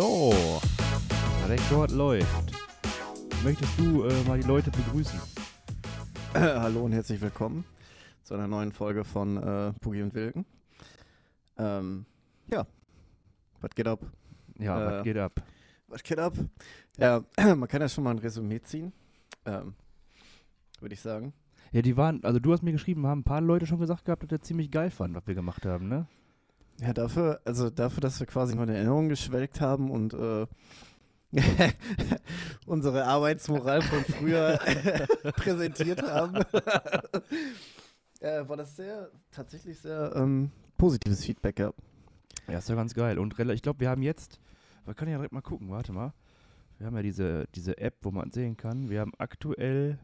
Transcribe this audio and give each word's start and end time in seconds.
So, 0.00 0.32
Rekord 1.48 1.90
läuft. 1.90 2.52
Möchtest 3.42 3.76
du 3.80 4.04
äh, 4.04 4.22
mal 4.28 4.38
die 4.38 4.46
Leute 4.46 4.70
begrüßen? 4.70 5.18
Hallo 6.34 6.84
und 6.84 6.92
herzlich 6.92 7.20
willkommen 7.20 7.64
zu 8.22 8.34
einer 8.34 8.46
neuen 8.46 8.70
Folge 8.70 9.02
von 9.02 9.42
äh, 9.42 9.72
Pugi 9.80 10.00
und 10.02 10.14
Wilken. 10.14 10.46
Ähm, 11.56 12.06
ja, 12.48 12.64
was 13.60 13.72
geht 13.74 13.88
ab? 13.88 13.98
Ja, 14.60 14.80
Äh, 14.80 14.86
was 14.86 15.02
geht 15.02 15.16
ab? 15.16 15.32
Was 15.88 16.02
geht 16.04 16.20
ab? 16.20 16.34
Ja, 16.96 17.24
man 17.56 17.66
kann 17.66 17.80
ja 17.80 17.88
schon 17.88 18.04
mal 18.04 18.12
ein 18.12 18.18
Resümee 18.18 18.62
ziehen, 18.62 18.92
ähm, 19.46 19.74
würde 20.78 20.94
ich 20.94 21.00
sagen. 21.00 21.32
Ja, 21.72 21.82
die 21.82 21.96
waren, 21.96 22.22
also 22.22 22.38
du 22.38 22.52
hast 22.52 22.62
mir 22.62 22.70
geschrieben, 22.70 23.04
haben 23.08 23.22
ein 23.22 23.24
paar 23.24 23.40
Leute 23.40 23.66
schon 23.66 23.80
gesagt 23.80 24.04
gehabt, 24.04 24.22
dass 24.22 24.28
der 24.28 24.42
ziemlich 24.42 24.70
geil 24.70 24.92
fand, 24.92 25.16
was 25.16 25.26
wir 25.26 25.34
gemacht 25.34 25.66
haben, 25.66 25.88
ne? 25.88 26.06
Ja, 26.80 26.92
dafür, 26.92 27.40
also 27.44 27.70
dafür, 27.70 28.00
dass 28.00 28.20
wir 28.20 28.26
quasi 28.26 28.54
in 28.54 28.68
Erinnerung 28.68 29.08
geschwelgt 29.08 29.60
haben 29.60 29.90
und 29.90 30.14
äh, 30.14 30.46
unsere 32.66 33.04
Arbeitsmoral 33.04 33.82
von 33.82 34.04
früher 34.04 34.58
präsentiert 35.36 36.02
haben, 36.02 36.36
äh, 38.20 38.48
war 38.48 38.56
das 38.56 38.76
sehr, 38.76 39.10
tatsächlich 39.30 39.78
sehr 39.78 40.12
ähm, 40.14 40.50
positives 40.76 41.24
Feedback, 41.24 41.58
ja. 41.58 41.72
Ja, 42.46 42.58
ist 42.58 42.68
ja 42.68 42.76
ganz 42.76 42.94
geil. 42.94 43.18
Und 43.18 43.38
ich 43.38 43.62
glaube, 43.62 43.80
wir 43.80 43.90
haben 43.90 44.02
jetzt, 44.02 44.40
wir 44.86 44.94
können 44.94 45.10
ja 45.10 45.18
direkt 45.18 45.34
mal 45.34 45.42
gucken, 45.42 45.68
warte 45.70 45.92
mal. 45.92 46.14
Wir 46.78 46.86
haben 46.86 46.96
ja 46.96 47.02
diese, 47.02 47.46
diese 47.54 47.76
App, 47.78 47.96
wo 48.02 48.10
man 48.10 48.30
sehen 48.30 48.56
kann. 48.56 48.88
Wir 48.88 49.00
haben 49.00 49.12
aktuell, 49.18 49.98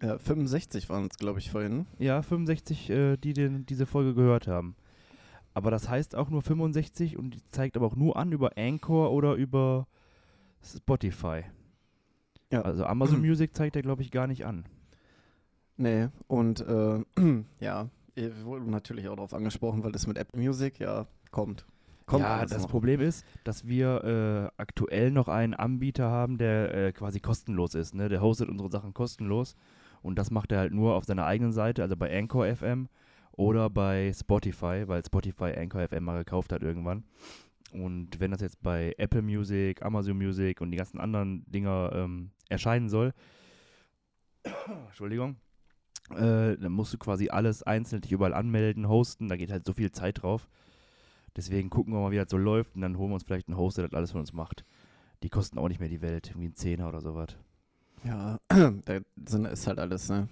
Ja, 0.00 0.18
65 0.18 0.88
waren 0.88 1.08
es, 1.10 1.18
glaube 1.18 1.40
ich, 1.40 1.50
vorhin. 1.50 1.86
ja, 1.98 2.22
65, 2.22 2.88
äh, 2.88 3.16
die 3.16 3.32
den, 3.34 3.66
diese 3.66 3.84
Folge 3.84 4.14
gehört 4.14 4.46
haben. 4.46 4.76
Aber 5.54 5.70
das 5.70 5.88
heißt 5.88 6.16
auch 6.16 6.30
nur 6.30 6.42
65 6.42 7.18
und 7.18 7.34
die 7.34 7.42
zeigt 7.50 7.76
aber 7.76 7.86
auch 7.86 7.96
nur 7.96 8.16
an 8.16 8.32
über 8.32 8.52
Anchor 8.56 9.12
oder 9.12 9.34
über 9.34 9.86
Spotify. 10.62 11.42
Ja. 12.50 12.62
Also 12.62 12.84
Amazon 12.84 13.20
Music 13.26 13.54
zeigt 13.56 13.76
er, 13.76 13.82
glaube 13.82 14.02
ich, 14.02 14.10
gar 14.10 14.26
nicht 14.26 14.46
an. 14.46 14.64
Nee, 15.76 16.08
und 16.26 16.60
äh, 16.60 17.04
ja, 17.60 17.88
wir 18.14 18.44
wurden 18.44 18.70
natürlich 18.70 19.08
auch 19.08 19.16
darauf 19.16 19.34
angesprochen, 19.34 19.82
weil 19.84 19.92
das 19.92 20.06
mit 20.06 20.18
Apple 20.18 20.40
Music 20.40 20.78
ja 20.78 21.06
kommt. 21.30 21.66
Kommt 22.06 22.24
ja, 22.24 22.44
das 22.44 22.62
noch. 22.62 22.70
Problem 22.70 23.00
ist, 23.00 23.24
dass 23.44 23.66
wir 23.66 24.50
äh, 24.56 24.60
aktuell 24.60 25.10
noch 25.10 25.28
einen 25.28 25.54
Anbieter 25.54 26.10
haben, 26.10 26.36
der 26.36 26.74
äh, 26.74 26.92
quasi 26.92 27.20
kostenlos 27.20 27.74
ist. 27.74 27.94
Ne? 27.94 28.08
Der 28.08 28.20
hostet 28.20 28.48
unsere 28.48 28.70
Sachen 28.70 28.92
kostenlos 28.92 29.56
und 30.02 30.18
das 30.18 30.30
macht 30.30 30.52
er 30.52 30.58
halt 30.58 30.74
nur 30.74 30.94
auf 30.94 31.04
seiner 31.04 31.26
eigenen 31.26 31.52
Seite, 31.52 31.82
also 31.82 31.96
bei 31.96 32.16
Anchor 32.16 32.54
FM 32.54 32.88
oder 33.32 33.70
bei 33.70 34.12
Spotify, 34.12 34.84
weil 34.86 35.04
Spotify 35.04 35.52
Anchor 35.56 35.88
FM 35.88 36.04
mal 36.04 36.18
gekauft 36.18 36.52
hat 36.52 36.62
irgendwann. 36.62 37.04
Und 37.72 38.20
wenn 38.20 38.30
das 38.30 38.40
jetzt 38.40 38.62
bei 38.62 38.94
Apple 38.98 39.22
Music, 39.22 39.82
Amazon 39.82 40.18
Music 40.18 40.60
und 40.60 40.70
die 40.70 40.76
ganzen 40.76 41.00
anderen 41.00 41.44
Dinger 41.50 41.90
ähm, 41.94 42.30
erscheinen 42.48 42.88
soll, 42.88 43.14
Entschuldigung, 44.88 45.36
äh, 46.10 46.56
dann 46.58 46.72
musst 46.72 46.92
du 46.92 46.98
quasi 46.98 47.30
alles 47.30 47.62
einzeln 47.62 48.02
dich 48.02 48.12
überall 48.12 48.34
anmelden, 48.34 48.88
hosten, 48.88 49.28
da 49.28 49.36
geht 49.36 49.50
halt 49.50 49.64
so 49.66 49.72
viel 49.72 49.90
Zeit 49.90 50.22
drauf. 50.22 50.48
Deswegen 51.34 51.70
gucken 51.70 51.94
wir 51.94 52.00
mal, 52.00 52.10
wie 52.10 52.16
das 52.16 52.30
so 52.30 52.36
läuft 52.36 52.74
und 52.74 52.82
dann 52.82 52.98
holen 52.98 53.10
wir 53.10 53.14
uns 53.14 53.24
vielleicht 53.24 53.48
einen 53.48 53.56
Host, 53.56 53.78
der 53.78 53.88
das 53.88 53.94
alles 53.94 54.12
für 54.12 54.18
uns 54.18 54.34
macht. 54.34 54.66
Die 55.22 55.30
kosten 55.30 55.58
auch 55.58 55.68
nicht 55.68 55.80
mehr 55.80 55.88
die 55.88 56.02
Welt, 56.02 56.28
irgendwie 56.28 56.48
ein 56.48 56.56
Zehner 56.56 56.88
oder 56.88 57.00
sowas. 57.00 57.36
Ja, 58.04 58.38
da 58.48 59.00
ist 59.48 59.66
halt 59.66 59.78
alles, 59.78 60.10
ne? 60.10 60.28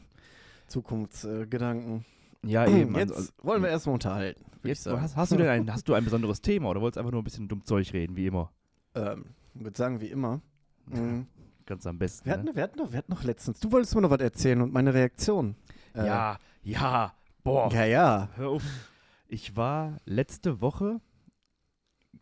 Zukunftsgedanken. 0.66 2.04
Ja, 2.44 2.66
eben. 2.66 2.94
Jetzt 2.96 3.12
also, 3.12 3.32
wollen 3.42 3.62
wir 3.62 3.68
erstmal 3.68 3.94
unterhalten. 3.94 4.44
ich 4.62 4.68
jetzt, 4.68 4.86
hast, 4.86 5.16
hast, 5.16 5.32
du 5.32 5.36
denn 5.36 5.48
ein, 5.48 5.72
hast 5.72 5.88
du 5.88 5.94
ein 5.94 6.04
besonderes 6.04 6.40
Thema 6.40 6.70
oder 6.70 6.80
wolltest 6.80 6.96
du 6.96 7.00
einfach 7.00 7.12
nur 7.12 7.20
ein 7.20 7.24
bisschen 7.24 7.48
dumm 7.48 7.64
Zeug 7.64 7.92
reden, 7.92 8.16
wie 8.16 8.26
immer? 8.26 8.50
Ähm, 8.94 9.26
würde 9.54 9.76
sagen, 9.76 10.00
wie 10.00 10.08
immer. 10.08 10.40
Mhm. 10.86 11.28
Ganz 11.66 11.86
am 11.86 11.98
besten. 11.98 12.26
Wir, 12.26 12.32
hatten, 12.32 12.46
ne? 12.46 12.56
wir, 12.56 12.64
hatten 12.64 12.78
noch, 12.78 12.90
wir 12.90 12.98
hatten 12.98 13.12
noch 13.12 13.22
letztens, 13.22 13.60
du 13.60 13.70
wolltest 13.70 13.94
mir 13.94 14.00
noch 14.00 14.10
was 14.10 14.20
erzählen 14.20 14.60
und 14.60 14.72
meine 14.72 14.92
Reaktion. 14.92 15.54
Äh, 15.94 16.04
Ja, 16.04 16.38
ja, 16.64 17.14
boah. 17.44 17.72
Ja, 17.72 17.84
ja. 17.84 18.28
Hör 18.34 18.48
auf. 18.48 18.64
Ich 19.28 19.54
war 19.54 19.98
letzte 20.04 20.60
Woche, 20.60 21.00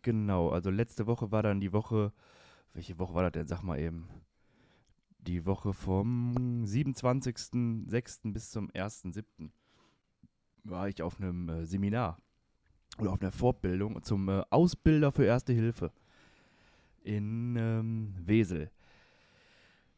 genau, 0.03 0.49
also 0.49 0.69
letzte 0.69 1.07
Woche 1.07 1.31
war 1.31 1.41
dann 1.41 1.59
die 1.59 1.73
Woche, 1.73 2.13
welche 2.73 2.99
Woche 2.99 3.15
war 3.15 3.23
das 3.23 3.31
denn? 3.31 3.47
Sag 3.47 3.63
mal 3.63 3.79
eben. 3.79 4.07
Die 5.17 5.47
Woche 5.47 5.73
vom 5.73 6.63
27.06. 6.65 8.31
bis 8.31 8.51
zum 8.51 8.69
1.07. 8.69 9.49
war 10.69 10.87
ich 10.87 11.01
auf 11.01 11.19
einem 11.19 11.49
äh, 11.49 11.65
Seminar 11.65 12.17
oder 12.97 13.11
auf 13.11 13.21
einer 13.21 13.31
Fortbildung 13.31 14.01
zum 14.03 14.29
äh, 14.29 14.43
Ausbilder 14.49 15.11
für 15.11 15.25
Erste 15.25 15.53
Hilfe 15.53 15.91
in 17.03 17.55
ähm, 17.57 18.13
Wesel. 18.25 18.71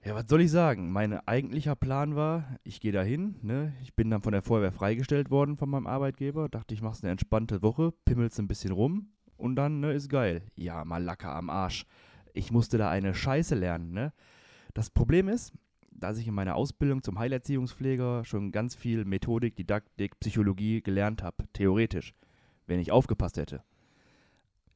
Ja, 0.03 0.15
was 0.15 0.25
soll 0.27 0.41
ich 0.41 0.49
sagen? 0.49 0.91
Mein 0.91 1.13
eigentlicher 1.27 1.75
Plan 1.75 2.15
war, 2.15 2.57
ich 2.63 2.79
gehe 2.79 2.91
dahin, 2.91 3.35
ne? 3.43 3.73
Ich 3.83 3.93
bin 3.93 4.09
dann 4.09 4.23
von 4.23 4.31
der 4.31 4.41
Feuerwehr 4.41 4.71
freigestellt 4.71 5.29
worden 5.29 5.57
von 5.57 5.69
meinem 5.69 5.85
Arbeitgeber. 5.85 6.49
Dachte, 6.49 6.73
ich 6.73 6.81
mach's 6.81 7.03
eine 7.03 7.11
entspannte 7.11 7.61
Woche, 7.61 7.93
pimmelst 8.05 8.39
ein 8.39 8.47
bisschen 8.47 8.71
rum 8.71 9.11
und 9.38 9.55
dann, 9.55 9.79
ne, 9.79 9.93
ist 9.93 10.09
geil. 10.09 10.41
Ja, 10.55 10.83
Malaka 10.85 11.38
am 11.38 11.51
Arsch. 11.51 11.85
Ich 12.33 12.51
musste 12.51 12.79
da 12.79 12.89
eine 12.89 13.13
Scheiße 13.13 13.53
lernen, 13.53 13.91
ne? 13.91 14.11
Das 14.73 14.89
Problem 14.89 15.27
ist, 15.27 15.53
dass 15.91 16.18
ich 16.18 16.28
in 16.28 16.34
meiner 16.34 16.56
Ausbildung 16.56 17.03
zum 17.03 17.19
Heilerziehungspfleger 17.19 18.25
schon 18.25 18.52
ganz 18.52 18.75
viel 18.75 19.06
Methodik, 19.06 19.56
Didaktik, 19.56 20.19
Psychologie 20.19 20.81
gelernt 20.81 21.24
habe, 21.24 21.46
theoretisch, 21.53 22.13
wenn 22.68 22.79
ich 22.79 22.91
aufgepasst 22.91 23.38
hätte. 23.38 23.63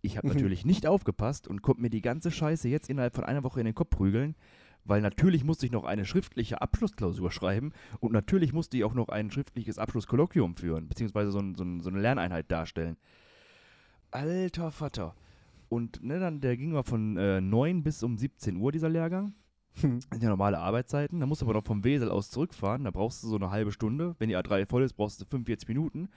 Ich 0.01 0.17
habe 0.17 0.27
natürlich 0.29 0.65
nicht 0.65 0.85
aufgepasst 0.85 1.47
und 1.47 1.61
konnte 1.61 1.81
mir 1.81 1.89
die 1.89 2.01
ganze 2.01 2.31
Scheiße 2.31 2.69
jetzt 2.69 2.89
innerhalb 2.89 3.15
von 3.15 3.23
einer 3.23 3.43
Woche 3.43 3.59
in 3.59 3.65
den 3.65 3.75
Kopf 3.75 3.89
prügeln, 3.89 4.35
weil 4.83 5.01
natürlich 5.01 5.43
musste 5.43 5.65
ich 5.65 5.71
noch 5.71 5.83
eine 5.83 6.05
schriftliche 6.05 6.61
Abschlussklausur 6.61 7.31
schreiben 7.31 7.73
und 7.99 8.13
natürlich 8.13 8.53
musste 8.53 8.77
ich 8.77 8.83
auch 8.83 8.93
noch 8.93 9.09
ein 9.09 9.31
schriftliches 9.31 9.79
Abschlusskolloquium 9.79 10.55
führen, 10.55 10.87
beziehungsweise 10.87 11.31
so, 11.31 11.39
ein, 11.39 11.55
so, 11.55 11.63
ein, 11.63 11.81
so 11.81 11.89
eine 11.89 11.99
Lerneinheit 11.99 12.51
darstellen. 12.51 12.97
Alter 14.11 14.71
Vater. 14.71 15.15
Und 15.69 16.03
ne, 16.03 16.19
dann, 16.19 16.39
der 16.39 16.55
ging 16.55 16.71
mal 16.71 16.83
von 16.83 17.17
äh, 17.17 17.41
9 17.41 17.83
bis 17.83 18.03
um 18.03 18.17
17 18.17 18.57
Uhr, 18.57 18.71
dieser 18.71 18.89
Lehrgang. 18.89 19.33
Hm. 19.81 19.99
Das 19.99 20.09
sind 20.11 20.23
ja 20.23 20.29
normale 20.29 20.59
Arbeitszeiten. 20.59 21.19
Da 21.19 21.25
musst 21.25 21.41
du 21.41 21.45
aber 21.45 21.53
noch 21.53 21.65
vom 21.65 21.83
Wesel 21.83 22.09
aus 22.09 22.29
zurückfahren. 22.31 22.83
Da 22.83 22.91
brauchst 22.91 23.23
du 23.23 23.27
so 23.27 23.35
eine 23.35 23.49
halbe 23.51 23.71
Stunde. 23.71 24.15
Wenn 24.19 24.29
die 24.29 24.37
A3 24.37 24.67
voll 24.67 24.83
ist, 24.83 24.93
brauchst 24.93 25.21
du 25.21 25.25
45 25.25 25.67
Minuten. 25.67 26.09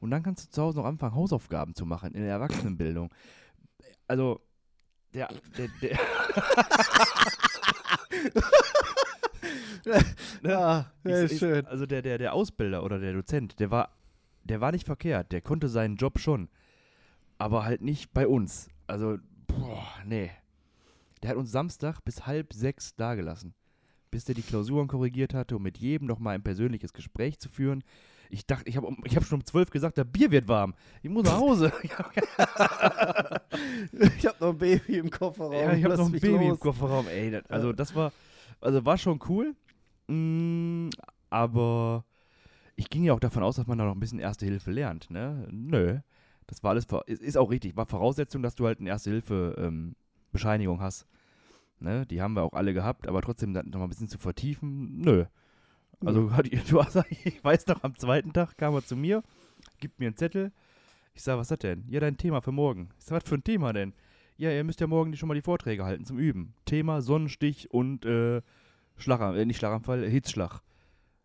Und 0.00 0.10
dann 0.10 0.22
kannst 0.22 0.46
du 0.46 0.50
zu 0.50 0.62
Hause 0.62 0.78
noch 0.78 0.84
anfangen, 0.86 1.14
Hausaufgaben 1.14 1.74
zu 1.74 1.86
machen 1.86 2.12
in 2.14 2.22
der 2.22 2.30
Erwachsenenbildung. 2.32 3.10
Also, 4.08 4.40
der, 5.14 5.28
der, 5.56 5.68
der 5.80 5.98
Ja, 10.44 10.86
ja, 11.04 11.24
Ich- 11.24 11.32
ich- 11.32 11.38
schön. 11.38 11.66
Also 11.66 11.86
der, 11.86 12.02
der, 12.02 12.18
der 12.18 12.32
Ausbilder 12.34 12.82
oder 12.84 12.98
der 12.98 13.12
Dozent, 13.12 13.58
der 13.60 13.70
war, 13.70 13.90
der 14.44 14.60
war 14.60 14.72
nicht 14.72 14.86
verkehrt, 14.86 15.32
der 15.32 15.40
konnte 15.40 15.68
seinen 15.68 15.96
Job 15.96 16.18
schon. 16.18 16.48
Aber 17.38 17.64
halt 17.64 17.82
nicht 17.82 18.12
bei 18.12 18.26
uns. 18.28 18.68
Also, 18.86 19.18
boah, 19.46 19.86
nee. 20.04 20.30
Der 21.22 21.30
hat 21.30 21.36
uns 21.36 21.52
Samstag 21.52 22.00
bis 22.04 22.26
halb 22.26 22.52
sechs 22.52 22.96
dagelassen. 22.96 23.54
Bis 24.10 24.24
der 24.24 24.34
die 24.34 24.42
Klausuren 24.42 24.88
korrigiert 24.88 25.34
hatte, 25.34 25.56
um 25.56 25.62
mit 25.62 25.78
jedem 25.78 26.06
noch 26.06 26.18
mal 26.18 26.34
ein 26.34 26.42
persönliches 26.42 26.92
Gespräch 26.92 27.38
zu 27.38 27.48
führen. 27.48 27.82
Ich 28.28 28.46
dachte, 28.46 28.68
ich 28.68 28.76
habe 28.76 28.94
ich 29.04 29.16
hab 29.16 29.24
schon 29.24 29.40
um 29.40 29.46
zwölf 29.46 29.70
gesagt, 29.70 29.96
der 29.98 30.04
Bier 30.04 30.30
wird 30.30 30.48
warm. 30.48 30.74
Ich 31.02 31.10
muss 31.10 31.24
nach 31.24 31.38
Hause. 31.38 31.72
Ich 31.82 31.92
habe 34.26 34.36
noch 34.40 34.50
ein 34.50 34.58
Baby 34.58 34.98
im 34.98 35.10
Kofferraum. 35.10 35.52
Ja, 35.52 35.72
ich 35.74 35.84
habe 35.84 35.96
noch 35.96 36.06
ein 36.06 36.12
Baby 36.12 36.28
im 36.44 36.48
los. 36.50 36.60
Kofferraum. 36.60 37.06
Ey, 37.08 37.30
das, 37.30 37.44
also 37.48 37.72
das 37.72 37.94
war, 37.94 38.12
also 38.60 38.84
war 38.84 38.98
schon 38.98 39.20
cool. 39.28 39.54
Mm, 40.08 40.88
aber 41.30 42.04
ich 42.76 42.88
ging 42.90 43.04
ja 43.04 43.12
auch 43.12 43.20
davon 43.20 43.42
aus, 43.42 43.56
dass 43.56 43.66
man 43.66 43.78
da 43.78 43.84
noch 43.84 43.94
ein 43.94 44.00
bisschen 44.00 44.18
Erste 44.18 44.46
Hilfe 44.46 44.70
lernt, 44.70 45.10
ne? 45.10 45.46
Nö. 45.50 45.98
Das 46.46 46.62
war 46.62 46.70
alles, 46.70 46.84
vor- 46.86 47.06
ist, 47.08 47.36
auch 47.36 47.50
richtig. 47.50 47.76
War 47.76 47.86
Voraussetzung, 47.86 48.42
dass 48.42 48.54
du 48.54 48.66
halt 48.66 48.80
eine 48.80 48.88
Erste 48.90 49.10
Hilfe 49.10 49.54
ähm, 49.58 49.94
Bescheinigung 50.32 50.80
hast. 50.80 51.06
Ne? 51.80 52.06
Die 52.06 52.22
haben 52.22 52.34
wir 52.34 52.42
auch 52.42 52.52
alle 52.52 52.74
gehabt, 52.74 53.08
aber 53.08 53.22
trotzdem 53.22 53.54
dann 53.54 53.70
noch 53.70 53.78
mal 53.78 53.86
ein 53.86 53.90
bisschen 53.90 54.08
zu 54.08 54.18
vertiefen, 54.18 54.98
nö. 55.00 55.26
Also 56.04 56.32
hat, 56.36 56.48
du 56.70 56.82
hast, 56.82 56.98
ich 57.10 57.42
weiß 57.42 57.66
noch, 57.68 57.82
am 57.82 57.96
zweiten 57.96 58.32
Tag 58.32 58.56
kam 58.56 58.74
er 58.74 58.84
zu 58.84 58.96
mir, 58.96 59.22
gibt 59.78 60.00
mir 60.00 60.06
einen 60.06 60.16
Zettel. 60.16 60.52
Ich 61.14 61.22
sag, 61.22 61.36
was 61.36 61.48
das 61.48 61.58
denn? 61.58 61.84
Ja, 61.88 62.00
dein 62.00 62.16
Thema 62.16 62.40
für 62.40 62.52
morgen. 62.52 62.88
Ich 62.98 63.04
sag, 63.04 63.16
was 63.16 63.28
für 63.28 63.34
ein 63.34 63.44
Thema 63.44 63.72
denn? 63.72 63.92
Ja, 64.36 64.50
ihr 64.50 64.64
müsst 64.64 64.80
ja 64.80 64.86
morgen 64.86 65.14
schon 65.16 65.28
mal 65.28 65.34
die 65.34 65.42
Vorträge 65.42 65.84
halten 65.84 66.04
zum 66.04 66.18
Üben. 66.18 66.54
Thema 66.64 67.02
Sonnenstich 67.02 67.70
und 67.70 68.04
äh, 68.06 68.40
Schlaganfall, 68.96 69.38
äh, 69.38 69.44
nicht 69.44 69.58
Schlaganfall, 69.58 70.08
Hitzschlag. 70.08 70.60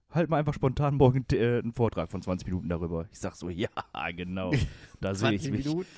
Halt 0.10 0.30
mal 0.30 0.38
einfach 0.38 0.54
spontan 0.54 0.96
morgen 0.96 1.26
äh, 1.34 1.60
einen 1.60 1.74
Vortrag 1.74 2.10
von 2.10 2.22
20 2.22 2.48
Minuten 2.48 2.70
darüber. 2.70 3.08
Ich 3.12 3.20
sag 3.20 3.36
so, 3.36 3.50
ja, 3.50 3.70
genau. 4.16 4.52
Da 5.02 5.14
sehe 5.14 5.34
ich 5.34 5.44
20 5.44 5.52
mich. 5.52 5.66
Minuten. 5.66 5.90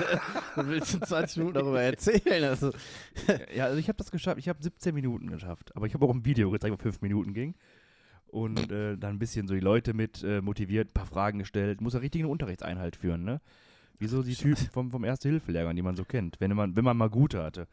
du 0.56 0.66
willst 0.66 0.94
in 0.94 1.02
20 1.02 1.36
Minuten 1.38 1.54
darüber 1.54 1.82
erzählen. 1.82 2.44
Also, 2.44 2.72
Ja, 3.54 3.66
also 3.66 3.78
ich 3.78 3.88
habe 3.88 3.98
das 3.98 4.10
geschafft. 4.10 4.38
Ich 4.38 4.48
habe 4.48 4.62
17 4.62 4.94
Minuten 4.94 5.30
geschafft. 5.30 5.76
Aber 5.76 5.86
ich 5.86 5.94
habe 5.94 6.06
auch 6.06 6.14
ein 6.14 6.24
Video 6.24 6.50
gezeigt, 6.50 6.72
wo 6.72 6.78
5 6.78 7.02
Minuten 7.02 7.34
ging. 7.34 7.54
Und 8.28 8.70
äh, 8.70 8.96
dann 8.96 9.16
ein 9.16 9.18
bisschen 9.18 9.46
so 9.46 9.54
die 9.54 9.60
Leute 9.60 9.92
mit 9.92 10.22
äh, 10.22 10.40
motiviert, 10.40 10.90
ein 10.90 10.94
paar 10.94 11.06
Fragen 11.06 11.40
gestellt. 11.40 11.80
Muss 11.80 11.94
ja 11.94 12.00
richtig 12.00 12.22
eine 12.22 12.28
Unterrichtseinheit 12.28 12.96
führen, 12.96 13.24
ne? 13.24 13.40
Wie 13.98 14.06
so 14.06 14.22
die 14.22 14.34
Typen 14.34 14.68
vom, 14.72 14.90
vom 14.90 15.04
Erste-Hilfe-Lehrgang, 15.04 15.76
die 15.76 15.82
man 15.82 15.96
so 15.96 16.04
kennt, 16.04 16.40
wenn 16.40 16.54
man, 16.56 16.74
wenn 16.74 16.84
man 16.84 16.96
mal 16.96 17.10
gute 17.10 17.42
hatte. 17.42 17.68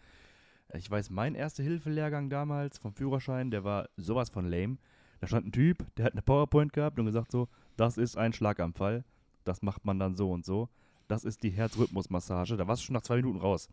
Ich 0.73 0.91
weiß, 0.91 1.09
mein 1.11 1.35
Erste-Hilfe-Lehrgang 1.35 2.29
damals 2.29 2.79
vom 2.79 2.91
Führerschein, 2.93 3.51
der 3.51 3.63
war 3.63 3.87
sowas 3.95 4.29
von 4.29 4.45
lame. 4.45 4.77
Da 5.19 5.27
stand 5.27 5.47
ein 5.47 5.51
Typ, 5.51 5.85
der 5.95 6.05
hat 6.05 6.13
eine 6.13 6.21
PowerPoint 6.21 6.73
gehabt 6.73 6.99
und 6.99 7.05
gesagt 7.05 7.31
so, 7.31 7.47
das 7.75 7.97
ist 7.97 8.17
ein 8.17 8.33
Schlaganfall, 8.33 9.03
das 9.43 9.61
macht 9.61 9.85
man 9.85 9.99
dann 9.99 10.15
so 10.15 10.31
und 10.31 10.45
so. 10.45 10.69
Das 11.07 11.23
ist 11.23 11.43
die 11.43 11.51
Herzrhythmusmassage. 11.51 12.57
Da 12.57 12.67
warst 12.67 12.81
du 12.81 12.87
schon 12.87 12.93
nach 12.93 13.01
zwei 13.01 13.17
Minuten 13.17 13.39
raus. 13.39 13.69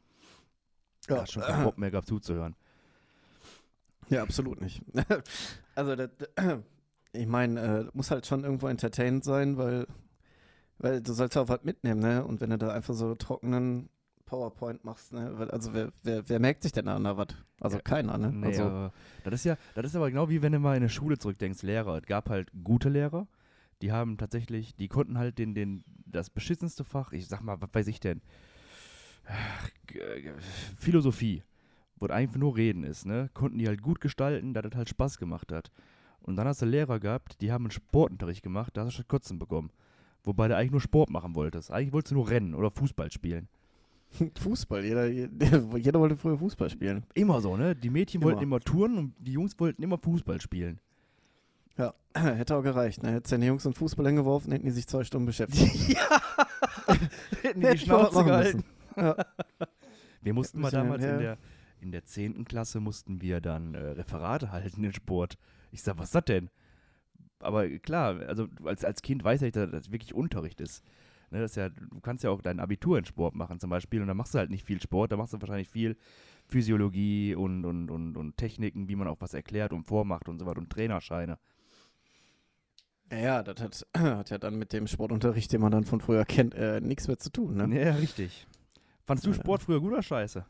Ja, 1.08 1.22
hast 1.22 1.32
schon 1.32 1.42
keinen 1.42 1.64
Bock 1.64 1.78
mehr 1.78 1.90
gehabt 1.90 2.06
zuzuhören. 2.06 2.54
Ja, 4.08 4.22
absolut 4.22 4.60
nicht. 4.60 4.82
also, 5.74 5.96
das, 5.96 6.10
ich 7.12 7.26
meine, 7.26 7.60
äh, 7.60 7.90
muss 7.92 8.10
halt 8.10 8.26
schon 8.26 8.44
irgendwo 8.44 8.68
entertainend 8.68 9.24
sein, 9.24 9.56
weil, 9.56 9.86
weil 10.78 11.00
du 11.00 11.12
sollst 11.12 11.34
ja 11.34 11.42
auch 11.42 11.48
was 11.48 11.64
mitnehmen, 11.64 12.00
ne? 12.00 12.24
Und 12.24 12.40
wenn 12.40 12.50
du 12.50 12.58
da 12.58 12.68
einfach 12.68 12.94
so 12.94 13.14
trockenen 13.14 13.88
PowerPoint 14.26 14.84
machst, 14.84 15.12
ne? 15.12 15.48
Also 15.50 15.74
wer, 15.74 15.92
wer, 16.02 16.28
wer 16.28 16.40
merkt 16.40 16.62
sich 16.62 16.72
denn 16.72 16.86
da 16.86 17.16
was? 17.16 17.28
Also 17.60 17.76
ja, 17.76 17.82
keiner, 17.82 18.18
ne? 18.18 18.32
Nee, 18.32 18.46
also, 18.46 18.90
das 19.24 19.34
ist 19.34 19.44
ja, 19.44 19.56
das 19.74 19.86
ist 19.86 19.96
aber 19.96 20.10
genau 20.10 20.28
wie 20.28 20.42
wenn 20.42 20.52
du 20.52 20.58
mal 20.58 20.76
in 20.76 20.82
eine 20.82 20.88
Schule 20.88 21.18
zurückdenkst, 21.18 21.62
Lehrer. 21.62 21.98
Es 21.98 22.06
gab 22.06 22.30
halt 22.30 22.50
gute 22.62 22.88
Lehrer, 22.88 23.26
die 23.82 23.92
haben 23.92 24.16
tatsächlich, 24.16 24.74
die 24.76 24.88
konnten 24.88 25.18
halt 25.18 25.38
den, 25.38 25.54
den, 25.54 25.84
das 26.06 26.30
beschissenste 26.30 26.84
Fach, 26.84 27.12
ich 27.12 27.28
sag 27.28 27.42
mal, 27.42 27.60
was 27.60 27.70
weiß 27.72 27.86
ich 27.86 28.00
denn, 28.00 28.22
Philosophie, 30.76 31.42
wo 31.96 32.06
einfach 32.06 32.36
nur 32.36 32.56
Reden 32.56 32.84
ist, 32.84 33.06
ne? 33.06 33.30
Konnten 33.34 33.58
die 33.58 33.68
halt 33.68 33.82
gut 33.82 34.00
gestalten, 34.00 34.54
da 34.54 34.62
das 34.62 34.74
halt 34.74 34.88
Spaß 34.88 35.18
gemacht 35.18 35.52
hat. 35.52 35.70
Und 36.20 36.36
dann 36.36 36.46
hast 36.46 36.62
du 36.62 36.66
Lehrer 36.66 37.00
gehabt, 37.00 37.40
die 37.40 37.52
haben 37.52 37.64
einen 37.64 37.70
Sportunterricht 37.70 38.42
gemacht, 38.42 38.76
da 38.76 38.82
hast 38.82 38.94
du 38.94 38.96
schon 38.96 39.08
Kotzen 39.08 39.38
bekommen. 39.38 39.70
Wobei 40.22 40.48
du 40.48 40.56
eigentlich 40.56 40.70
nur 40.70 40.80
Sport 40.80 41.10
machen 41.10 41.34
wolltest. 41.34 41.70
Eigentlich 41.70 41.92
wolltest 41.92 42.12
du 42.12 42.16
nur 42.16 42.30
rennen 42.30 42.54
oder 42.54 42.70
Fußball 42.70 43.12
spielen. 43.12 43.48
Fußball, 44.40 44.84
jeder, 44.84 45.06
jeder, 45.06 46.00
wollte 46.00 46.16
früher 46.16 46.38
Fußball 46.38 46.70
spielen. 46.70 47.04
Immer 47.14 47.40
so, 47.40 47.56
ne? 47.56 47.74
Die 47.74 47.90
Mädchen 47.90 48.20
immer. 48.20 48.30
wollten 48.30 48.42
immer 48.42 48.60
touren 48.60 48.98
und 48.98 49.14
die 49.18 49.32
Jungs 49.32 49.58
wollten 49.58 49.82
immer 49.82 49.98
Fußball 49.98 50.40
spielen. 50.40 50.80
Ja, 51.76 51.94
hätte 52.14 52.56
auch 52.56 52.62
gereicht. 52.62 53.02
Ne? 53.02 53.12
Hätte 53.12 53.28
seine 53.28 53.46
Jungs 53.46 53.66
einen 53.66 53.74
Fußball 53.74 54.06
hingeworfen, 54.06 54.52
hätten 54.52 54.66
die 54.66 54.70
sich 54.70 54.86
zwei 54.86 55.04
Stunden 55.04 55.26
beschäftigt. 55.26 55.88
ja! 55.88 56.20
hätten 57.42 57.60
die 57.60 57.70
die 57.70 57.78
Schnauze 57.78 58.24
gehalten. 58.24 58.64
Ja. 58.96 59.16
Wir 60.22 60.34
mussten 60.34 60.60
mal 60.60 60.70
damals 60.70 61.02
in 61.04 61.18
der, 61.18 61.38
in 61.80 61.92
der 61.92 62.04
10. 62.04 62.44
Klasse 62.44 62.80
mussten 62.80 63.20
wir 63.20 63.40
dann 63.40 63.74
äh, 63.74 63.78
Referate 63.78 64.52
halten 64.52 64.84
in 64.84 64.92
Sport. 64.92 65.36
Ich 65.70 65.82
sag, 65.82 65.98
was 65.98 66.06
ist 66.06 66.14
das 66.14 66.24
denn? 66.24 66.50
Aber 67.40 67.68
klar, 67.78 68.20
also 68.26 68.48
als, 68.64 68.84
als 68.84 69.02
Kind 69.02 69.22
weiß 69.22 69.42
ich, 69.42 69.52
dass 69.52 69.70
das 69.70 69.92
wirklich 69.92 70.14
Unterricht 70.14 70.60
ist. 70.60 70.82
Ne, 71.34 71.40
das 71.40 71.56
ja, 71.56 71.68
du 71.68 71.98
kannst 72.00 72.22
ja 72.22 72.30
auch 72.30 72.40
dein 72.40 72.60
Abitur 72.60 72.96
in 72.96 73.04
Sport 73.04 73.34
machen 73.34 73.58
zum 73.58 73.68
Beispiel 73.68 74.00
und 74.00 74.06
dann 74.06 74.16
machst 74.16 74.34
du 74.34 74.38
halt 74.38 74.50
nicht 74.50 74.64
viel 74.64 74.80
Sport, 74.80 75.10
da 75.10 75.16
machst 75.16 75.32
du 75.32 75.40
wahrscheinlich 75.40 75.68
viel 75.68 75.96
Physiologie 76.46 77.34
und, 77.34 77.64
und, 77.64 77.90
und, 77.90 78.16
und 78.16 78.36
Techniken, 78.36 78.88
wie 78.88 78.94
man 78.94 79.08
auch 79.08 79.16
was 79.18 79.34
erklärt 79.34 79.72
und 79.72 79.82
vormacht 79.82 80.28
und 80.28 80.38
so 80.38 80.46
weiter 80.46 80.60
und 80.60 80.70
Trainerscheine. 80.70 81.38
Ja, 83.10 83.18
ja, 83.18 83.42
das 83.42 83.60
hat, 83.60 83.86
hat 83.98 84.30
ja 84.30 84.38
dann 84.38 84.54
mit 84.54 84.72
dem 84.72 84.86
Sportunterricht, 84.86 85.52
den 85.52 85.60
man 85.60 85.72
dann 85.72 85.82
von 85.82 86.00
früher 86.00 86.24
kennt, 86.24 86.54
äh, 86.54 86.80
nichts 86.80 87.08
mehr 87.08 87.18
zu 87.18 87.30
tun, 87.30 87.56
ne? 87.56 87.84
Ja, 87.84 87.94
richtig. 87.96 88.46
Fandest 89.04 89.26
du 89.26 89.32
Sport 89.32 89.64
früher 89.64 89.80
gut 89.80 89.90
oder 89.90 90.02
scheiße? 90.02 90.46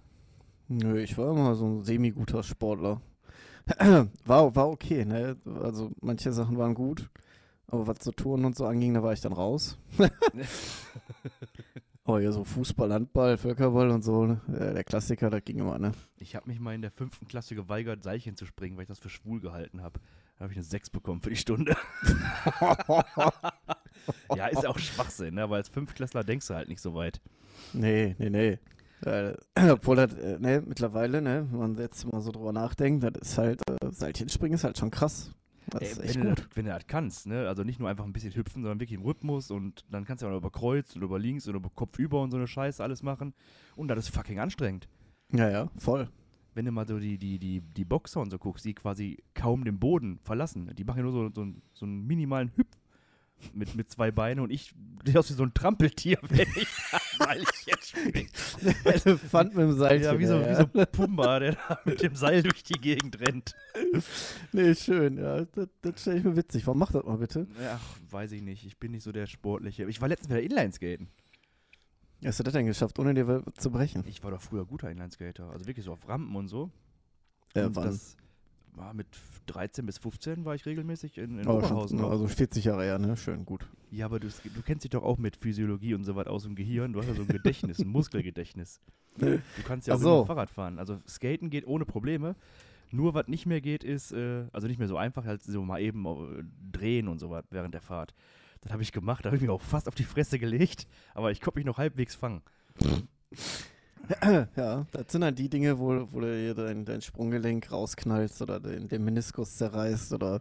Nö, 0.68 1.00
ich 1.00 1.16
war 1.16 1.30
immer 1.30 1.54
so 1.54 1.64
ein 1.64 1.82
semi-guter 1.82 2.42
Sportler. 2.42 3.00
war, 4.26 4.54
war 4.54 4.68
okay, 4.68 5.06
ne? 5.06 5.38
Also 5.62 5.92
manche 6.02 6.30
Sachen 6.30 6.58
waren 6.58 6.74
gut, 6.74 7.08
aber 7.68 7.86
was 7.86 7.98
so 8.02 8.12
Touren 8.12 8.44
und 8.44 8.56
so 8.56 8.66
anging, 8.66 8.94
da 8.94 9.02
war 9.02 9.12
ich 9.12 9.20
dann 9.20 9.32
raus. 9.32 9.78
oh 12.04 12.18
ja, 12.18 12.32
so 12.32 12.44
Fußball, 12.44 12.92
Handball, 12.92 13.36
Völkerball 13.36 13.90
und 13.90 14.02
so, 14.02 14.26
ne? 14.26 14.40
der 14.48 14.84
Klassiker, 14.84 15.30
das 15.30 15.44
ging 15.44 15.58
immer, 15.58 15.78
ne? 15.78 15.92
Ich 16.16 16.36
habe 16.36 16.48
mich 16.48 16.60
mal 16.60 16.74
in 16.74 16.82
der 16.82 16.90
fünften 16.90 17.26
Klasse 17.26 17.54
geweigert, 17.54 18.02
Seilchen 18.02 18.36
zu 18.36 18.46
springen, 18.46 18.76
weil 18.76 18.82
ich 18.82 18.88
das 18.88 18.98
für 18.98 19.08
schwul 19.08 19.40
gehalten 19.40 19.82
habe. 19.82 20.00
Da 20.38 20.44
habe 20.44 20.52
ich 20.52 20.58
eine 20.58 20.64
6 20.64 20.90
bekommen 20.90 21.20
für 21.20 21.30
die 21.30 21.36
Stunde. 21.36 21.76
ja, 24.36 24.46
ist 24.48 24.66
auch 24.66 24.78
Schwachsinn, 24.78 25.34
ne? 25.34 25.48
weil 25.48 25.58
als 25.58 25.68
Fünftklässler 25.68 26.24
denkst 26.24 26.48
du 26.48 26.54
halt 26.54 26.68
nicht 26.68 26.80
so 26.80 26.94
weit. 26.94 27.20
Nee, 27.72 28.16
nee, 28.18 28.30
nee. 28.30 28.58
Äh, 29.04 29.34
obwohl 29.70 29.96
das, 29.96 30.14
äh, 30.14 30.38
ne, 30.38 30.62
mittlerweile, 30.66 31.20
ne, 31.22 31.46
wenn 31.50 31.58
man 31.58 31.76
jetzt 31.76 32.10
mal 32.10 32.20
so 32.20 32.32
drüber 32.32 32.52
nachdenkt, 32.52 33.04
das 33.04 33.12
ist 33.30 33.38
halt, 33.38 33.60
äh, 33.68 33.90
Seilchenspringen 33.90 34.54
ist 34.54 34.64
halt 34.64 34.78
schon 34.78 34.90
krass. 34.90 35.30
Das 35.70 35.82
ist 35.82 35.98
echt 35.98 36.16
wenn, 36.16 36.28
gut. 36.28 36.38
Du 36.38 36.42
das, 36.42 36.56
wenn 36.56 36.64
du 36.66 36.70
das 36.72 36.86
kannst, 36.86 37.26
ne, 37.26 37.48
also 37.48 37.64
nicht 37.64 37.80
nur 37.80 37.88
einfach 37.88 38.04
ein 38.04 38.12
bisschen 38.12 38.34
hüpfen, 38.34 38.62
sondern 38.62 38.80
wirklich 38.80 38.98
im 38.98 39.04
Rhythmus 39.04 39.50
und 39.50 39.84
dann 39.90 40.04
kannst 40.04 40.22
du 40.22 40.28
auch 40.28 40.36
über 40.36 40.50
Kreuz 40.50 40.94
oder 40.96 41.04
über 41.04 41.18
links 41.18 41.48
oder 41.48 41.56
über 41.56 41.70
Kopf 41.70 41.98
über 41.98 42.20
und 42.22 42.30
so 42.30 42.36
eine 42.36 42.46
Scheiße 42.46 42.82
alles 42.82 43.02
machen. 43.02 43.34
Und 43.76 43.88
das 43.88 43.98
ist 43.98 44.08
fucking 44.14 44.38
anstrengend. 44.38 44.88
Ja, 45.32 45.50
ja, 45.50 45.70
voll. 45.76 46.08
Wenn 46.54 46.66
du 46.66 46.70
mal 46.70 46.86
so 46.86 46.98
die, 46.98 47.18
die, 47.18 47.38
die, 47.38 47.60
die 47.60 47.84
Boxer 47.84 48.20
und 48.20 48.30
so 48.30 48.38
guckst, 48.38 48.64
die 48.64 48.74
quasi 48.74 49.18
kaum 49.34 49.64
den 49.64 49.80
Boden 49.80 50.20
verlassen. 50.22 50.70
Die 50.76 50.84
machen 50.84 50.98
ja 50.98 51.02
nur 51.02 51.12
so, 51.12 51.30
so, 51.34 51.52
so 51.72 51.86
einen 51.86 52.06
minimalen 52.06 52.52
Hüpf 52.56 52.76
mit, 53.52 53.74
mit 53.74 53.90
zwei 53.90 54.10
Beinen 54.10 54.40
und 54.40 54.50
ich 54.50 54.74
sehe 55.04 55.18
aus 55.18 55.30
wie 55.30 55.34
so 55.34 55.42
ein 55.42 55.54
Trampeltier, 55.54 56.18
wenn 56.28 56.48
ich 56.56 56.68
Seilchen 57.18 57.78
springe. 57.80 58.28
Elefant 58.84 59.54
mit 59.54 59.64
dem 59.64 59.72
Seilchen. 59.72 60.04
Ja, 60.04 60.18
wie 60.18 60.26
so, 60.26 60.40
ja. 60.40 60.58
wie 60.72 60.78
so 60.78 60.86
Pumba, 60.86 61.38
der 61.38 61.52
da 61.52 61.78
mit 61.84 62.02
dem 62.02 62.16
Seil 62.16 62.42
durch 62.42 62.62
die 62.62 62.80
Gegend 62.80 63.20
rennt. 63.20 63.54
Nee, 64.52 64.74
schön, 64.74 65.18
ja. 65.18 65.44
Das, 65.44 65.68
das 65.82 66.00
stelle 66.00 66.18
ich 66.18 66.24
mir 66.24 66.36
witzig. 66.36 66.66
Warum 66.66 66.78
macht 66.78 66.94
das 66.94 67.04
mal 67.04 67.18
bitte? 67.18 67.46
Ach, 67.68 67.98
weiß 68.10 68.32
ich 68.32 68.42
nicht. 68.42 68.64
Ich 68.64 68.78
bin 68.78 68.92
nicht 68.92 69.02
so 69.02 69.12
der 69.12 69.26
Sportliche. 69.26 69.84
Ich 69.88 70.00
war 70.00 70.08
letztens 70.08 70.30
wieder 70.30 70.42
Inlineskaten. 70.42 71.08
Hast 72.24 72.38
du 72.38 72.42
das 72.42 72.54
denn 72.54 72.66
geschafft, 72.66 72.98
ohne 72.98 73.12
dir 73.12 73.42
zu 73.58 73.70
brechen? 73.70 74.04
Ich 74.06 74.24
war 74.24 74.30
doch 74.30 74.40
früher 74.40 74.64
guter 74.64 74.90
Inlineskater. 74.90 75.50
Also 75.50 75.66
wirklich 75.66 75.84
so 75.84 75.92
auf 75.92 76.08
Rampen 76.08 76.34
und 76.34 76.48
so. 76.48 76.70
Ja, 77.54 77.66
und 77.66 77.76
wann? 77.76 77.86
das 77.86 78.16
mit 78.92 79.06
13 79.46 79.86
bis 79.86 79.98
15 79.98 80.44
war 80.44 80.54
ich 80.54 80.66
regelmäßig 80.66 81.18
in, 81.18 81.38
in 81.38 81.46
Oh, 81.46 81.58
Oberhausen. 81.58 81.98
schon, 81.98 82.10
also 82.10 82.26
40 82.26 82.64
Jahre 82.64 82.84
her, 82.84 82.98
ne? 82.98 83.16
Schön, 83.16 83.44
gut. 83.44 83.66
Ja, 83.90 84.06
aber 84.06 84.18
du, 84.20 84.28
du 84.28 84.62
kennst 84.62 84.84
dich 84.84 84.90
doch 84.90 85.02
auch 85.02 85.18
mit 85.18 85.36
Physiologie 85.36 85.94
und 85.94 86.04
so 86.04 86.16
was 86.16 86.26
aus 86.26 86.42
dem 86.42 86.54
Gehirn. 86.54 86.92
Du 86.92 87.00
hast 87.00 87.06
ja 87.08 87.14
so 87.14 87.22
ein 87.22 87.28
Gedächtnis, 87.28 87.78
ein 87.78 87.88
Muskelgedächtnis. 87.92 88.80
Du 89.18 89.38
kannst 89.64 89.86
ja 89.86 89.94
auch 89.94 89.98
so. 89.98 90.24
Fahrrad 90.24 90.50
fahren. 90.50 90.78
Also 90.78 90.98
Skaten 91.06 91.50
geht 91.50 91.66
ohne 91.66 91.84
Probleme. 91.84 92.34
Nur 92.90 93.14
was 93.14 93.28
nicht 93.28 93.46
mehr 93.46 93.60
geht, 93.60 93.82
ist, 93.84 94.12
äh, 94.12 94.44
also 94.52 94.66
nicht 94.68 94.78
mehr 94.78 94.88
so 94.88 94.96
einfach, 94.96 95.24
halt 95.24 95.42
so 95.42 95.62
mal 95.64 95.80
eben 95.80 96.04
äh, 96.06 96.44
drehen 96.72 97.08
und 97.08 97.18
so 97.18 97.30
was 97.30 97.44
während 97.50 97.74
der 97.74 97.80
Fahrt. 97.80 98.14
Das 98.60 98.72
habe 98.72 98.82
ich 98.82 98.92
gemacht, 98.92 99.24
da 99.24 99.28
habe 99.28 99.36
ich 99.36 99.42
mich 99.42 99.50
auch 99.50 99.60
fast 99.60 99.88
auf 99.88 99.94
die 99.94 100.04
Fresse 100.04 100.38
gelegt, 100.38 100.86
aber 101.12 101.30
ich 101.32 101.40
konnte 101.40 101.58
mich 101.58 101.66
noch 101.66 101.78
halbwegs 101.78 102.14
fangen. 102.14 102.42
Ja, 104.56 104.86
das 104.92 105.04
sind 105.08 105.24
halt 105.24 105.38
die 105.38 105.48
Dinge, 105.48 105.78
wo, 105.78 106.06
wo 106.12 106.20
du 106.20 106.26
dir 106.26 106.54
dein, 106.54 106.84
dein 106.84 107.00
Sprunggelenk 107.00 107.70
rausknallst 107.70 108.42
oder 108.42 108.60
den, 108.60 108.88
den 108.88 109.04
Meniskus 109.04 109.56
zerreißt 109.56 110.12
oder. 110.12 110.40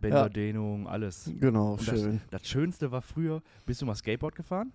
Bänderdehnung, 0.00 0.86
alles. 0.86 1.30
Genau, 1.40 1.72
Und 1.72 1.82
schön. 1.82 2.20
Das, 2.30 2.42
das 2.42 2.48
Schönste 2.50 2.90
war 2.92 3.02
früher, 3.02 3.42
bist 3.64 3.80
du 3.80 3.86
mal 3.86 3.94
Skateboard 3.94 4.34
gefahren? 4.34 4.72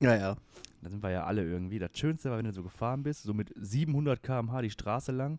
Ja, 0.00 0.16
ja. 0.16 0.36
Da 0.82 0.90
sind 0.90 1.02
wir 1.02 1.10
ja 1.10 1.24
alle 1.24 1.44
irgendwie. 1.44 1.78
Das 1.78 1.90
Schönste 1.94 2.30
war, 2.30 2.38
wenn 2.38 2.44
du 2.46 2.52
so 2.52 2.62
gefahren 2.62 3.02
bist, 3.02 3.22
so 3.22 3.34
mit 3.34 3.52
700 3.56 4.22
km/h 4.22 4.62
die 4.62 4.70
Straße 4.70 5.12
lang 5.12 5.38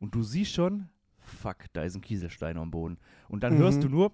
und 0.00 0.14
du 0.14 0.22
siehst 0.22 0.52
schon, 0.52 0.88
fuck, 1.18 1.56
da 1.72 1.82
ist 1.82 1.94
ein 1.94 2.00
Kieselstein 2.02 2.56
am 2.58 2.70
Boden. 2.70 2.98
Und 3.28 3.42
dann 3.42 3.54
Mhm. 3.54 3.58
hörst 3.58 3.82
du 3.84 3.88
nur, 3.88 4.12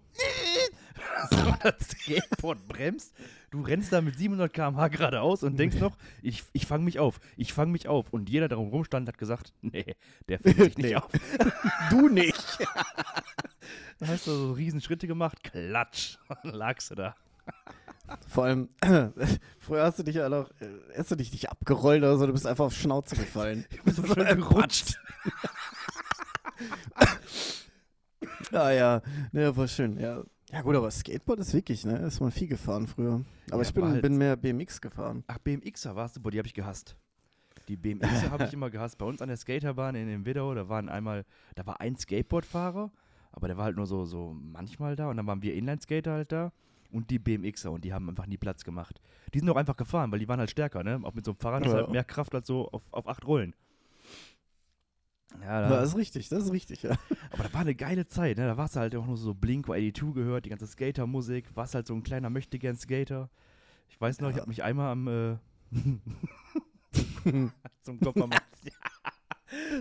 das 1.63 1.89
Skateboard 1.89 2.67
bremst. 2.67 3.15
Du 3.51 3.63
rennst 3.63 3.93
da 3.93 4.01
mit 4.01 4.19
700 4.19 4.53
km/h 4.53 4.89
geradeaus 4.89 5.43
und 5.43 5.57
denkst 5.57 5.77
noch, 5.77 5.97
ich, 6.23 6.43
ich 6.53 6.67
fange 6.67 6.85
mich 6.85 6.99
auf, 6.99 7.21
ich 7.37 7.53
fange 7.53 7.73
mich 7.73 7.89
auf. 7.89 8.11
Und 8.11 8.29
jeder, 8.29 8.49
der 8.49 8.59
rumstand, 8.59 9.09
hat 9.09 9.19
gesagt, 9.19 9.53
nee, 9.63 9.97
der 10.29 10.39
fängt 10.41 10.59
sich 10.59 10.79
nicht 10.79 10.97
auf. 10.97 11.11
Du 11.91 12.09
nicht. 12.09 12.59
Da 13.99 14.07
hast 14.09 14.27
du 14.27 14.33
so 14.33 14.53
riesen 14.53 14.81
Schritte 14.81 15.07
gemacht, 15.07 15.43
klatsch, 15.45 16.17
lagst 16.43 16.91
du 16.91 16.95
da. 16.95 17.15
Vor 18.29 18.45
allem, 18.45 18.69
früher 19.59 19.85
hast 19.85 19.99
du 19.99 20.03
dich 20.03 20.17
ja 20.17 20.29
noch, 20.29 20.51
äh, 20.61 20.69
hast 20.97 21.11
du 21.11 21.17
dich 21.17 21.33
nicht 21.33 21.51
abgerollt 21.51 22.03
oder 22.03 22.19
so, 22.19 22.27
du 22.27 22.33
bist 22.33 22.47
einfach 22.47 22.67
auf 22.67 22.75
Schnauze 22.75 23.17
gefallen. 23.17 23.65
Du 23.71 23.83
bist 23.85 24.15
schön 24.15 24.27
gerutscht. 24.37 24.99
Ja, 28.51 28.71
ja, 28.71 29.03
ne, 29.33 29.57
war 29.57 29.69
schön, 29.69 29.99
ja. 29.99 30.23
Ja 30.55 30.63
gut, 30.63 30.77
aber 30.77 30.91
Skateboard 30.91 31.41
ist 31.41 31.53
wirklich, 31.53 31.85
ne, 31.85 31.99
ist 31.99 32.21
man 32.21 32.31
viel 32.31 32.47
gefahren 32.49 32.87
früher. 32.87 33.23
Aber 33.51 33.63
Ja, 33.63 33.69
ich 33.69 33.75
bin, 33.75 33.85
halt- 33.85 34.03
bin 34.03 34.17
mehr 34.17 34.37
BMX 34.37 34.81
gefahren. 34.81 35.25
Ach, 35.27 35.39
BMXer 35.39 35.97
warst 35.97 36.17
du, 36.17 36.21
boah, 36.23 36.31
die 36.31 36.39
habe 36.39 36.47
ich 36.47 36.55
gehasst. 36.55 36.97
Die 37.69 37.77
BMXer 37.77 38.31
habe 38.31 38.45
ich 38.45 38.53
immer 38.55 38.71
gehasst. 38.71 38.97
Bei 38.99 39.05
uns 39.07 39.21
an 39.21 39.29
der 39.29 39.37
Skaterbahn 39.37 39.95
in 39.95 40.07
dem 40.07 40.25
Widau, 40.25 40.55
da 40.55 40.69
waren 40.69 40.89
einmal, 40.89 41.25
da 41.57 41.67
war 41.67 41.81
ein 41.81 41.97
Skateboardfahrer, 41.97 42.91
aber 43.33 43.49
der 43.49 43.57
war 43.57 43.65
halt 43.65 43.77
nur 43.77 43.87
so, 43.87 44.05
so 44.05 44.37
manchmal 44.41 44.97
da 44.97 45.11
und 45.11 45.17
dann 45.17 45.27
waren 45.27 45.43
wir 45.43 45.55
Inlineskater 45.55 46.13
halt 46.13 46.31
da 46.31 46.53
und 46.93 47.11
die 47.11 47.19
BMXer 47.19 47.73
und 47.73 47.85
die 47.85 47.93
haben 47.93 48.09
einfach 48.09 48.27
nie 48.27 48.37
Platz 48.37 48.63
gemacht. 48.65 49.01
Die 49.33 49.41
sind 49.41 49.51
auch 49.51 49.57
einfach 49.57 49.77
gefahren, 49.77 50.13
weil 50.13 50.21
die 50.21 50.29
waren 50.29 50.39
halt 50.39 50.51
stärker, 50.51 50.85
ne? 50.85 51.01
Auch 51.03 51.15
mit 51.15 51.25
so 51.25 51.33
einem 51.33 51.39
Fahrrad 51.41 51.67
ist 51.67 51.73
Ja. 51.73 51.79
halt 51.79 51.91
mehr 51.91 52.05
Kraft 52.05 52.35
als 52.35 52.47
so 52.47 52.69
auf, 52.71 52.83
auf 52.93 53.09
acht 53.09 53.27
Rollen. 53.27 53.55
Ja, 55.43 55.63
da, 55.63 55.69
das 55.81 55.91
ist 55.91 55.97
richtig, 55.97 56.29
das 56.29 56.45
ist 56.45 56.53
richtig, 56.53 56.83
ja. 56.83 56.93
aber 57.31 57.43
da 57.45 57.53
war 57.53 57.61
eine 57.63 57.75
geile 57.75 58.07
Zeit, 58.07 58.39
ne? 58.39 58.47
Da 58.47 58.57
warst 58.57 58.77
du 58.77 58.81
halt 58.81 58.95
auch 58.97 59.07
nur 59.07 59.17
so 59.17 59.35
Blink 59.35 59.67
82 59.67 60.15
gehört, 60.15 60.45
die 60.47 60.51
ganze 60.51 60.67
Skatermusik, 60.67 61.55
warst 61.55 61.75
halt 61.75 61.87
so 61.87 61.95
ein 61.95 62.03
kleiner 62.03 62.31
Möchtegern-Skater. 62.31 63.29
Ich 63.89 64.01
weiß 64.01 64.21
noch, 64.21 64.31
ich 64.31 64.37
Ja. 64.37 64.41
habe 64.43 64.49
mich 64.51 64.63
einmal 64.63 64.91
am 64.93 65.09
äh, 65.09 65.37
zum, 67.83 68.01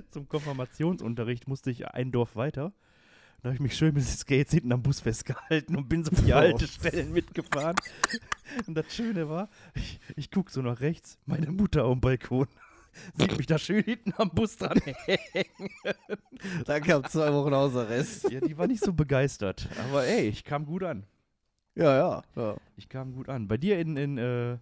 zum 0.09 0.27
Konfirmationsunterricht 0.27 1.47
musste 1.47 1.71
ich 1.71 1.87
ein 1.87 2.11
Dorf 2.11 2.35
weiter. 2.35 2.73
Da 3.41 3.49
habe 3.49 3.55
ich 3.55 3.61
mich 3.61 3.75
schön 3.75 3.93
mit 3.93 4.03
den 4.03 4.07
Skates 4.07 4.53
hinten 4.53 4.71
am 4.71 4.81
Bus 4.83 5.01
festgehalten 5.01 5.75
und 5.75 5.89
bin 5.89 6.03
so 6.05 6.15
vier 6.15 6.35
Oh. 6.35 6.39
Haltestellen 6.39 7.11
mitgefahren. 7.11 7.75
Und 8.67 8.75
das 8.75 8.93
Schöne 8.95 9.27
war, 9.27 9.49
ich, 9.75 9.99
ich 10.15 10.31
gucke 10.31 10.49
so 10.51 10.61
nach 10.61 10.79
rechts, 10.79 11.17
meine 11.25 11.51
Mutter 11.51 11.83
am 11.83 11.99
Balkon. 11.99 12.47
Sieht 13.15 13.37
mich 13.37 13.47
da 13.47 13.57
schön 13.57 13.83
hinten 13.83 14.13
am 14.17 14.29
Bus 14.29 14.57
dran 14.57 14.79
hängen. 15.05 15.69
Da 16.65 16.79
kam 16.79 17.03
zwei 17.05 17.31
Wochen 17.33 17.53
Hausarrest. 17.53 18.31
Ja, 18.31 18.39
die 18.39 18.57
war 18.57 18.67
nicht 18.67 18.83
so 18.83 18.93
begeistert. 18.93 19.67
Aber 19.89 20.05
ey, 20.05 20.27
ich 20.27 20.43
kam 20.43 20.65
gut 20.65 20.83
an. 20.83 21.05
Ja, 21.75 21.95
ja. 21.97 22.21
ja. 22.35 22.55
Ich 22.75 22.89
kam 22.89 23.13
gut 23.13 23.29
an. 23.29 23.47
Bei 23.47 23.57
dir 23.57 23.79
in, 23.79 23.97
in 23.97 24.17
äh, 24.17 24.57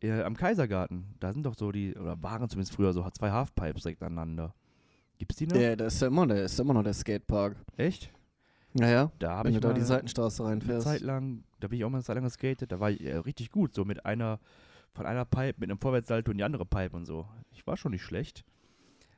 äh, 0.00 0.22
am 0.22 0.36
Kaisergarten, 0.36 1.14
da 1.20 1.32
sind 1.32 1.44
doch 1.44 1.54
so 1.56 1.72
die, 1.72 1.94
oder 1.96 2.22
waren 2.22 2.48
zumindest 2.48 2.74
früher 2.74 2.92
so 2.92 3.08
zwei 3.10 3.30
Halfpipes 3.30 3.82
direkt 3.82 4.02
aneinander. 4.02 4.54
Gibt's 5.18 5.36
die 5.36 5.46
noch? 5.46 5.56
Ja, 5.56 5.76
da 5.76 5.86
ist 5.86 6.00
ja 6.00 6.08
immer, 6.08 6.28
ist 6.34 6.58
immer 6.60 6.74
noch 6.74 6.82
der 6.82 6.92
Skatepark. 6.94 7.56
Echt? 7.76 8.10
Naja, 8.72 9.12
Da 9.20 9.44
wenn 9.44 9.52
ich 9.54 9.60
du 9.60 9.68
da 9.68 9.72
die 9.72 9.82
Seitenstraße 9.82 10.42
eine 10.42 10.52
reinfährst. 10.52 10.84
Zeit 10.86 11.00
lang, 11.00 11.44
da 11.60 11.68
bin 11.68 11.78
ich 11.78 11.84
auch 11.84 11.90
mal 11.90 11.98
eine 11.98 12.04
Zeit 12.04 12.16
lang 12.16 12.24
geskatet, 12.24 12.72
da 12.72 12.80
war 12.80 12.90
ich 12.90 13.00
äh, 13.04 13.16
richtig 13.18 13.50
gut, 13.52 13.72
so 13.72 13.84
mit 13.84 14.04
einer, 14.04 14.40
von 14.94 15.06
einer 15.06 15.24
Pipe 15.24 15.54
mit 15.58 15.70
einem 15.70 15.78
Vorwärtssalto 15.78 16.30
in 16.30 16.38
die 16.38 16.44
andere 16.44 16.64
Pipe 16.64 16.96
und 16.96 17.04
so. 17.04 17.28
Ich 17.52 17.66
war 17.66 17.76
schon 17.76 17.92
nicht 17.92 18.04
schlecht. 18.04 18.44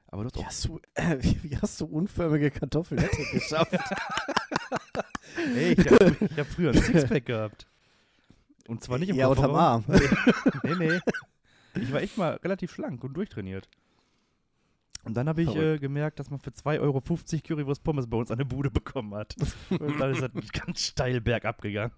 Aber 0.09 0.25
du 0.25 0.31
hast 0.31 0.37
Wie 0.37 0.45
hast 0.45 0.65
du, 0.65 0.81
äh, 0.95 1.19
wie, 1.43 1.57
hast 1.59 1.81
du 1.81 1.87
unförmige 1.87 2.51
Kartoffeln 2.51 3.05
geschafft? 3.33 3.73
ey, 5.55 5.73
ich 5.73 5.91
habe 5.91 6.17
hab 6.37 6.47
früher 6.47 6.71
ein 6.71 6.81
Sixpack 6.81 7.27
gehabt. 7.27 7.67
Und 8.69 8.83
zwar 8.83 8.99
nicht 8.99 9.11
im 9.11 9.17
ja, 9.17 9.29
unterm. 9.29 9.55
Arm. 9.55 9.85
Nee, 10.65 10.75
nee. 10.79 11.01
Ich 11.81 11.93
war 11.93 12.01
echt 12.01 12.17
mal 12.17 12.35
relativ 12.37 12.73
schlank 12.73 13.05
und 13.05 13.15
durchtrainiert. 13.15 13.69
Und 15.05 15.15
dann 15.15 15.29
habe 15.29 15.43
ich 15.43 15.55
äh, 15.55 15.79
gemerkt, 15.79 16.19
dass 16.19 16.31
man 16.31 16.41
für 16.41 16.51
2,50 16.51 16.81
Euro 16.81 17.01
Currywurst 17.47 17.85
Pommes 17.85 18.09
bei 18.09 18.17
uns 18.17 18.33
an 18.33 18.39
der 18.39 18.45
Bude 18.45 18.73
bekommen 18.73 19.15
hat. 19.15 19.37
Und 19.71 20.01
dann 20.01 20.11
ist 20.13 20.23
das 20.23 20.31
ganz 20.53 20.81
steil 20.81 21.21
bergab 21.21 21.63
gegangen. 21.63 21.93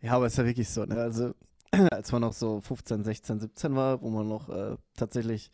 Ja, 0.00 0.12
aber 0.12 0.26
ist 0.26 0.38
ja 0.38 0.44
wirklich 0.44 0.68
so, 0.68 0.84
ne? 0.84 0.94
Also, 0.94 1.34
als 1.90 2.12
man 2.12 2.22
noch 2.22 2.32
so 2.32 2.60
15, 2.60 3.04
16, 3.04 3.40
17 3.40 3.74
war, 3.76 4.00
wo 4.02 4.10
man 4.10 4.28
noch 4.28 4.48
äh, 4.48 4.76
tatsächlich 4.94 5.50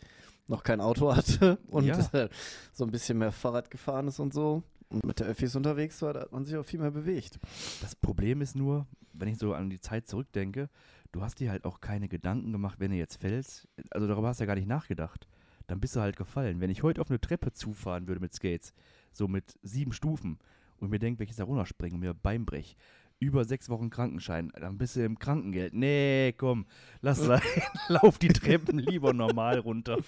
noch 0.49 0.63
kein 0.63 0.81
Auto 0.81 1.15
hatte 1.17 1.59
und 1.69 1.85
Ja. 1.85 1.99
äh, 2.13 2.29
so 2.73 2.85
ein 2.85 2.91
bisschen 2.91 3.19
mehr 3.19 3.33
Fahrrad 3.33 3.71
gefahren 3.71 4.09
ist 4.09 4.19
und 4.21 4.33
so 4.33 4.63
und 4.89 5.05
mit 5.05 5.21
der 5.21 5.27
Öffis 5.27 5.57
unterwegs 5.57 6.01
war, 6.03 6.13
da 6.15 6.21
hat 6.21 6.33
man 6.33 6.45
sich 6.45 6.57
auch 6.57 6.65
viel 6.65 6.79
mehr 6.81 6.91
bewegt. 6.93 7.39
Das 7.81 7.95
Problem 7.97 8.41
ist 8.41 8.55
nur, 8.55 8.87
wenn 9.13 9.29
ich 9.29 9.39
so 9.39 9.53
an 9.55 9.69
die 9.71 9.81
Zeit 9.81 10.07
zurückdenke, 10.07 10.69
du 11.13 11.23
hast 11.23 11.41
dir 11.41 11.51
halt 11.51 11.65
auch 11.65 11.81
keine 11.81 12.09
Gedanken 12.09 12.53
gemacht, 12.53 12.79
wenn 12.79 12.93
du 12.93 12.97
jetzt 12.97 13.21
fällst. 13.21 13.67
Also 13.91 14.07
darüber 14.07 14.29
hast 14.29 14.39
du 14.39 14.45
ja 14.45 14.47
gar 14.47 14.55
nicht 14.55 14.69
nachgedacht. 14.69 15.27
Dann 15.67 15.81
bist 15.81 15.97
du 15.97 16.01
halt 16.01 16.17
gefallen. 16.17 16.61
Wenn 16.61 16.71
ich 16.71 16.85
heute 16.85 17.01
auf 17.01 17.11
eine 17.11 17.21
Treppe 17.21 17.53
zufahren 17.53 18.07
würde 18.07 18.21
mit 18.21 18.33
Skates, 18.33 18.73
so 19.13 19.27
mit 19.27 19.59
sieben 19.63 19.93
Stufen, 19.93 20.39
und 20.79 20.91
mir 20.91 20.99
denke, 20.99 21.19
wenn 21.19 21.25
ich 21.25 21.31
jetzt 21.31 21.41
da 21.41 21.45
runterspringe 21.45 21.95
und 21.95 22.01
mir 22.01 22.13
Bein 22.15 22.45
brech, 22.45 22.77
über 23.19 23.45
sechs 23.45 23.69
Wochen 23.69 23.91
Krankenschein, 23.91 24.53
dann 24.61 24.77
bist 24.79 24.97
du 24.97 25.05
im 25.05 25.19
Krankengeld. 25.19 25.75
Nee, 25.75 26.35
komm, 26.37 26.67
lass 27.01 27.19
sein. 27.25 27.41
Lauf 27.89 28.19
die 28.19 28.29
Treppen 28.29 28.79
lieber 28.79 29.13
normal 29.13 29.59
runter. 29.59 29.99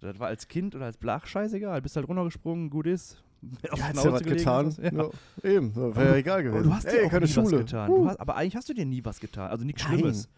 Das 0.00 0.18
war 0.18 0.28
als 0.28 0.48
Kind 0.48 0.74
oder 0.74 0.86
als 0.86 0.96
Blach 0.96 1.26
scheißegal. 1.26 1.80
Bist 1.80 1.96
halt 1.96 2.08
runtergesprungen, 2.08 2.70
gut 2.70 2.86
ist. 2.86 3.22
Ja, 3.64 3.78
hat's 3.88 4.04
ja 4.04 4.12
was 4.12 4.22
getan. 4.22 4.66
hast. 4.66 4.78
Ja. 4.78 4.92
Ja. 4.92 5.10
eben, 5.42 5.74
wäre 5.74 6.10
ja 6.10 6.14
egal 6.16 6.42
gewesen. 6.44 6.64
du 6.64 6.74
hast 6.74 6.84
Ey, 6.84 7.00
dir 7.00 7.06
auch 7.06 7.10
keine 7.10 7.26
nie 7.26 7.32
Schule. 7.32 7.44
was 7.58 7.66
getan. 7.66 7.88
Du 7.90 8.08
hast, 8.08 8.20
aber 8.20 8.36
eigentlich 8.36 8.56
hast 8.56 8.68
du 8.68 8.74
dir 8.74 8.84
nie 8.86 9.04
was 9.04 9.18
getan. 9.18 9.50
Also 9.50 9.64
nichts. 9.64 9.82
Schlimmes. 9.82 10.28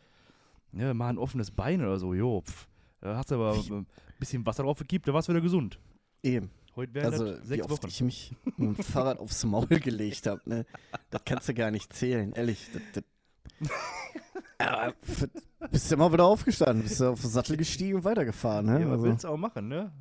Ja, 0.72 0.92
mal 0.94 1.08
ein 1.10 1.18
offenes 1.18 1.50
Bein 1.50 1.80
oder 1.82 1.98
so, 1.98 2.14
jo. 2.14 2.40
Pf. 2.42 2.66
Da 3.00 3.16
hast 3.16 3.30
du 3.30 3.34
aber 3.34 3.54
ein 3.54 3.86
bisschen 4.18 4.44
Wasser 4.46 4.62
drauf 4.62 4.78
gekippt, 4.78 5.06
da 5.06 5.12
warst 5.12 5.28
du 5.28 5.32
wieder 5.32 5.42
gesund. 5.42 5.78
Eben. 6.22 6.50
Heute 6.76 6.94
wären 6.94 7.12
Also, 7.12 7.24
das 7.32 7.42
wie 7.42 7.46
sechs 7.46 7.62
oft 7.64 7.82
Wochen. 7.82 7.86
ich 7.88 8.00
mich 8.02 8.32
mit 8.44 8.58
dem 8.58 8.76
Fahrrad 8.76 9.18
aufs 9.18 9.44
Maul 9.44 9.66
gelegt 9.66 10.26
habe, 10.26 10.40
ne? 10.44 10.66
Das 11.10 11.22
kannst 11.24 11.48
du 11.48 11.54
gar 11.54 11.70
nicht 11.70 11.92
zählen, 11.92 12.32
ehrlich. 12.32 12.68
Das, 12.72 12.82
das 12.94 13.70
Aber 14.58 14.94
f- 15.02 15.28
bist 15.70 15.90
du 15.90 15.94
immer 15.94 16.12
wieder 16.12 16.24
aufgestanden, 16.24 16.82
bist 16.84 17.00
du 17.00 17.10
auf 17.10 17.20
den 17.20 17.30
Sattel 17.30 17.56
gestiegen 17.56 17.96
und 17.96 18.04
weitergefahren, 18.04 18.66
ne? 18.66 18.80
Ja, 18.80 18.86
was 18.86 18.92
also, 18.92 19.04
willst 19.04 19.24
du 19.24 19.28
auch 19.28 19.36
machen, 19.36 19.68
ne? 19.68 19.92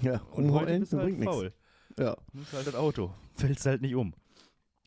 ja, 0.00 0.20
Und 0.32 0.50
heute 0.52 0.78
bist 0.80 0.92
du 0.92 0.98
halt 0.98 1.22
faul. 1.24 1.52
Ja, 1.98 2.16
Du 2.32 2.38
bist 2.40 2.52
halt 2.52 2.66
das 2.66 2.74
Auto. 2.74 3.12
Fällst 3.34 3.66
halt 3.66 3.82
nicht 3.82 3.94
um. 3.94 4.14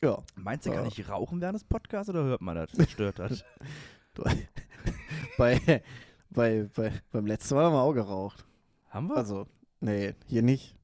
ja. 0.02 0.18
Meinst 0.36 0.66
du, 0.66 0.70
Ja. 0.72 0.78
kann 0.78 0.88
ich 0.88 1.08
rauchen 1.10 1.40
während 1.42 1.56
des 1.56 1.64
Podcasts 1.64 2.10
oder 2.10 2.24
hört 2.24 2.42
man 2.42 2.56
das? 2.56 2.70
Stört 2.92 3.20
das? 3.20 3.44
Bei, 5.38 5.82
bei, 6.32 6.68
bei, 6.74 6.92
beim 7.12 7.26
letzten 7.28 7.54
Mal 7.56 7.66
haben 7.66 7.74
wir 7.74 7.82
auch 7.82 7.94
geraucht. 7.94 8.46
Haben 8.90 9.08
wir? 9.10 9.18
Also, 9.18 9.46
nee, 9.80 10.16
hier 10.26 10.42
nicht. 10.42 10.76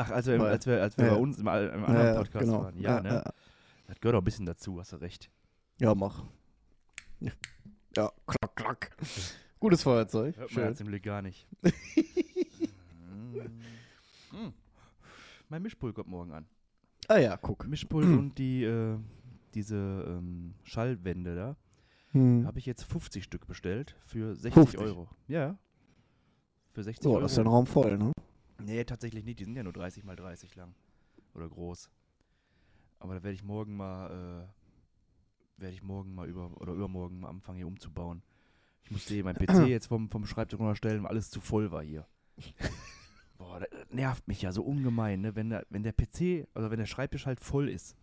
Ach, 0.00 0.10
also 0.10 0.32
im, 0.32 0.40
als 0.40 0.66
wir, 0.66 0.80
als 0.82 0.96
wir 0.96 1.06
ja. 1.06 1.14
bei 1.14 1.18
uns 1.20 1.36
im, 1.38 1.42
im 1.42 1.48
anderen 1.48 2.06
Ja, 2.06 2.14
Podcast 2.14 2.44
genau. 2.46 2.62
waren. 2.64 2.80
Ja, 2.80 3.00
ne? 3.00 3.08
ja. 3.08 3.24
Das 3.86 4.00
gehört 4.00 4.16
auch 4.16 4.20
ein 4.22 4.24
bisschen 4.24 4.46
dazu, 4.46 4.78
hast 4.80 4.92
du 4.92 4.96
recht. 4.96 5.30
Ja, 5.78 5.94
mach. 5.94 6.24
Ja, 7.20 8.10
klack, 8.26 8.56
klack. 8.56 8.96
Gutes 9.58 9.82
Feuerzeug. 9.82 10.36
Hört 10.36 10.50
man 10.50 10.54
Schön. 10.54 10.64
ja 10.64 10.74
zum 10.74 10.86
Glück 10.86 11.02
gar 11.02 11.22
nicht. 11.22 11.46
Mm. 11.62 11.68
Mm. 14.32 14.52
Mein 15.48 15.60
Mischpult 15.62 15.96
kommt 15.96 16.06
morgen 16.08 16.30
an. 16.30 16.46
Ah 17.08 17.18
ja, 17.18 17.36
guck. 17.36 17.66
Mischpult 17.66 18.04
und 18.06 18.38
die, 18.38 18.62
äh, 18.62 18.96
diese 19.54 19.76
ähm, 20.06 20.54
Schallwände 20.62 21.34
da 21.34 21.56
Hm. 22.12 22.44
habe 22.46 22.58
ich 22.58 22.66
jetzt 22.66 22.84
50 22.84 23.22
Stück 23.24 23.46
bestellt 23.48 23.96
für 24.04 24.34
60 24.34 24.52
50? 24.54 24.80
Euro. 24.80 25.08
Ja. 25.28 25.56
Für 26.72 26.82
60 26.84 27.02
So, 27.02 27.10
Euro. 27.10 27.20
das 27.22 27.32
ist 27.32 27.36
ja 27.38 27.44
ein 27.44 27.48
Raum 27.48 27.66
voll, 27.66 27.98
ne? 27.98 28.12
Nee, 28.64 28.84
tatsächlich 28.84 29.24
nicht. 29.24 29.40
Die 29.40 29.44
sind 29.44 29.56
ja 29.56 29.62
nur 29.62 29.72
30 29.72 30.04
mal 30.04 30.16
30 30.16 30.54
lang. 30.56 30.74
Oder 31.34 31.48
groß. 31.48 31.90
Aber 32.98 33.14
da 33.14 33.22
werde 33.22 33.34
ich 33.34 33.44
morgen 33.44 33.76
mal, 33.76 34.46
äh, 35.58 35.60
werde 35.60 35.74
ich 35.74 35.82
morgen 35.82 36.14
mal 36.14 36.28
über, 36.28 36.50
oder 36.60 36.72
übermorgen 36.72 37.20
mal 37.20 37.28
anfangen 37.28 37.58
hier 37.58 37.66
umzubauen. 37.66 38.22
Ich 38.84 38.90
musste 38.90 39.14
hier 39.14 39.24
mein 39.24 39.36
PC 39.36 39.66
jetzt 39.68 39.86
vom, 39.86 40.10
vom 40.10 40.26
Schreibtisch 40.26 40.58
runterstellen, 40.58 41.02
weil 41.02 41.10
alles 41.10 41.30
zu 41.30 41.40
voll 41.40 41.70
war 41.70 41.82
hier. 41.82 42.06
Boah, 43.38 43.60
das 43.60 43.68
nervt 43.90 44.28
mich 44.28 44.42
ja 44.42 44.52
so 44.52 44.62
ungemein, 44.62 45.22
ne? 45.22 45.34
Wenn 45.34 45.50
der, 45.50 45.66
wenn 45.70 45.82
der 45.82 45.92
PC, 45.92 46.46
also 46.52 46.70
wenn 46.70 46.78
der 46.78 46.86
Schreibtisch 46.86 47.26
halt 47.26 47.40
voll 47.40 47.68
ist. 47.68 47.96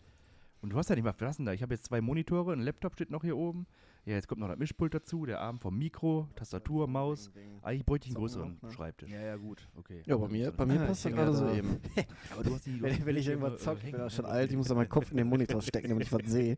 Und 0.61 0.71
du 0.71 0.77
hast 0.77 0.89
ja 0.89 0.95
nicht 0.95 1.03
mal 1.05 1.13
verlassen 1.13 1.45
da. 1.45 1.53
Ich 1.53 1.61
habe 1.61 1.75
jetzt 1.75 1.85
zwei 1.85 2.01
Monitore, 2.01 2.53
ein 2.53 2.61
Laptop 2.61 2.93
steht 2.93 3.11
noch 3.11 3.23
hier 3.23 3.37
oben. 3.37 3.67
Ja, 4.07 4.13
jetzt 4.13 4.29
kommt 4.29 4.39
noch 4.39 4.47
das 4.47 4.57
Mischpult 4.57 4.93
dazu, 4.93 5.25
der 5.25 5.41
Arm 5.41 5.59
vom 5.59 5.77
Mikro, 5.77 6.29
Tastatur, 6.33 6.87
Maus. 6.87 7.29
Eigentlich 7.61 7.85
bräuchte 7.85 8.07
ich 8.07 8.15
einen 8.15 8.21
größeren 8.21 8.57
ne? 8.61 8.71
Schreibtisch. 8.71 9.11
Ja, 9.11 9.19
ja, 9.19 9.35
gut, 9.35 9.67
okay. 9.75 10.01
Ja, 10.05 10.15
bei 10.15 10.29
mir, 10.29 10.49
bei 10.53 10.65
mir 10.65 10.79
Ah, 10.79 10.85
passt 10.87 11.03
das 11.03 11.11
ich 11.11 11.17
gerade 11.17 11.33
so 11.33 11.49
eben. 11.49 11.81
Aber 12.31 12.41
du 12.41 12.55
hast 12.55 12.65
die, 12.65 12.81
Wenn, 12.81 13.05
wenn 13.05 13.17
ich 13.17 13.27
irgendwas 13.27 13.61
zock, 13.61 13.79
ich 13.79 13.89
äh, 13.89 13.91
bin 13.91 13.99
ja 13.99 14.09
schon 14.09 14.25
alt, 14.25 14.49
ich 14.49 14.55
muss 14.55 14.69
da 14.69 14.75
meinen 14.75 14.87
Kopf 14.87 15.11
in 15.11 15.17
den 15.17 15.27
Monitor 15.27 15.61
stecken, 15.61 15.89
damit 15.89 16.07
ich 16.07 16.13
was 16.13 16.21
sehe. 16.25 16.55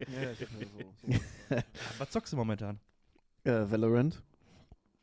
Was 1.97 2.11
zockst 2.11 2.33
du 2.33 2.37
momentan? 2.37 2.79
Äh, 3.45 3.65
Valorant? 3.71 4.21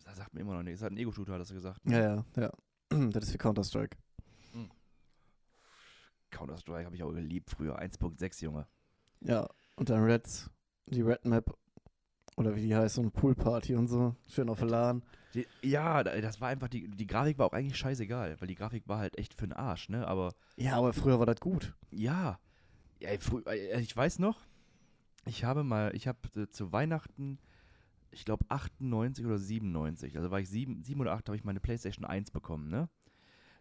Das 0.05 0.17
sagt 0.17 0.33
mir 0.33 0.43
immer 0.43 0.55
noch 0.55 0.63
nicht. 0.63 0.75
Das 0.75 0.83
hat 0.83 0.93
ein 0.93 0.99
Ego-Shooter, 0.99 1.37
hast 1.37 1.51
du 1.51 1.55
gesagt. 1.55 1.81
Ja, 1.85 1.99
ja, 1.99 2.25
ja. 2.37 2.53
Das 3.11 3.25
ist 3.25 3.35
wie 3.35 3.39
Counter-Strike. 3.39 3.97
Counter-Strike 6.31 6.85
habe 6.85 6.95
ich 6.95 7.03
auch 7.03 7.13
geliebt 7.13 7.51
früher. 7.51 7.81
1.6, 7.81 8.45
Junge. 8.45 8.69
Ja, 9.21 9.49
und 9.75 9.91
dann 9.91 10.05
Reds, 10.05 10.49
die 10.87 11.03
Red 11.03 11.25
Map. 11.25 11.53
Oder 12.37 12.55
wie 12.55 12.61
die 12.63 12.75
heißt, 12.77 12.97
so 12.97 13.01
eine 13.01 13.11
Poolparty 13.11 13.75
und 13.75 13.89
so. 13.89 14.15
Schön 14.29 14.49
auf 14.51 14.59
der 14.59 14.69
LAN. 14.69 15.03
Ja, 15.63 16.03
da- 16.05 16.19
das 16.21 16.41
war 16.41 16.49
einfach, 16.49 16.69
die, 16.69 16.89
die 16.89 17.07
Grafik 17.07 17.39
war 17.39 17.47
auch 17.47 17.53
eigentlich 17.53 17.77
scheißegal, 17.79 18.37
weil 18.41 18.49
die 18.49 18.55
Grafik 18.55 18.87
war 18.87 18.99
halt 18.99 19.19
echt 19.19 19.35
für 19.35 19.47
den 19.47 19.53
Arsch, 19.55 19.89
ne? 19.89 20.07
Aber 20.07 20.33
Ja, 20.57 20.77
aber 20.77 20.93
früher 20.93 21.19
war 21.19 21.27
das 21.27 21.41
gut. 21.41 21.75
ja, 21.91 22.39
ja 23.01 23.11
ich 23.13 23.97
weiß 23.97 24.19
noch, 24.19 24.39
ich 25.25 25.45
habe 25.45 25.65
mal, 25.65 25.95
ich 25.95 26.07
habe 26.09 26.19
äh, 26.37 26.49
zu 26.49 26.73
Weihnachten, 26.73 27.39
ich 28.11 28.25
glaube 28.25 28.45
98 28.49 29.25
oder 29.27 29.39
97, 29.39 30.17
also 30.17 30.31
war 30.31 30.41
ich 30.41 30.49
sieben, 30.49 30.83
sieben 30.85 31.01
oder 31.01 31.13
acht, 31.13 31.29
habe 31.29 31.37
ich 31.37 31.45
meine 31.45 31.61
Playstation 31.61 32.05
1 32.05 32.31
bekommen, 32.31 32.69
ne? 32.69 32.89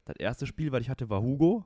Das 0.06 0.18
erste 0.18 0.46
Spiel, 0.46 0.72
was 0.72 0.82
ich 0.82 0.90
hatte, 0.90 1.10
war 1.10 1.22
Hugo. 1.22 1.66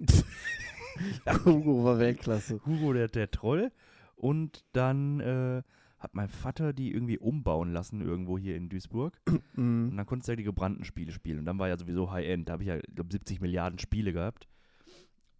Hugo 1.44 1.84
war 1.84 1.98
Weltklasse. 1.98 2.60
Hugo 2.64 2.92
der, 2.92 3.08
der 3.08 3.30
Troll. 3.30 3.72
Und 4.16 4.64
dann 4.72 5.20
äh, 5.20 5.62
hat 6.02 6.14
mein 6.14 6.28
Vater 6.28 6.72
die 6.72 6.92
irgendwie 6.92 7.18
umbauen 7.18 7.72
lassen, 7.72 8.00
irgendwo 8.00 8.36
hier 8.38 8.56
in 8.56 8.68
Duisburg. 8.68 9.20
Und 9.26 9.42
Mhm. 9.56 9.96
dann 9.96 10.06
konntest 10.06 10.28
du 10.28 10.32
ja 10.32 10.36
die 10.36 10.42
gebrannten 10.44 10.84
Spiele 10.84 11.12
spielen. 11.12 11.38
Und 11.38 11.44
dann 11.44 11.58
war 11.58 11.68
ja 11.68 11.76
sowieso 11.78 12.10
High-End. 12.10 12.48
Da 12.48 12.54
habe 12.54 12.62
ich 12.64 12.68
ja, 12.68 12.78
glaube 12.94 13.10
70 13.12 13.40
Milliarden 13.40 13.78
Spiele 13.78 14.12
gehabt. 14.12 14.48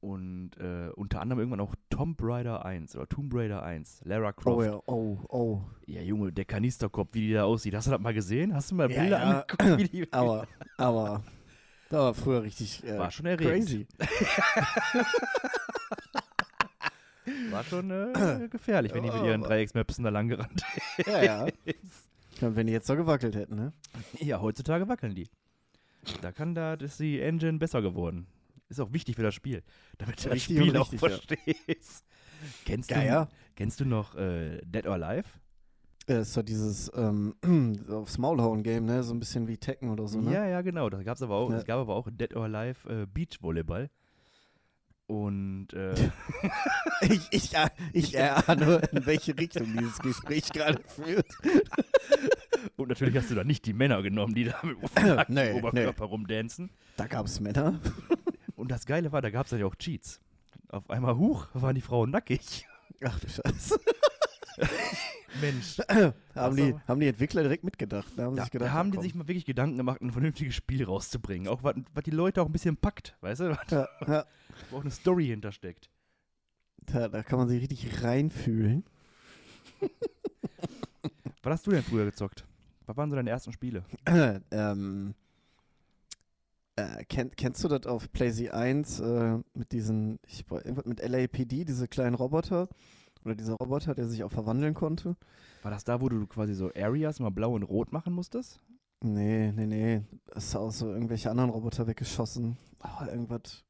Und 0.00 0.56
äh, 0.58 0.88
unter 0.96 1.20
anderem 1.20 1.38
irgendwann 1.40 1.60
auch 1.60 1.74
Tomb 1.88 2.18
Raider 2.20 2.64
1 2.64 2.96
oder 2.96 3.08
Tomb 3.08 3.32
Raider 3.32 3.62
1, 3.62 4.02
Lara 4.04 4.32
Croft. 4.32 4.58
Oh 4.58 4.62
ja, 4.64 4.80
oh, 4.86 5.18
oh. 5.28 5.60
Ja, 5.86 6.00
Junge, 6.02 6.32
der 6.32 6.44
Kanisterkopf, 6.44 7.10
wie 7.12 7.28
die 7.28 7.32
da 7.34 7.44
aussieht. 7.44 7.72
Hast 7.76 7.86
du 7.86 7.92
das 7.92 8.00
mal 8.00 8.12
gesehen? 8.12 8.52
Hast 8.52 8.72
du 8.72 8.74
mal 8.74 8.90
Ja, 8.90 9.00
Bilder 9.00 9.18
ja. 9.18 9.40
angeguckt, 9.42 9.78
wie 9.78 9.88
die 10.02 10.12
Aber, 10.12 10.48
aber, 10.76 11.22
da 11.88 11.98
war 11.98 12.14
früher 12.14 12.42
richtig 12.42 12.82
äh, 12.84 12.98
War 12.98 13.12
schon 13.12 13.26
erregend. 13.26 13.66
crazy. 13.68 13.86
War 17.50 17.64
schon 17.64 17.90
äh, 17.90 18.48
gefährlich, 18.50 18.92
wenn 18.94 19.02
die 19.04 19.10
mit 19.10 19.22
ihren 19.24 19.42
Dreiecksmöpsen 19.42 20.04
da 20.04 20.10
lang 20.10 20.28
gerannt 20.28 20.62
Ja, 21.06 21.22
ja. 21.22 21.46
Wenn 22.40 22.66
die 22.66 22.72
jetzt 22.72 22.86
so 22.86 22.96
gewackelt 22.96 23.36
hätten, 23.36 23.54
ne? 23.54 23.72
Ja, 24.18 24.40
heutzutage 24.40 24.88
wackeln 24.88 25.14
die. 25.14 25.28
Da 26.20 26.32
kann 26.32 26.54
da, 26.54 26.74
ist 26.74 26.98
die 26.98 27.20
Engine 27.20 27.58
besser 27.58 27.82
geworden. 27.82 28.26
Ist 28.68 28.80
auch 28.80 28.92
wichtig 28.92 29.16
für 29.16 29.22
das 29.22 29.34
Spiel, 29.34 29.62
damit 29.98 30.18
du 30.18 30.24
das 30.24 30.32
Richtig 30.34 30.58
Spiel 30.58 30.76
auch 30.76 30.90
richtig, 30.92 31.00
ja. 31.02 31.08
verstehst. 31.08 32.04
Kennst, 32.64 32.90
Ja, 32.90 33.00
du, 33.00 33.06
ja. 33.06 33.28
kennst 33.54 33.78
du 33.78 33.84
noch 33.84 34.16
äh, 34.16 34.60
Dead 34.64 34.86
or 34.86 34.94
Alive? 34.94 35.28
Äh, 36.08 36.22
ist 36.22 36.36
doch 36.36 36.42
dieses 36.42 36.90
ähm, 36.96 37.34
aufs 37.90 38.18
Maulhauen 38.18 38.64
Game, 38.64 38.86
ne? 38.86 39.04
So 39.04 39.14
ein 39.14 39.20
bisschen 39.20 39.46
wie 39.46 39.58
Tekken 39.58 39.90
oder 39.90 40.08
so, 40.08 40.20
ne? 40.20 40.32
Ja, 40.32 40.46
ja, 40.46 40.62
genau. 40.62 40.90
Da 40.90 41.02
gab's 41.04 41.22
aber 41.22 41.36
auch, 41.36 41.50
Ja. 41.50 41.58
Es 41.58 41.64
gab 41.64 41.78
aber 41.78 41.94
auch 41.94 42.08
Dead 42.10 42.34
or 42.34 42.44
Alive 42.44 42.88
äh, 42.88 43.06
Beachvolleyball. 43.06 43.88
Und 45.06 45.72
äh, 45.72 45.94
Ich, 47.02 47.28
ich, 47.30 47.50
ich 47.92 48.14
erahne, 48.14 48.80
in 48.92 49.06
welche 49.06 49.36
Richtung 49.36 49.76
dieses 49.76 49.98
Gespräch 49.98 50.50
gerade 50.50 50.80
führt. 50.86 51.26
Und 52.76 52.88
natürlich 52.88 53.16
hast 53.16 53.30
du 53.30 53.34
da 53.34 53.44
nicht 53.44 53.66
die 53.66 53.72
Männer 53.72 54.02
genommen, 54.02 54.34
die 54.34 54.44
da 54.44 54.60
mit 54.62 54.78
Nee, 55.28 55.52
Oberkörper 55.52 56.04
rumdancen. 56.04 56.70
Da 56.96 57.06
gab 57.06 57.26
es 57.26 57.40
Männer. 57.40 57.80
Und 58.54 58.70
das 58.70 58.86
Geile 58.86 59.10
war, 59.10 59.20
da 59.20 59.30
gab 59.30 59.46
es 59.46 59.52
ja 59.52 59.66
auch 59.66 59.74
Cheats. 59.74 60.20
Auf 60.68 60.88
einmal, 60.88 61.16
huch, 61.16 61.48
waren 61.54 61.74
die 61.74 61.80
Frauen 61.80 62.10
nackig. 62.10 62.66
Ach 63.04 63.18
du 63.18 63.28
Scheiße. 63.28 63.80
Mensch. 65.40 65.78
haben, 66.34 66.56
die, 66.56 66.74
haben 66.86 67.00
die 67.00 67.08
Entwickler 67.08 67.42
direkt 67.42 67.64
mitgedacht. 67.64 68.12
Da 68.16 68.24
haben, 68.24 68.36
Da, 68.36 68.42
sich 68.42 68.50
gedacht, 68.52 68.68
da 68.68 68.72
haben 68.72 68.90
die 68.90 68.96
komm. 68.96 69.04
sich 69.04 69.14
mal 69.14 69.28
wirklich 69.28 69.44
Gedanken 69.44 69.76
gemacht, 69.76 70.00
ein 70.00 70.12
vernünftiges 70.12 70.54
Spiel 70.54 70.84
rauszubringen. 70.84 71.48
Auch 71.48 71.62
was 71.62 71.74
die 72.04 72.10
Leute 72.10 72.42
auch 72.42 72.46
ein 72.46 72.52
bisschen 72.52 72.76
packt, 72.76 73.16
weißt 73.20 73.40
du? 73.40 73.56
Ja, 73.70 73.88
ja. 74.06 74.26
Wo 74.70 74.78
auch 74.78 74.82
eine 74.82 74.90
Story 74.90 75.26
hintersteckt. 75.26 75.88
Da, 76.86 77.08
da 77.08 77.22
kann 77.22 77.38
man 77.38 77.48
sich 77.48 77.62
richtig 77.62 78.02
reinfühlen. 78.02 78.84
Was 81.42 81.52
hast 81.54 81.66
du 81.66 81.72
denn 81.72 81.82
früher 81.82 82.04
gezockt? 82.04 82.44
Was 82.86 82.96
waren 82.96 83.10
so 83.10 83.16
deine 83.16 83.30
ersten 83.30 83.52
Spiele? 83.52 83.84
ähm, 84.50 85.14
äh, 86.76 87.04
kenn, 87.04 87.30
kennst 87.36 87.62
du 87.64 87.68
das 87.68 87.86
auf 87.86 88.12
PlayZ 88.12 88.50
1 88.50 89.00
äh, 89.00 89.38
mit 89.54 89.72
diesen, 89.72 90.18
ich 90.26 90.44
irgendwas 90.50 90.86
mit 90.86 91.00
LAPD, 91.06 91.64
diese 91.64 91.88
kleinen 91.88 92.14
Roboter? 92.14 92.68
Oder 93.24 93.34
dieser 93.34 93.54
Roboter, 93.54 93.94
der 93.94 94.06
sich 94.08 94.24
auch 94.24 94.32
verwandeln 94.32 94.74
konnte? 94.74 95.16
War 95.62 95.70
das 95.70 95.84
da, 95.84 96.00
wo 96.00 96.08
du 96.08 96.26
quasi 96.26 96.54
so 96.54 96.70
Areas 96.76 97.20
mal 97.20 97.30
blau 97.30 97.54
und 97.54 97.62
rot 97.62 97.92
machen 97.92 98.12
musstest? 98.12 98.60
Nee, 99.00 99.52
nee, 99.52 99.66
nee. 99.66 100.02
Das 100.26 100.44
ist 100.44 100.56
auch 100.56 100.70
so 100.70 100.92
irgendwelche 100.92 101.30
anderen 101.30 101.50
Roboter 101.50 101.86
weggeschossen. 101.86 102.56
Oh, 102.82 103.04
irgendwas. 103.06 103.64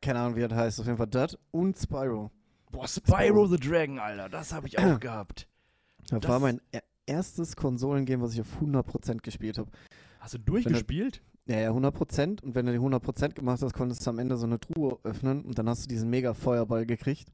Keine 0.00 0.20
Ahnung, 0.20 0.36
wie 0.36 0.40
das 0.46 0.52
heißt. 0.52 0.80
Auf 0.80 0.86
jeden 0.86 0.98
Fall 0.98 1.06
das 1.08 1.36
und 1.50 1.76
Spyro. 1.76 2.30
Boah, 2.70 2.86
Spyro 2.86 3.46
the 3.46 3.56
Dragon, 3.58 3.98
Alter, 3.98 4.28
das 4.28 4.52
habe 4.52 4.68
ich 4.68 4.78
auch 4.78 5.00
gehabt. 5.00 5.48
Das, 6.08 6.20
Das- 6.20 6.30
war 6.30 6.38
mein 6.38 6.60
e- 6.72 6.78
erstes 7.06 7.56
Konsolengame, 7.56 8.22
was 8.22 8.34
ich 8.34 8.40
auf 8.40 8.60
100% 8.60 9.22
gespielt 9.22 9.58
habe. 9.58 9.68
Hast 10.20 10.34
du 10.34 10.38
durchgespielt? 10.38 11.22
Ja, 11.46 11.58
ja, 11.58 11.70
100%. 11.72 12.42
Und 12.44 12.54
wenn 12.54 12.66
du 12.66 12.72
die 12.72 12.78
100% 12.78 13.34
gemacht 13.34 13.60
hast, 13.62 13.72
konntest 13.72 14.06
du 14.06 14.10
am 14.10 14.20
Ende 14.20 14.36
so 14.36 14.46
eine 14.46 14.60
Truhe 14.60 14.98
öffnen 15.02 15.42
und 15.44 15.58
dann 15.58 15.68
hast 15.68 15.84
du 15.84 15.88
diesen 15.88 16.08
mega 16.10 16.34
Feuerball 16.34 16.86
gekriegt. 16.86 17.32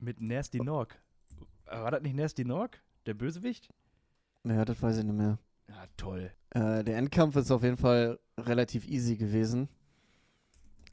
Mit 0.00 0.20
Nasty 0.20 0.60
Norg. 0.60 0.98
Äh, 1.66 1.76
War 1.80 1.90
das 1.90 2.02
nicht 2.02 2.16
Nasty 2.16 2.44
Norg? 2.44 2.80
Der 3.06 3.14
Bösewicht? 3.14 3.68
Ja, 4.44 4.64
das 4.64 4.80
weiß 4.82 4.98
ich 4.98 5.04
nicht 5.04 5.16
mehr. 5.16 5.38
Ja, 5.68 5.84
toll. 5.96 6.30
Äh, 6.50 6.82
der 6.84 6.96
Endkampf 6.96 7.36
ist 7.36 7.50
auf 7.50 7.62
jeden 7.62 7.76
Fall 7.76 8.18
relativ 8.38 8.88
easy 8.88 9.16
gewesen. 9.16 9.68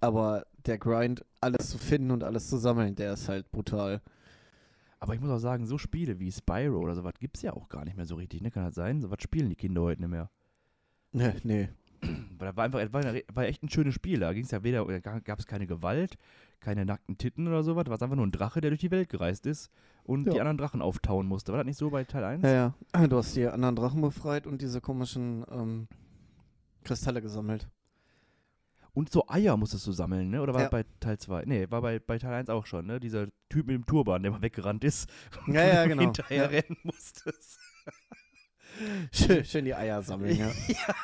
Aber 0.01 0.45
der 0.65 0.77
Grind, 0.77 1.25
alles 1.41 1.69
zu 1.69 1.77
finden 1.77 2.11
und 2.11 2.23
alles 2.23 2.49
zu 2.49 2.57
sammeln, 2.57 2.95
der 2.95 3.13
ist 3.13 3.29
halt 3.29 3.51
brutal. 3.51 4.01
Aber 4.99 5.13
ich 5.13 5.21
muss 5.21 5.31
auch 5.31 5.39
sagen, 5.39 5.65
so 5.65 5.77
Spiele 5.77 6.19
wie 6.19 6.31
Spyro 6.31 6.79
oder 6.79 6.95
sowas 6.95 7.13
gibt 7.19 7.37
es 7.37 7.43
ja 7.43 7.53
auch 7.53 7.69
gar 7.69 7.85
nicht 7.85 7.95
mehr 7.95 8.05
so 8.05 8.15
richtig, 8.15 8.41
ne? 8.41 8.51
Kann 8.51 8.65
das 8.65 8.75
sein? 8.75 9.01
So 9.01 9.09
was 9.09 9.21
spielen 9.21 9.49
die 9.49 9.55
Kinder 9.55 9.81
heute 9.81 10.01
nicht 10.01 10.11
mehr. 10.11 10.29
Nee, 11.13 11.33
nee. 11.43 11.69
Weil 12.01 12.47
das 12.49 12.55
war 12.57 12.65
einfach, 12.65 12.79
das 12.79 12.93
war, 12.93 13.03
war 13.33 13.45
echt 13.45 13.63
ein 13.63 13.69
schönes 13.69 13.95
Spiel. 13.95 14.19
Da 14.19 14.33
ging 14.33 14.43
es 14.43 14.51
ja 14.51 14.63
weder, 14.63 14.85
gab 15.01 15.39
es 15.39 15.47
keine 15.47 15.65
Gewalt, 15.65 16.17
keine 16.59 16.85
nackten 16.85 17.17
Titten 17.17 17.47
oder 17.47 17.63
sowas. 17.63 17.85
War 17.87 17.95
es 17.95 18.01
einfach 18.01 18.15
nur 18.15 18.25
ein 18.27 18.31
Drache, 18.31 18.61
der 18.61 18.71
durch 18.71 18.81
die 18.81 18.91
Welt 18.91 19.09
gereist 19.09 19.45
ist 19.45 19.69
und 20.03 20.25
Ja. 20.27 20.33
die 20.33 20.39
anderen 20.41 20.57
Drachen 20.57 20.81
auftauen 20.81 21.27
musste. 21.27 21.51
War 21.51 21.59
das 21.59 21.65
nicht 21.67 21.77
so 21.77 21.89
bei 21.89 22.03
Teil 22.03 22.23
1? 22.23 22.43
Ja, 22.43 22.73
ja. 22.93 23.07
Du 23.07 23.17
hast 23.17 23.35
die 23.35 23.47
anderen 23.47 23.75
Drachen 23.75 24.01
befreit 24.01 24.47
und 24.47 24.61
diese 24.61 24.81
komischen 24.81 25.45
ähm, 25.51 25.87
Kristalle 26.83 27.21
gesammelt. 27.21 27.67
Und 28.93 29.11
so 29.11 29.25
Eier 29.27 29.55
musstest 29.57 29.85
du 29.85 29.91
sammeln, 29.91 30.31
ne? 30.31 30.41
Oder 30.41 30.53
war 30.55 30.61
Ja. 30.61 30.69
das 30.69 30.71
bei 30.71 30.85
Teil 30.99 31.19
2? 31.19 31.43
Nee, 31.45 31.67
war 31.69 31.81
bei, 31.83 31.99
bei 31.99 32.17
Teil 32.17 32.33
1 32.33 32.49
auch 32.49 32.65
schon, 32.65 32.87
ne? 32.87 32.99
Dieser 32.99 33.27
Typ 33.47 33.67
mit 33.67 33.75
dem 33.75 33.85
Turban, 33.85 34.23
der 34.23 34.31
mal 34.31 34.41
weggerannt 34.41 34.83
ist. 34.83 35.07
und 35.45 35.53
Ja, 35.53 35.63
ja, 35.65 35.85
genau. 35.85 36.01
Hinterher 36.01 36.43
Ja. 36.45 36.49
rennen 36.49 36.77
musstest. 36.83 37.59
Schön, 39.11 39.45
schön 39.45 39.65
die 39.65 39.75
Eier 39.75 40.01
sammeln, 40.01 40.35
ja. 40.37 40.47
Ja, 40.67 40.95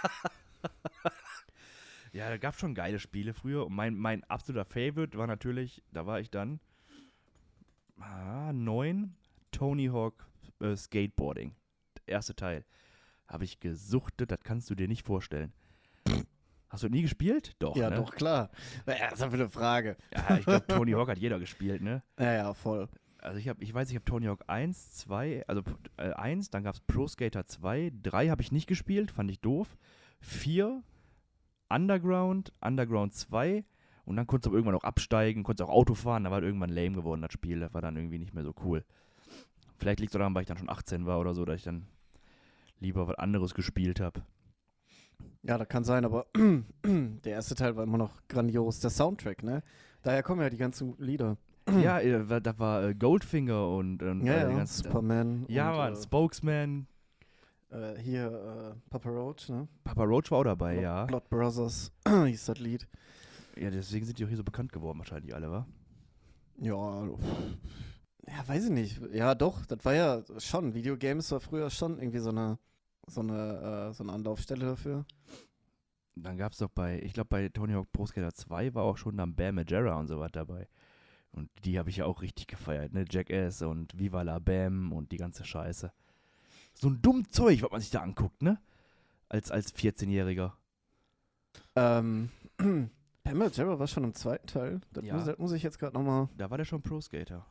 da 2.29 2.37
gab 2.37 2.53
es 2.53 2.59
schon 2.59 2.75
geile 2.75 2.99
Spiele 2.99 3.33
früher. 3.33 3.65
Und 3.65 3.73
mein, 3.73 3.95
mein 3.95 4.23
absoluter 4.25 4.65
Favorite 4.65 5.17
war 5.17 5.27
natürlich, 5.27 5.83
da 5.91 6.05
war 6.05 6.19
ich 6.19 6.29
dann 6.29 6.59
ah, 7.99 8.53
neun, 8.53 9.15
Tony 9.51 9.87
Hawk 9.87 10.27
äh, 10.61 10.75
Skateboarding. 10.75 11.55
Der 12.07 12.15
erste 12.15 12.35
Teil. 12.35 12.65
Habe 13.27 13.45
ich 13.45 13.59
gesuchtet, 13.59 14.31
das 14.31 14.39
kannst 14.43 14.69
du 14.69 14.75
dir 14.75 14.87
nicht 14.87 15.05
vorstellen. 15.05 15.53
Hast 16.69 16.83
du 16.83 16.89
nie 16.89 17.03
gespielt? 17.03 17.53
Doch, 17.59 17.75
ja, 17.75 17.89
ne? 17.89 17.97
doch, 17.97 18.15
klar. 18.15 18.49
Ja, 18.87 19.09
das 19.09 19.13
ist 19.13 19.21
einfach 19.21 19.37
eine 19.37 19.49
Frage. 19.49 19.95
Ja, 20.11 20.37
ich 20.37 20.45
glaube, 20.45 20.65
Tony 20.67 20.91
Hawk 20.93 21.07
hat 21.07 21.19
jeder 21.19 21.39
gespielt, 21.39 21.81
ne? 21.81 22.03
Ja, 22.19 22.33
ja, 22.33 22.53
voll. 22.53 22.89
Also 23.19 23.37
ich 23.37 23.47
habe, 23.47 23.63
ich 23.63 23.73
weiß, 23.73 23.89
ich 23.89 23.95
habe 23.95 24.05
Tony 24.05 24.25
Hawk 24.25 24.43
1, 24.47 24.95
2, 24.95 25.45
also 25.47 25.61
äh, 25.97 26.11
1, 26.11 26.49
dann 26.49 26.63
gab 26.63 26.73
es 26.73 26.81
Pro 26.81 27.07
Skater 27.07 27.45
2, 27.45 27.91
3 28.01 28.29
habe 28.29 28.41
ich 28.41 28.51
nicht 28.51 28.67
gespielt, 28.67 29.11
fand 29.11 29.31
ich 29.31 29.39
doof. 29.39 29.77
4, 30.19 30.83
Underground, 31.69 32.53
Underground 32.61 33.13
2 33.13 33.63
und 34.05 34.15
dann 34.15 34.27
konntest 34.27 34.45
du 34.45 34.49
aber 34.51 34.57
irgendwann 34.57 34.75
auch 34.75 34.83
absteigen, 34.83 35.43
konntest 35.43 35.67
auch 35.69 35.73
Auto 35.73 35.93
fahren, 35.95 36.23
da 36.25 36.31
war 36.31 36.41
das 36.41 36.47
irgendwann 36.47 36.69
lame 36.69 36.91
geworden, 36.95 37.21
das 37.21 37.33
Spiel, 37.33 37.59
das 37.59 37.73
war 37.73 37.81
dann 37.81 37.95
irgendwie 37.95 38.19
nicht 38.19 38.33
mehr 38.33 38.43
so 38.43 38.53
cool. 38.63 38.83
Vielleicht 39.77 39.99
liegt 39.99 40.13
es 40.13 40.17
daran, 40.17 40.33
weil 40.35 40.41
ich 40.43 40.47
dann 40.47 40.57
schon 40.57 40.69
18 40.69 41.05
war 41.05 41.19
oder 41.19 41.33
so, 41.33 41.45
dass 41.45 41.57
ich 41.57 41.63
dann 41.63 41.87
lieber 42.79 43.07
was 43.07 43.17
anderes 43.17 43.53
gespielt 43.53 43.99
habe. 43.99 44.21
Ja, 45.41 45.57
das 45.57 45.67
kann 45.67 45.83
sein, 45.83 46.05
aber 46.05 46.25
der 46.85 47.31
erste 47.33 47.55
Teil 47.55 47.75
war 47.75 47.83
immer 47.83 47.97
noch 47.97 48.11
grandios. 48.29 48.79
Der 48.79 48.89
Soundtrack, 48.89 49.43
ne? 49.43 49.61
Daher 50.01 50.23
kommen 50.23 50.41
ja 50.41 50.49
die 50.49 50.57
ganzen 50.57 50.95
Lieder. 50.99 51.37
ja, 51.81 51.99
äh, 51.99 52.41
da 52.41 52.59
war 52.59 52.83
äh, 52.83 52.93
Goldfinger 52.95 53.69
und, 53.69 54.03
und 54.03 54.25
Ja, 54.25 54.33
äh, 54.33 54.41
ja, 54.51 54.57
ganzen- 54.57 54.83
Superman. 54.83 55.45
ja, 55.47 55.71
und, 55.71 55.77
Mann, 55.77 55.95
Spokesman, 55.95 56.87
äh, 57.73 57.99
hier 57.99 58.75
äh, 58.75 58.89
Papa 58.89 59.09
Roach, 59.09 59.49
ne? 59.49 59.67
Papa 59.83 60.03
Roach 60.03 60.29
war 60.31 60.39
auch 60.39 60.43
dabei, 60.43 60.73
Blood- 60.73 60.83
ja. 60.83 61.05
Blood 61.05 61.29
Brothers 61.29 61.91
hieß 62.07 62.45
das 62.45 62.59
Lied. 62.59 62.87
Ja, 63.57 63.69
deswegen 63.69 64.05
sind 64.05 64.17
die 64.19 64.25
auch 64.25 64.29
hier 64.29 64.37
so 64.37 64.43
bekannt 64.43 64.71
geworden, 64.71 64.99
wahrscheinlich 64.99 65.33
alle, 65.35 65.51
wa? 65.51 65.67
Ja, 66.59 67.05
ja, 68.27 68.47
weiß 68.47 68.65
ich 68.65 68.71
nicht. 68.71 69.01
Ja, 69.13 69.35
doch, 69.35 69.65
das 69.65 69.83
war 69.83 69.93
ja 69.93 70.23
schon. 70.37 70.73
Videogames 70.73 71.31
war 71.31 71.39
früher 71.39 71.69
schon 71.69 71.97
irgendwie 71.99 72.19
so 72.19 72.29
eine, 72.29 72.57
so 73.07 73.21
eine, 73.21 73.89
äh, 73.89 73.93
so 73.93 74.03
eine 74.03 74.13
Anlaufstelle 74.13 74.65
dafür. 74.65 75.05
Dann 76.15 76.37
gab 76.37 76.51
es 76.53 76.59
doch 76.59 76.69
bei, 76.69 76.99
ich 77.01 77.13
glaube 77.13 77.29
bei 77.29 77.49
Tony 77.49 77.73
Hawk 77.73 77.91
Pro 77.91 78.05
Skater 78.05 78.33
2 78.33 78.75
war 78.75 78.83
auch 78.83 78.97
schon 78.97 79.17
dann 79.17 79.35
Bam 79.35 79.55
Majera 79.55 79.95
und 79.99 80.07
so 80.07 80.19
was 80.19 80.31
dabei. 80.31 80.67
Und 81.31 81.49
die 81.65 81.79
habe 81.79 81.89
ich 81.89 81.97
ja 81.97 82.05
auch 82.05 82.21
richtig 82.21 82.45
gefeiert, 82.47 82.93
ne? 82.93 83.05
Jackass 83.09 83.63
und 83.63 83.97
Viva 83.97 84.21
la 84.21 84.37
Bam 84.37 84.93
und 84.93 85.11
die 85.11 85.17
ganze 85.17 85.43
Scheiße. 85.43 85.91
So 86.73 86.89
ein 86.89 87.01
dumm 87.01 87.29
Zeug, 87.29 87.61
was 87.61 87.71
man 87.71 87.81
sich 87.81 87.91
da 87.91 88.01
anguckt, 88.01 88.41
ne? 88.41 88.59
Als, 89.29 89.51
als 89.51 89.73
14-Jähriger. 89.75 90.51
Ähm, 91.75 92.29
Pamela 93.23 93.49
Jarrah 93.51 93.79
war 93.79 93.87
schon 93.87 94.03
im 94.03 94.13
zweiten 94.13 94.47
Teil. 94.47 94.81
Das, 94.91 95.03
Ja. 95.05 95.15
muss, 95.15 95.25
das 95.25 95.37
muss 95.37 95.51
ich 95.53 95.63
jetzt 95.63 95.79
gerade 95.79 95.93
nochmal. 95.95 96.29
Da 96.37 96.49
war 96.49 96.57
der 96.57 96.65
schon 96.65 96.81
Pro 96.81 96.99
Skater. 97.01 97.45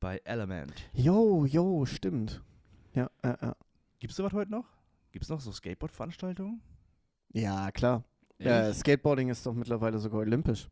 Bei 0.00 0.18
Element. 0.24 0.72
Jo, 0.92 1.44
jo, 1.44 1.84
stimmt. 1.86 2.42
Ja, 2.94 3.10
äh, 3.22 3.30
äh. 3.30 3.52
Gibt's 3.98 4.16
sowas 4.16 4.32
heute 4.32 4.50
noch? 4.50 4.64
Gibt's 5.12 5.28
noch 5.28 5.40
so 5.40 5.52
Skateboard-Veranstaltungen? 5.52 6.60
ja, 7.32 7.70
klar. 7.72 8.04
Äh? 8.38 8.72
Skateboarding 8.72 9.28
ist 9.30 9.44
doch 9.44 9.52
mittlerweile 9.54 9.98
sogar 9.98 10.20
olympisch. 10.20 10.68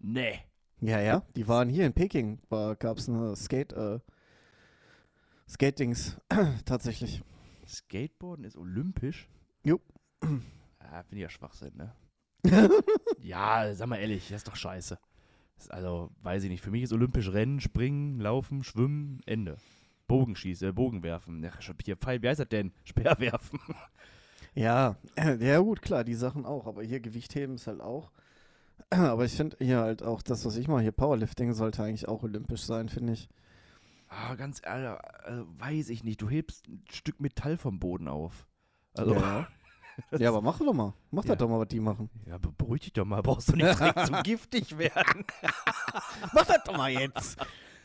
nee. 0.00 0.40
Ja, 0.80 1.00
ja. 1.00 1.22
Die 1.36 1.48
waren 1.48 1.70
hier 1.70 1.86
in 1.86 1.94
Peking. 1.94 2.38
Gab 2.50 2.98
es 2.98 3.08
eine 3.08 3.34
Skate, 3.34 3.72
äh, 3.72 3.98
Skatings 5.48 6.16
tatsächlich. 6.64 7.22
Skateboarden 7.66 8.44
ist 8.44 8.56
olympisch? 8.56 9.28
Jo. 9.64 9.80
Ja, 10.88 11.02
finde 11.02 11.16
ich 11.16 11.22
ja 11.22 11.30
Schwachsinn, 11.30 11.72
ne? 11.76 11.92
Ja, 13.20 13.74
sag 13.74 13.88
mal 13.88 13.96
ehrlich, 13.96 14.28
das 14.28 14.36
ist 14.36 14.48
doch 14.48 14.54
scheiße. 14.54 14.96
Ist 15.58 15.70
also, 15.72 16.10
weiß 16.22 16.44
ich 16.44 16.48
nicht, 16.48 16.62
für 16.62 16.70
mich 16.70 16.84
ist 16.84 16.92
olympisch 16.92 17.32
Rennen, 17.32 17.60
Springen, 17.60 18.20
Laufen, 18.20 18.62
Schwimmen, 18.62 19.20
Ende. 19.26 19.56
Bogenschießen, 20.06 20.68
äh, 20.68 20.72
Bogenwerfen. 20.72 21.42
Ja, 21.42 21.50
hier, 21.84 21.96
Pfeil, 21.96 22.22
wie 22.22 22.28
heißt 22.28 22.38
das 22.38 22.48
denn? 22.48 22.72
Speerwerfen. 22.84 23.58
Ja, 24.54 24.94
ja 25.40 25.58
gut, 25.58 25.82
klar, 25.82 26.04
die 26.04 26.14
Sachen 26.14 26.46
auch. 26.46 26.66
Aber 26.68 26.84
hier 26.84 27.00
Gewichtheben 27.00 27.56
ist 27.56 27.66
halt 27.66 27.80
auch 27.80 28.12
Aber 28.90 29.24
ich 29.24 29.32
finde 29.32 29.56
hier 29.60 29.80
halt 29.80 30.02
auch 30.02 30.22
das, 30.22 30.44
was 30.44 30.56
ich 30.56 30.68
mache, 30.68 30.82
hier 30.82 30.92
Powerlifting 30.92 31.52
sollte 31.52 31.82
eigentlich 31.82 32.08
auch 32.08 32.22
olympisch 32.22 32.62
sein, 32.62 32.88
finde 32.88 33.14
ich. 33.14 33.28
Ah, 34.08 34.34
ganz 34.36 34.60
ehrlich, 34.64 34.88
also, 35.24 35.46
weiß 35.58 35.88
ich 35.90 36.04
nicht. 36.04 36.20
Du 36.22 36.28
hebst 36.28 36.68
ein 36.68 36.82
Stück 36.90 37.20
Metall 37.20 37.56
vom 37.56 37.78
Boden 37.80 38.08
auf. 38.08 38.46
Also, 38.94 39.14
ja. 39.14 39.46
ja, 40.18 40.28
aber 40.28 40.42
mach 40.42 40.58
doch 40.58 40.72
mal. 40.72 40.92
Mach 41.10 41.24
Ja. 41.24 41.30
das 41.34 41.38
doch 41.38 41.48
mal, 41.48 41.58
was 41.58 41.68
die 41.68 41.80
machen. 41.80 42.08
ja, 42.26 42.38
be- 42.38 42.52
beruhig 42.56 42.82
dich 42.82 42.92
doch 42.92 43.04
mal. 43.04 43.22
Brauchst 43.22 43.48
du 43.50 43.56
nicht 43.56 43.66
direkt 43.80 44.06
so 44.06 44.12
giftig 44.22 44.76
werden. 44.78 45.24
Mach 46.34 46.44
das 46.46 46.62
doch 46.64 46.76
mal 46.76 46.90
jetzt. 46.90 47.36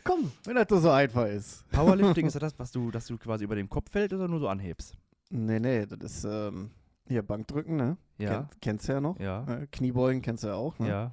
Komm, 0.03 0.31
wenn 0.45 0.55
das 0.55 0.67
so 0.81 0.89
einfach 0.89 1.25
ist. 1.27 1.67
Powerlifting 1.71 2.25
ist 2.27 2.33
ja 2.33 2.39
das, 2.39 2.57
was 2.57 2.71
du, 2.71 2.91
dass 2.91 3.05
du 3.07 3.17
quasi 3.17 3.43
über 3.43 3.55
dem 3.55 3.69
Kopf 3.69 3.91
fällt 3.91 4.13
oder 4.13 4.27
nur 4.27 4.39
so 4.39 4.47
anhebst. 4.47 4.95
Nee, 5.29 5.59
nee, 5.59 5.85
das 5.85 5.99
ist 6.17 6.23
ähm, 6.25 6.71
hier 7.07 7.21
Bankdrücken, 7.21 7.75
ne? 7.75 7.97
Ja. 8.17 8.29
Kenn, 8.29 8.47
kennst 8.61 8.87
du 8.89 8.93
ja 8.93 9.01
noch. 9.01 9.19
Ja. 9.19 9.45
Äh, 9.45 9.67
Kniebeugen 9.71 10.21
kennst 10.21 10.43
du 10.43 10.47
ja 10.49 10.55
auch, 10.55 10.77
ne? 10.79 10.87
Ja. 10.89 11.11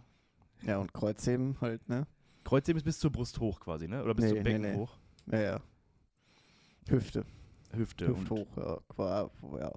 Ja, 0.62 0.78
und 0.78 0.92
Kreuzheben 0.92 1.56
halt, 1.60 1.86
ne? 1.88 2.06
Kreuzheben 2.48 2.78
ist 2.78 2.84
bis 2.84 2.98
zur 2.98 3.12
Brust 3.12 3.38
hoch 3.40 3.61
quasi, 3.61 3.88
ne? 3.88 4.02
Oder 4.02 4.14
bis 4.14 4.24
Nee, 4.24 4.28
zum 4.30 4.38
nee, 4.38 4.42
Becken 4.42 4.62
nee. 4.62 4.74
hoch. 4.74 4.96
Ja, 5.26 5.40
ja. 5.40 5.61
Hüfte. 6.88 7.26
Hüfte. 7.72 8.08
Hüft 8.08 8.20
und, 8.20 8.30
hoch, 8.30 8.56
ja. 8.56 8.78
Qua, 8.88 9.30
ja. 9.61 9.72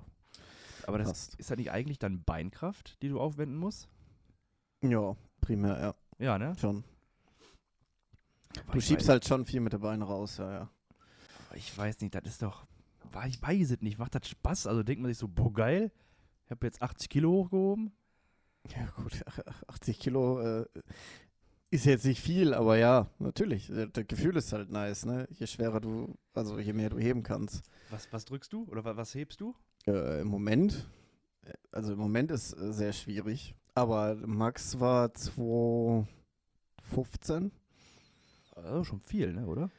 aber 0.87 0.97
das 0.97 1.09
passt. 1.09 1.35
ist 1.35 1.51
das 1.51 1.57
nicht 1.57 1.69
eigentlich 1.69 1.99
dann 1.99 2.23
Beinkraft, 2.23 3.01
die 3.01 3.09
du 3.09 3.19
aufwenden 3.19 3.57
musst? 3.57 3.89
Ja, 4.81 5.17
primär, 5.41 5.79
ja. 5.81 5.95
Ja, 6.17 6.37
ne? 6.37 6.55
Schon. 6.57 6.85
Aber 8.63 8.71
Du 8.71 8.79
schiebst 8.79 9.09
halt 9.09 9.27
schon 9.27 9.45
viel 9.45 9.59
mit 9.59 9.73
den 9.73 9.81
Beinen 9.81 10.01
raus, 10.03 10.37
ja, 10.37 10.49
ja. 10.53 10.69
Ich 11.55 11.77
weiß 11.77 11.99
nicht, 11.99 12.15
das 12.15 12.23
ist 12.25 12.41
doch. 12.41 12.65
Ich 13.27 13.41
weiß 13.41 13.71
es 13.71 13.81
nicht. 13.81 13.99
Macht 13.99 14.15
das 14.15 14.29
Spaß? 14.29 14.67
Also 14.67 14.83
denkt 14.83 15.01
man 15.01 15.11
sich 15.11 15.17
so, 15.17 15.27
boah, 15.27 15.51
geil. 15.51 15.91
Ich 16.45 16.51
habe 16.51 16.65
jetzt 16.65 16.81
80 16.81 17.09
Kilo 17.09 17.31
hochgehoben. 17.31 17.91
Ja, 18.69 18.85
gut, 18.95 19.21
80 19.67 19.99
Kilo 19.99 20.39
äh, 20.39 20.65
ist 21.71 21.85
jetzt 21.85 22.05
nicht 22.05 22.21
viel, 22.21 22.53
aber 22.53 22.77
ja, 22.77 23.07
natürlich. 23.19 23.67
Das, 23.67 23.87
das 23.93 24.07
Gefühl 24.07 24.35
ist 24.37 24.51
halt 24.53 24.69
nice, 24.69 25.05
ne? 25.05 25.27
Je 25.31 25.47
schwerer 25.47 25.79
du, 25.81 26.15
also 26.33 26.59
je 26.59 26.73
mehr 26.73 26.89
du 26.89 26.99
heben 26.99 27.23
kannst. 27.23 27.63
Was, 27.89 28.07
was 28.11 28.25
drückst 28.25 28.51
du? 28.53 28.63
Oder 28.69 28.83
wa- 28.85 28.95
was 28.97 29.15
hebst 29.15 29.41
du? 29.41 29.55
Äh, 29.87 30.21
Im 30.21 30.27
Moment, 30.27 30.87
äh, 31.45 31.53
also 31.71 31.93
im 31.93 31.99
Moment 31.99 32.31
ist 32.31 32.53
äh, 32.53 32.71
sehr 32.73 32.93
schwierig. 32.93 33.55
Aber 33.73 34.15
Max 34.15 34.79
war 34.79 35.13
2015. 35.13 37.51
Also 38.55 38.83
schon 38.83 38.99
viel, 39.01 39.33
ne, 39.33 39.47
oder? 39.47 39.71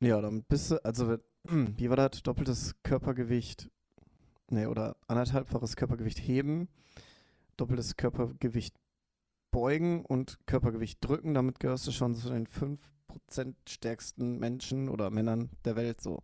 Ja, 0.00 0.20
dann 0.20 0.42
bist 0.42 0.70
du, 0.72 0.84
also 0.84 1.16
wie 1.44 1.88
war 1.88 1.96
das? 1.96 2.22
Doppeltes 2.22 2.74
Körpergewicht, 2.82 3.70
ne, 4.50 4.68
oder 4.68 4.96
anderthalbfaches 5.06 5.76
Körpergewicht 5.76 6.18
heben, 6.18 6.68
doppeltes 7.56 7.96
Körpergewicht 7.96 8.74
beugen 9.50 10.04
und 10.04 10.38
Körpergewicht 10.46 10.98
drücken. 11.04 11.34
Damit 11.34 11.60
gehörst 11.60 11.86
du 11.86 11.92
schon 11.92 12.14
zu 12.14 12.30
den 12.30 12.46
5% 12.46 12.78
stärksten 13.68 14.38
Menschen 14.38 14.88
oder 14.88 15.10
Männern 15.10 15.50
der 15.64 15.76
Welt 15.76 16.00
so. 16.00 16.22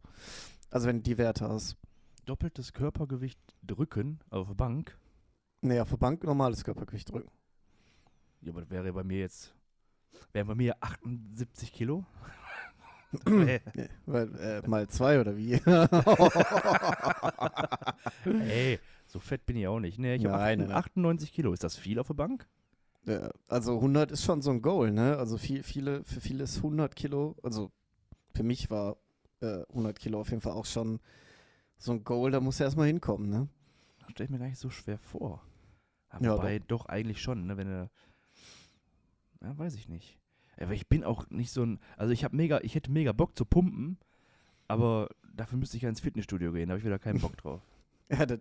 Also 0.70 0.86
wenn 0.88 0.96
du 0.98 1.02
die 1.02 1.18
Werte 1.18 1.48
hast. 1.48 1.76
Doppeltes 2.24 2.72
Körpergewicht 2.72 3.38
drücken 3.62 4.18
auf 4.30 4.48
der 4.48 4.54
Bank. 4.54 4.98
Nee, 5.60 5.78
auf 5.80 5.90
der 5.90 5.96
Bank 5.96 6.24
normales 6.24 6.64
Körpergewicht 6.64 7.10
drücken. 7.10 7.30
Ja, 8.40 8.50
aber 8.50 8.62
das 8.62 8.70
wäre 8.70 8.92
bei 8.92 9.04
mir 9.04 9.20
jetzt. 9.20 9.54
Wären 10.32 10.48
bei 10.48 10.54
mir 10.54 10.76
78 10.80 11.72
Kilo. 11.72 12.04
Nee. 13.24 13.60
Weil, 14.04 14.34
äh, 14.36 14.68
mal 14.68 14.88
zwei 14.88 15.20
oder 15.20 15.36
wie? 15.36 15.52
Ey, 18.24 18.80
so 19.06 19.20
fett 19.20 19.46
bin 19.46 19.56
ich 19.56 19.66
auch 19.68 19.78
nicht. 19.80 19.98
Nee, 19.98 20.16
ich 20.16 20.24
habe 20.26 20.36
Nein, 20.36 20.58
nein, 20.58 20.68
nein. 20.68 20.76
98 20.76 21.32
Kilo. 21.32 21.52
Ist 21.52 21.64
das 21.64 21.76
viel 21.76 21.98
auf 21.98 22.08
der 22.08 22.14
Bank? 22.14 22.46
Ja, 23.06 23.30
also 23.48 23.76
100 23.76 24.10
ist 24.10 24.24
schon 24.24 24.42
so 24.42 24.50
ein 24.50 24.62
Goal, 24.62 24.90
ne? 24.90 25.16
Also 25.16 25.38
viel, 25.38 25.62
viele, 25.62 26.02
für 26.04 26.20
viele 26.20 26.44
ist 26.44 26.56
100 26.58 26.96
Kilo, 26.96 27.36
also 27.42 27.70
für 28.34 28.42
mich 28.42 28.68
war 28.70 28.96
äh, 29.40 29.62
100 29.68 29.98
Kilo 29.98 30.20
auf 30.20 30.30
jeden 30.30 30.42
Fall 30.42 30.52
auch 30.54 30.66
schon 30.66 30.98
so 31.78 31.92
ein 31.92 32.02
Goal, 32.04 32.30
da 32.32 32.40
muss 32.40 32.58
er 32.58 32.66
erstmal 32.66 32.88
hinkommen, 32.88 33.30
ne? 33.30 33.48
Das 34.00 34.10
stelle 34.10 34.24
ich 34.26 34.30
mir 34.30 34.38
gar 34.38 34.46
nicht 34.48 34.58
so 34.58 34.70
schwer 34.70 34.98
vor. 34.98 35.42
Aber 36.08 36.24
Ja, 36.24 36.34
wobei, 36.36 36.58
doch. 36.58 36.86
eigentlich 36.86 37.22
schon, 37.22 37.46
ne? 37.46 37.56
Wenn 37.56 37.68
er. 37.68 37.90
Ja, 39.42 39.56
weiß 39.56 39.74
ich 39.76 39.88
nicht. 39.88 40.18
Aber 40.58 40.72
ich 40.72 40.88
bin 40.88 41.04
auch 41.04 41.28
nicht 41.30 41.52
so 41.52 41.62
ein. 41.64 41.78
Also 41.96 42.12
ich 42.12 42.24
habe 42.24 42.34
mega, 42.34 42.60
ich 42.62 42.74
hätte 42.74 42.90
mega 42.90 43.12
Bock 43.12 43.36
zu 43.36 43.44
pumpen, 43.44 43.98
aber 44.68 45.10
dafür 45.34 45.58
müsste 45.58 45.76
ich 45.76 45.82
ja 45.84 45.88
ins 45.90 46.00
Fitnessstudio 46.00 46.52
gehen, 46.52 46.68
da 46.68 46.72
habe 46.72 46.78
ich 46.80 46.86
wieder 46.86 46.98
keinen 46.98 47.20
Bock 47.20 47.36
drauf. 47.36 47.60
Ja, 48.10 48.24
das, 48.24 48.38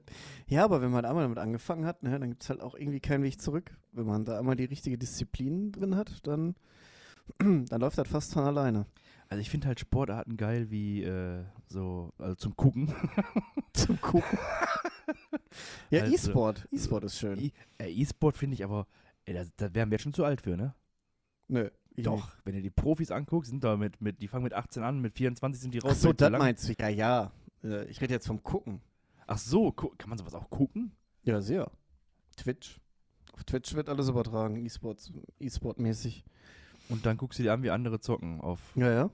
ja, 0.47 0.63
aber 0.63 0.82
wenn 0.82 0.91
man 0.91 1.06
einmal 1.06 1.23
damit 1.23 1.39
angefangen 1.39 1.86
hat, 1.86 2.04
ne, 2.04 2.19
dann 2.19 2.30
gibt 2.30 2.43
es 2.43 2.49
halt 2.49 2.62
auch 2.62 2.75
irgendwie 2.75 2.99
keinen 2.99 3.23
Weg 3.23 3.41
zurück. 3.41 3.71
Wenn 3.93 4.06
man 4.06 4.23
da 4.25 4.38
einmal 4.38 4.56
die 4.56 4.65
richtige 4.65 4.97
Disziplin 4.97 5.71
drin 5.71 5.95
hat, 5.95 6.19
dann, 6.28 6.56
dann 7.39 7.82
läuft 7.82 7.97
das 7.97 8.08
fast 8.08 8.34
von 8.34 8.43
alleine. 8.43 8.86
Also 9.28 9.41
ich 9.41 9.49
finde 9.49 9.65
halt 9.67 9.80
Sportarten 9.80 10.38
geil 10.38 10.69
wie 10.69 11.01
äh, 11.04 11.43
so, 11.67 12.13
also 12.19 12.36
zum 12.36 12.56
Gucken. 12.56 12.93
Zum 13.73 13.99
Gucken. 13.99 14.38
ja, 15.89 16.01
Also, 16.04 16.13
E-Sport. 16.13 16.67
E-Sport 16.71 17.04
ist 17.06 17.17
schön. 17.17 17.39
E- 17.39 17.51
äh, 17.80 17.89
E-Sport 17.91 18.38
finde 18.38 18.54
ich 18.54 18.63
aber, 18.63 18.88
ey, 19.25 19.34
da, 19.34 19.43
da 19.58 19.73
wären 19.73 19.89
wir 19.89 19.95
jetzt 19.95 20.04
schon 20.04 20.13
zu 20.13 20.23
alt 20.25 20.41
für, 20.41 20.56
ne? 20.56 20.75
Nö. 21.47 21.69
ich 21.89 21.97
nicht. 21.97 22.08
Doch, 22.08 22.32
wenn 22.43 22.54
du 22.56 22.62
die 22.62 22.69
Profis 22.69 23.10
anguckst, 23.12 23.49
sind 23.49 23.63
da 23.63 23.78
mit, 23.78 23.99
mit, 23.99 24.21
die 24.21 24.28
fangen 24.28 24.43
mit 24.43 24.54
18 24.54 24.84
an, 24.84 25.01
mit 25.01 25.13
24 25.15 25.60
sind 25.62 25.73
die 25.73 25.80
raus. 25.80 25.93
Ach 25.95 25.97
so, 25.97 26.13
das 26.13 26.32
meinst 26.32 26.69
du. 26.69 26.73
Ja, 26.80 26.88
ja. 26.89 27.32
Äh, 27.63 27.86
Ich 27.86 27.99
rede 28.01 28.13
jetzt 28.13 28.28
vom 28.28 28.43
Gucken. 28.43 28.80
Ach 29.27 29.38
so, 29.38 29.71
kann 29.71 30.09
man 30.09 30.17
sowas 30.17 30.35
auch 30.35 30.49
gucken? 30.49 30.91
Ja, 31.23 31.41
sehr. 31.41 31.71
Twitch. 32.38 32.79
Auf 33.33 33.43
Twitch 33.43 33.73
wird 33.73 33.89
alles 33.89 34.07
übertragen, 34.07 34.55
E-Sports, 34.57 35.11
E-Sport-mäßig. 35.39 36.23
Und 36.89 37.05
dann 37.05 37.17
guckst 37.17 37.39
du 37.39 37.43
dir 37.43 37.53
an, 37.53 37.63
wie 37.63 37.71
andere 37.71 37.99
zocken 37.99 38.39
auf. 38.41 38.59
Ja, 38.75 38.89
ja. 38.91 39.03
Ja, 39.03 39.09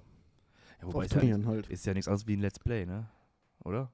wobei 0.88 0.98
Auf 1.00 1.06
ist 1.06 1.14
ja, 1.14 1.20
Turnieren 1.20 1.48
halt. 1.48 1.68
ist 1.70 1.86
ja 1.86 1.94
nichts 1.94 2.08
anderes 2.08 2.28
wie 2.28 2.36
ein 2.36 2.42
Let's 2.42 2.60
Play, 2.60 2.86
ne? 2.86 3.10
Oder? 3.64 3.92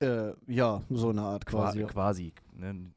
Äh, 0.00 0.32
ja, 0.48 0.82
so 0.90 1.10
eine 1.10 1.22
Art 1.22 1.46
quasi. 1.46 1.80
Qua- 1.80 1.86
Quasi. 1.92 2.32
Ne? 2.54 2.92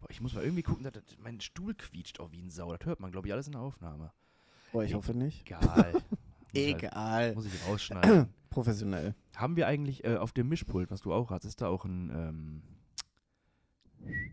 Boah, 0.00 0.10
ich 0.10 0.20
muss 0.20 0.34
mal 0.34 0.42
irgendwie 0.42 0.64
gucken, 0.64 0.82
dass, 0.82 0.92
dass 0.94 1.04
mein 1.18 1.40
Stuhl 1.40 1.74
quietscht 1.74 2.18
auch 2.18 2.32
wie 2.32 2.40
ein 2.42 2.50
Sau. 2.50 2.74
Das 2.74 2.84
hört 2.86 2.98
man, 2.98 3.12
glaube 3.12 3.28
ich, 3.28 3.32
alles 3.32 3.46
in 3.46 3.52
der 3.52 3.60
Aufnahme. 3.60 4.12
Aber 4.72 4.84
ich 4.84 4.94
hoffe 4.94 5.14
nicht. 5.14 5.42
Egal. 5.46 5.92
halt, 6.54 6.82
Egal. 6.82 7.34
muss 7.34 7.46
ich 7.46 7.66
rausschneiden. 7.66 8.28
Professionell. 8.50 9.14
Haben 9.34 9.56
wir 9.56 9.66
eigentlich 9.66 10.04
äh, 10.04 10.16
auf 10.16 10.32
dem 10.32 10.48
Mischpult, 10.48 10.90
was 10.90 11.00
du 11.00 11.12
auch 11.12 11.30
hast, 11.30 11.44
ist 11.44 11.60
da 11.60 11.68
auch 11.68 11.84
ein, 11.84 12.10
ähm, 12.10 12.62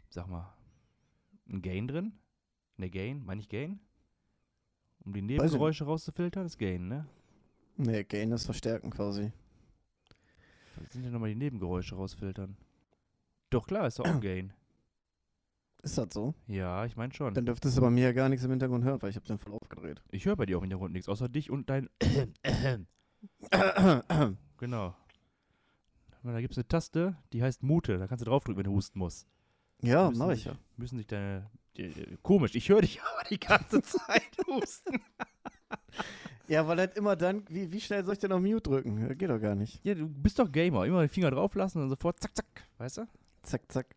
sag 0.09 0.27
mal, 0.27 0.53
ein 1.49 1.61
Gain 1.61 1.87
drin? 1.87 2.13
Ne, 2.77 2.89
Gain? 2.89 3.23
Meine 3.25 3.41
ich 3.41 3.49
Gain? 3.49 3.79
Um 5.05 5.13
die 5.13 5.21
Nebengeräusche 5.21 5.85
rauszufiltern, 5.85 6.45
ist 6.45 6.57
Gain, 6.57 6.87
ne? 6.87 7.05
Nee, 7.77 8.03
Gain 8.03 8.31
ist 8.31 8.45
Verstärken 8.45 8.89
quasi. 8.89 9.31
Was 10.75 10.91
sind 10.91 11.03
denn 11.03 11.13
nochmal 11.13 11.29
die 11.29 11.35
Nebengeräusche 11.35 11.95
rausfiltern? 11.95 12.57
Doch, 13.49 13.67
klar, 13.67 13.87
ist 13.87 13.99
doch 13.99 14.05
auch 14.05 14.19
Gain. 14.21 14.53
Ist 15.81 15.97
das 15.97 16.13
so? 16.13 16.33
Ja, 16.47 16.85
ich 16.85 16.97
meine 16.97 17.13
schon. 17.13 17.33
Dann 17.33 17.45
dürftest 17.45 17.77
du 17.77 17.81
bei 17.81 17.89
mir 17.89 18.03
ja 18.05 18.11
gar 18.11 18.27
nichts 18.29 18.43
im 18.43 18.51
Hintergrund 18.51 18.83
hören, 18.83 19.01
weil 19.01 19.09
ich 19.09 19.15
habe 19.15 19.25
den 19.25 19.39
voll 19.39 19.53
aufgedreht. 19.53 20.01
Ich 20.11 20.25
höre 20.25 20.35
bei 20.35 20.45
dir 20.45 20.57
auch 20.57 20.61
im 20.61 20.65
Hintergrund 20.65 20.91
nichts, 20.93 21.07
außer 21.07 21.29
dich 21.29 21.49
und 21.49 21.69
dein. 21.69 21.89
genau. 24.57 24.95
Und 26.23 26.33
Da 26.33 26.41
gibt 26.41 26.51
es 26.51 26.57
eine 26.57 26.67
Taste, 26.67 27.15
die 27.31 27.41
heißt 27.41 27.63
Mute. 27.63 27.97
Da 27.97 28.07
kannst 28.07 28.21
du 28.25 28.29
draufdrücken, 28.29 28.57
wenn 28.57 28.69
du 28.69 28.75
husten 28.75 28.99
musst. 28.99 29.25
ja, 29.81 30.09
Müssen 30.09 30.19
mach 30.19 30.31
ich 30.33 30.45
ja. 30.45 30.55
Müssen 30.75 30.97
sich 30.97 31.07
deine. 31.07 31.49
Die, 31.77 32.17
komisch, 32.23 32.55
ich 32.55 32.67
höre 32.67 32.81
dich 32.81 32.99
aber 33.13 33.23
die 33.29 33.39
ganze 33.39 33.81
Zeit 33.81 34.37
husten. 34.47 34.99
Ja, 36.47 36.67
weil 36.67 36.79
halt 36.79 36.95
immer 36.97 37.15
dann, 37.15 37.43
wie, 37.47 37.71
wie 37.71 37.79
schnell 37.79 38.03
soll 38.03 38.13
ich 38.13 38.19
denn 38.19 38.31
auf 38.31 38.41
Mute 38.41 38.71
drücken? 38.71 38.97
Ja, 38.97 39.13
geht 39.13 39.29
doch 39.29 39.37
gar 39.39 39.53
nicht. 39.53 39.85
Ja, 39.85 39.93
du 39.93 40.09
bist 40.09 40.39
doch 40.39 40.51
Gamer. 40.51 40.83
Immer 40.87 41.01
den 41.01 41.09
Finger 41.09 41.29
drauf 41.29 41.53
lassen 41.53 41.79
und 41.79 41.89
sofort 41.89 42.19
zack, 42.19 42.35
zack. 42.35 42.67
Weißt 42.79 42.97
du? 42.97 43.07
Zack, 43.43 43.71
zack. 43.71 43.95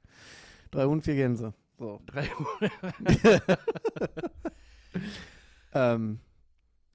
Drei 0.70 0.84
Hund, 0.84 1.02
vier 1.02 1.14
Gänse. 1.14 1.54
So. 1.82 2.00
Drei 2.06 2.28
Ähm, 5.74 6.20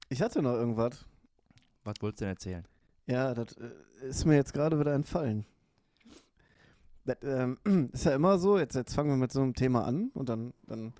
ich 0.08 0.22
hatte 0.22 0.40
noch 0.40 0.54
irgendwas. 0.54 1.04
Was 1.84 1.96
wolltest 2.00 2.22
du 2.22 2.24
denn 2.24 2.32
erzählen? 2.32 2.68
Ja, 3.06 3.34
das 3.34 3.52
äh, 3.58 3.70
ist 4.08 4.24
mir 4.24 4.36
jetzt 4.36 4.54
gerade 4.54 4.80
wieder 4.80 4.94
entfallen. 4.94 5.44
Das 7.04 7.18
ähm, 7.22 7.58
ist 7.92 8.06
ja 8.06 8.14
immer 8.14 8.38
so, 8.38 8.58
jetzt, 8.58 8.76
jetzt 8.76 8.94
fangen 8.94 9.10
wir 9.10 9.18
mit 9.18 9.30
so 9.30 9.42
einem 9.42 9.52
Thema 9.52 9.84
an 9.84 10.10
und 10.14 10.30
dann, 10.30 10.54
dann 10.66 10.94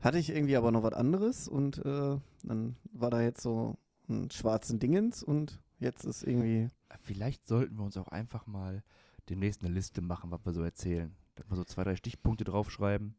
hatte 0.00 0.16
ich 0.18 0.30
irgendwie 0.30 0.56
aber 0.56 0.72
noch 0.72 0.82
was 0.82 0.94
anderes 0.94 1.46
und 1.46 1.84
äh, 1.84 2.16
dann 2.42 2.76
war 2.92 3.10
da 3.10 3.20
jetzt 3.20 3.42
so 3.42 3.76
ein 4.08 4.30
schwarzen 4.30 4.78
Dingens 4.78 5.22
und 5.22 5.60
jetzt 5.78 6.04
ist 6.04 6.22
irgendwie. 6.22 6.70
Vielleicht 7.02 7.46
sollten 7.46 7.76
wir 7.76 7.84
uns 7.84 7.98
auch 7.98 8.08
einfach 8.08 8.46
mal 8.46 8.82
demnächst 9.28 9.62
eine 9.62 9.74
Liste 9.74 10.00
machen, 10.00 10.30
was 10.30 10.46
wir 10.46 10.54
so 10.54 10.62
erzählen. 10.62 11.14
Wir 11.48 11.56
so 11.56 11.64
zwei, 11.64 11.84
drei 11.84 11.96
Stichpunkte 11.96 12.44
draufschreiben. 12.44 13.14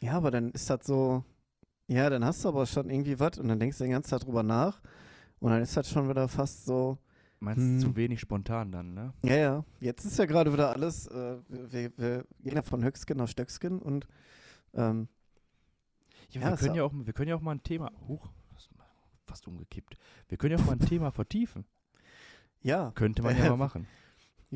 Ja, 0.00 0.12
aber 0.14 0.30
dann 0.30 0.50
ist 0.50 0.68
das 0.70 0.86
so. 0.86 1.24
Ja, 1.88 2.10
dann 2.10 2.24
hast 2.24 2.44
du 2.44 2.48
aber 2.48 2.66
schon 2.66 2.90
irgendwie 2.90 3.18
was 3.20 3.38
und 3.38 3.48
dann 3.48 3.60
denkst 3.60 3.78
du 3.78 3.84
den 3.84 3.92
ganzen 3.92 4.10
Tag 4.10 4.20
drüber 4.20 4.42
nach 4.42 4.80
und 5.38 5.50
dann 5.52 5.62
ist 5.62 5.76
das 5.76 5.88
schon 5.88 6.08
wieder 6.08 6.26
fast 6.28 6.64
so. 6.66 6.98
Meinst 7.38 7.60
du 7.60 7.64
Hm. 7.66 7.80
zu 7.80 7.96
wenig 7.96 8.18
spontan 8.20 8.72
dann, 8.72 8.94
ne? 8.94 9.12
Ja, 9.22 9.36
ja. 9.36 9.64
Jetzt 9.78 10.04
ist 10.04 10.18
ja 10.18 10.24
gerade 10.24 10.52
wieder 10.52 10.70
alles. 10.72 11.06
Äh, 11.06 11.36
wir, 11.48 11.92
wir 11.96 12.24
gehen 12.40 12.56
ja 12.56 12.62
von 12.62 12.82
Höchskin 12.82 13.20
auf 13.20 13.28
Stöckskin 13.30 13.78
und 13.78 14.08
ähm, 14.74 15.08
Ja, 16.30 16.40
Ja, 16.40 16.50
wir, 16.50 16.56
können 16.56 16.74
ja- 16.74 16.82
auch, 16.84 16.92
wir 16.94 17.12
können 17.12 17.28
ja 17.28 17.36
auch 17.36 17.40
mal 17.42 17.52
ein 17.52 17.62
Thema. 17.62 17.92
Huch, 18.08 18.26
fast 19.26 19.46
umgekippt. 19.46 19.96
Wir 20.28 20.38
können 20.38 20.56
ja 20.56 20.62
auch 20.62 20.66
mal 20.66 20.72
ein 20.72 20.80
Thema 20.80 21.10
vertiefen. 21.12 21.64
Ja, 22.62 22.90
Könnte 22.94 23.22
man 23.22 23.36
ja 23.36 23.48
mal 23.50 23.56
machen. 23.56 23.86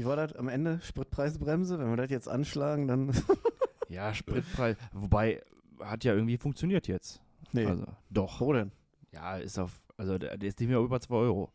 Wie 0.01 0.07
war 0.07 0.17
das 0.17 0.35
am 0.35 0.49
Ende? 0.49 0.81
Spritpreisbremse? 0.83 1.79
Wenn 1.79 1.91
wir 1.91 1.97
das 1.99 2.11
jetzt 2.11 2.29
anschlagen, 2.29 2.89
dann. 2.89 3.13
Ja, 3.91 4.15
Spritpreis. 4.15 4.77
Wobei, 4.93 5.43
hat 5.81 6.05
ja 6.05 6.15
irgendwie 6.15 6.39
funktioniert 6.39 6.87
jetzt. 6.87 7.21
nee. 7.51 7.67
Also, 7.67 7.85
doch. 8.09 8.41
Wo 8.41 8.53
denn? 8.53 8.71
Ja, 9.13 9.37
ist 9.37 9.59
auf. 9.59 9.83
Also, 9.97 10.17
der, 10.17 10.39
der 10.39 10.49
ist 10.49 10.61
nicht 10.61 10.69
mehr 10.69 10.79
über 10.79 11.01
2 11.01 11.15
Euro. 11.17 11.53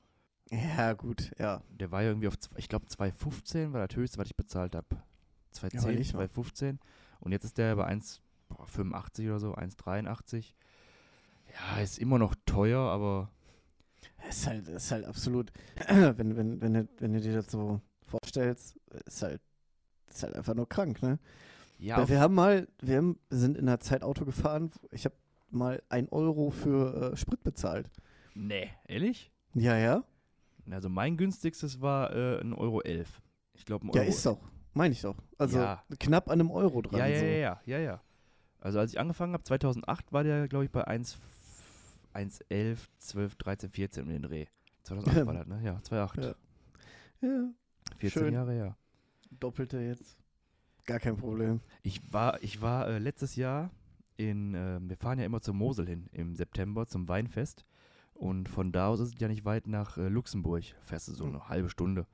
Ja, 0.52 0.92
gut, 0.94 1.32
ja. 1.40 1.64
Der 1.72 1.92
war 1.92 2.02
ja 2.04 2.10
irgendwie 2.10 2.28
auf, 2.28 2.36
ich 2.58 2.68
glaube, 2.68 2.88
2,15 2.88 3.72
war 3.72 3.88
das 3.88 3.96
höchste, 3.96 4.18
was 4.20 4.28
ich 4.28 4.36
bezahlt 4.36 4.76
habe. 4.76 4.86
2,10, 5.56 5.80
überleg 5.82 6.14
mal. 6.14 6.26
2,15. 6.26 6.78
Und 7.22 7.32
jetzt 7.32 7.46
ist 7.46 7.58
der 7.58 7.76
bei 7.78 7.88
1,85 7.88 9.30
oder 9.30 9.40
so, 9.40 9.56
1,83. 9.56 10.54
Ja, 11.54 11.82
ist 11.82 11.98
immer 11.98 12.20
noch 12.20 12.36
teuer, 12.46 12.82
aber 12.82 13.32
Es 14.28 14.40
ist 14.40 14.48
halt, 14.48 14.68
es 14.68 14.84
ist 14.84 14.92
halt 14.92 15.06
absolut, 15.06 15.54
wenn, 15.88 16.36
wenn, 16.36 16.62
wenn, 16.62 16.90
wenn 17.00 17.14
du 17.14 17.22
dir 17.22 17.34
das 17.34 17.50
so 17.50 17.80
vorstellst, 18.36 18.78
ist 19.06 19.22
halt, 19.22 19.42
ist 20.08 20.24
halt 20.24 20.36
einfach 20.36 20.54
nur 20.54 20.68
krank, 20.68 21.02
ne? 21.02 21.20
ja, 21.78 21.98
Weil 21.98 22.10
wir 22.10 22.20
haben 22.20 22.36
mal, 22.36 22.68
wir 22.82 22.98
haben, 22.98 23.20
sind 23.30 23.58
in 23.58 23.68
einer 23.68 23.80
Zeit 23.80 24.04
Auto 24.04 24.26
gefahren, 24.26 24.72
ich 24.92 25.06
habe 25.06 25.16
mal 25.52 25.82
ein 25.90 26.10
Euro 26.10 26.50
für 26.52 27.14
äh, 27.14 27.18
Sprit 27.18 27.44
bezahlt. 27.44 27.90
nee, 28.34 28.70
ehrlich? 28.88 29.32
Ja, 29.54 29.78
ja. 29.78 30.04
Also 30.70 30.90
mein 30.90 31.16
günstigstes 31.16 31.80
war 31.80 32.12
äh, 32.12 32.42
1,11 32.42 32.58
Euro. 32.58 32.82
Ich 33.54 33.66
glaube, 33.66 33.88
ein 33.88 33.92
Ja, 33.94 34.02
ist 34.04 34.26
doch. 34.26 34.40
Meine 34.74 34.92
ich 34.92 35.02
doch. 35.02 35.16
Also 35.38 35.60
Ja. 35.60 35.84
knapp 36.00 36.28
an 36.30 36.42
einem 36.42 36.52
Euro 36.52 36.82
dran. 36.82 37.00
Ja, 37.00 37.06
ja, 37.08 37.20
so. 37.20 37.26
ja, 37.26 37.36
ja, 37.38 37.62
ja, 37.66 37.80
ja. 37.80 38.02
Also 38.60 38.80
als 38.80 38.92
ich 38.92 39.00
angefangen 39.00 39.34
habe, 39.34 39.44
2008, 39.44 40.12
war 40.12 40.24
der, 40.24 40.48
glaube 40.50 40.66
ich, 40.66 40.72
bei 40.72 40.86
1, 40.86 41.18
1,11, 42.14 42.80
12, 42.98 43.36
13, 43.36 43.70
14 43.70 44.04
um 44.04 44.10
den 44.10 44.24
Dreh. 44.24 44.46
2008 44.84 45.26
war 45.26 45.34
das, 45.36 45.48
ne? 45.48 45.62
Ja, 45.64 45.82
2008. 45.84 46.18
Ja. 46.18 46.36
Ja, 47.22 47.50
14 47.98 48.22
schön. 48.22 48.34
Jahre 48.34 48.54
her. 48.54 48.78
doppelte 49.32 49.80
jetzt. 49.80 50.18
Gar 50.86 51.00
kein 51.00 51.18
Problem. 51.18 51.62
Ich 51.82 52.02
war, 52.14 52.42
ich 52.44 52.62
war 52.62 52.88
äh, 52.88 53.00
letztes 53.00 53.36
Jahr 53.36 53.72
in, 54.18 54.54
äh, 54.54 54.80
wir 54.82 54.98
fahren 54.98 55.20
ja 55.20 55.26
immer 55.26 55.42
zur 55.42 55.54
Mosel 55.54 55.88
hin 55.88 56.08
im 56.12 56.36
September 56.36 56.86
zum 56.86 57.08
Weinfest. 57.08 57.66
Und 58.14 58.48
von 58.48 58.72
da 58.72 58.88
aus 58.88 59.00
ist 59.00 59.16
es 59.16 59.20
ja 59.20 59.28
nicht 59.28 59.46
weit 59.46 59.68
nach 59.68 59.98
äh, 59.98 60.08
Luxemburg. 60.08 60.64
Fährst 60.86 61.08
du 61.08 61.14
so 61.14 61.26
eine 61.26 61.50
halbe 61.50 61.70
Stunde. 61.70 62.06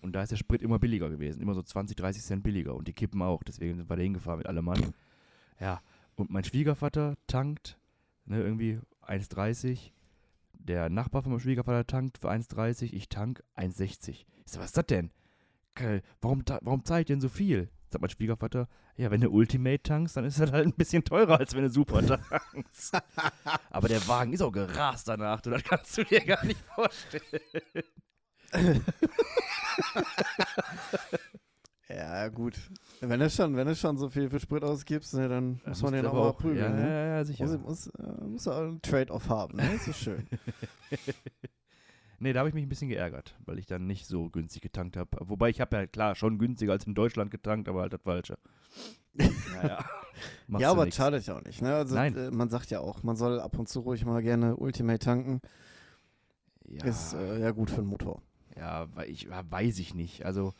Und 0.00 0.14
da 0.14 0.22
ist 0.22 0.32
der 0.32 0.36
Sprit 0.36 0.62
immer 0.62 0.78
billiger 0.78 1.08
gewesen. 1.10 1.40
Immer 1.40 1.54
so 1.54 1.62
20, 1.62 1.96
30 1.96 2.22
Cent 2.22 2.42
billiger. 2.42 2.74
Und 2.74 2.88
die 2.88 2.92
Kippen 2.92 3.22
auch. 3.22 3.42
Deswegen 3.44 3.76
sind 3.76 3.88
wir 3.88 3.96
da 3.96 4.02
hingefahren 4.02 4.38
mit 4.38 4.46
allem 4.46 4.64
Mann. 4.64 4.94
Ja. 5.60 5.82
Und 6.16 6.30
mein 6.30 6.44
Schwiegervater 6.44 7.16
tankt, 7.26 7.78
ne, 8.24 8.42
irgendwie 8.42 8.80
1,30. 9.06 9.92
Der 10.64 10.90
Nachbar 10.90 11.22
von 11.22 11.32
meinem 11.32 11.40
Schwiegervater 11.40 11.86
tankt 11.86 12.18
für 12.18 12.30
1,30. 12.30 12.92
Ich 12.92 13.08
tank 13.08 13.42
1,60. 13.56 14.10
Ich 14.10 14.26
sag, 14.46 14.60
was 14.60 14.66
ist 14.66 14.76
das 14.76 14.86
denn? 14.86 15.10
Geil, 15.74 16.02
Warum, 16.20 16.42
warum 16.62 16.84
zahle 16.84 17.00
ich 17.00 17.06
denn 17.06 17.20
so 17.20 17.28
viel? 17.28 17.70
Sagt 17.88 18.02
mein 18.02 18.10
Schwiegervater, 18.10 18.68
ja, 18.96 19.10
wenn 19.10 19.20
du 19.20 19.30
Ultimate 19.30 19.82
tankst, 19.82 20.16
dann 20.16 20.24
ist 20.24 20.38
das 20.38 20.52
halt 20.52 20.66
ein 20.66 20.74
bisschen 20.74 21.02
teurer, 21.04 21.38
als 21.38 21.54
wenn 21.54 21.62
du 21.62 21.70
Super 21.70 22.06
tankst. 22.06 22.92
Aber 23.70 23.88
der 23.88 24.06
Wagen 24.06 24.32
ist 24.32 24.42
auch 24.42 24.52
gerast 24.52 25.08
danach, 25.08 25.40
du, 25.40 25.50
das 25.50 25.64
kannst 25.64 25.96
du 25.98 26.04
dir 26.04 26.20
gar 26.24 26.44
nicht 26.44 26.60
vorstellen. 26.60 27.24
Ja, 31.88 32.28
gut. 32.28 32.56
Wenn 33.00 33.20
du 33.20 33.30
schon, 33.30 33.56
wenn 33.56 33.66
du 33.66 33.74
schon 33.74 33.96
so 33.96 34.08
viel 34.10 34.28
für 34.28 34.38
Sprit 34.38 34.62
ausgibst, 34.62 35.14
ne, 35.14 35.28
dann 35.28 35.60
muss 35.66 35.82
man 35.82 35.94
den 35.94 36.06
auch 36.06 36.12
mal 36.12 36.32
prügeln. 36.34 36.58
Ja, 36.58 36.68
ne? 36.68 36.88
ja, 36.88 37.06
ja, 37.16 37.24
sicher. 37.24 37.46
Muss, 37.46 37.58
muss, 37.58 37.86
äh, 37.88 38.24
muss 38.24 38.48
auch 38.48 38.58
einen 38.58 38.82
Trade-off 38.82 39.28
haben, 39.28 39.56
ne? 39.56 39.70
Das 39.72 39.88
ist 39.88 39.98
schön. 39.98 40.26
Nee, 42.22 42.34
da 42.34 42.40
habe 42.40 42.50
ich 42.50 42.54
mich 42.54 42.64
ein 42.64 42.68
bisschen 42.68 42.90
geärgert, 42.90 43.34
weil 43.46 43.58
ich 43.58 43.64
dann 43.64 43.86
nicht 43.86 44.06
so 44.06 44.28
günstig 44.28 44.60
getankt 44.60 44.98
habe. 44.98 45.08
Wobei 45.20 45.48
ich 45.48 45.58
habe 45.58 45.74
ja 45.74 45.86
klar 45.86 46.14
schon 46.14 46.38
günstiger 46.38 46.72
als 46.72 46.86
in 46.86 46.94
Deutschland 46.94 47.30
getankt, 47.30 47.66
aber 47.66 47.80
halt 47.80 47.94
das 47.94 48.02
Falsche. 48.02 48.38
Naja. 49.54 49.84
Ja, 50.58 50.70
aber 50.70 50.84
nix. 50.84 50.96
schadet 50.96 51.26
ja 51.26 51.36
auch 51.38 51.42
nicht, 51.42 51.62
ne? 51.62 51.74
Also 51.74 51.94
Nein. 51.94 52.14
Äh, 52.14 52.30
man 52.30 52.50
sagt 52.50 52.70
ja 52.70 52.80
auch, 52.80 53.02
man 53.02 53.16
soll 53.16 53.40
ab 53.40 53.58
und 53.58 53.68
zu 53.70 53.80
ruhig 53.80 54.04
mal 54.04 54.20
gerne 54.22 54.54
Ultimate 54.56 54.98
tanken. 54.98 55.40
Ja, 56.68 56.84
Ist 56.84 57.14
äh, 57.14 57.40
ja 57.40 57.50
gut 57.52 57.70
für 57.70 57.76
den 57.80 57.86
Motor. 57.86 58.20
ja, 58.54 58.86
weil 58.94 59.08
ich, 59.08 59.28
weiß 59.30 59.78
ich 59.78 59.94
nicht. 59.94 60.26
Also, 60.26 60.52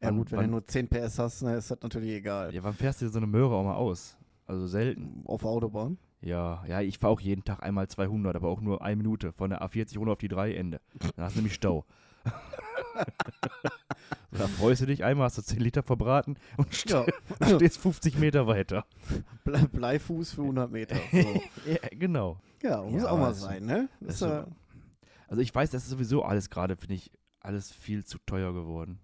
Ja 0.00 0.08
wann- 0.08 0.16
gut, 0.18 0.30
wenn 0.30 0.38
wann, 0.38 0.44
du 0.46 0.50
nur 0.52 0.66
10 0.66 0.88
PS 0.88 1.18
hast, 1.18 1.42
ne, 1.42 1.56
ist 1.56 1.70
das 1.70 1.80
natürlich 1.82 2.10
egal. 2.10 2.54
ja, 2.54 2.62
wann 2.62 2.74
fährst 2.74 3.02
du 3.02 3.08
so 3.08 3.18
eine 3.18 3.26
Möhre 3.26 3.54
auch 3.54 3.64
mal 3.64 3.74
aus? 3.74 4.16
Also 4.46 4.66
selten. 4.66 5.22
Auf 5.26 5.44
Autobahn. 5.44 5.98
Ja, 6.20 6.64
ja, 6.66 6.80
ich 6.80 6.98
fahre 6.98 7.12
auch 7.12 7.20
jeden 7.20 7.44
Tag 7.44 7.62
einmal 7.62 7.86
200, 7.88 8.34
aber 8.34 8.48
auch 8.48 8.60
nur 8.60 8.82
eine 8.82 8.96
Minute 8.96 9.32
von 9.32 9.50
der 9.50 9.62
A40 9.62 9.98
runter 9.98 10.12
auf 10.12 10.18
die 10.18 10.28
3 10.28 10.54
Ende. 10.54 10.80
Dann 11.16 11.24
hast 11.26 11.34
du 11.36 11.38
nämlich 11.40 11.54
Stau. 11.54 11.84
da 14.32 14.46
freust 14.48 14.82
du 14.82 14.86
dich 14.86 15.04
einmal, 15.04 15.26
hast 15.26 15.38
du 15.38 15.42
10 15.42 15.60
Liter 15.60 15.82
verbraten 15.82 16.36
und 16.56 16.72
st 16.74 16.90
Ja. 16.90 17.06
stehst 17.56 17.78
50 17.78 18.18
Meter 18.18 18.46
weiter. 18.46 18.84
Ble 19.44 19.68
Bleifuß 19.68 20.32
für 20.32 20.42
100 20.42 20.70
Meter. 20.70 20.96
So. 21.12 21.42
Ja, 21.70 21.78
genau. 21.92 22.38
Ja, 22.62 22.82
muss 22.82 23.02
Ja, 23.02 23.10
auch 23.10 23.18
mal 23.18 23.34
sein, 23.34 23.64
ne? 23.64 23.88
ist 24.00 24.22
äh, 24.22 24.44
Also 25.28 25.42
ich 25.42 25.54
weiß, 25.54 25.70
das 25.70 25.84
ist 25.84 25.90
sowieso 25.90 26.22
alles 26.24 26.50
gerade, 26.50 26.76
finde 26.76 26.94
ich, 26.94 27.10
alles 27.40 27.70
viel 27.70 28.04
zu 28.04 28.18
teuer 28.26 28.52
geworden. 28.52 28.98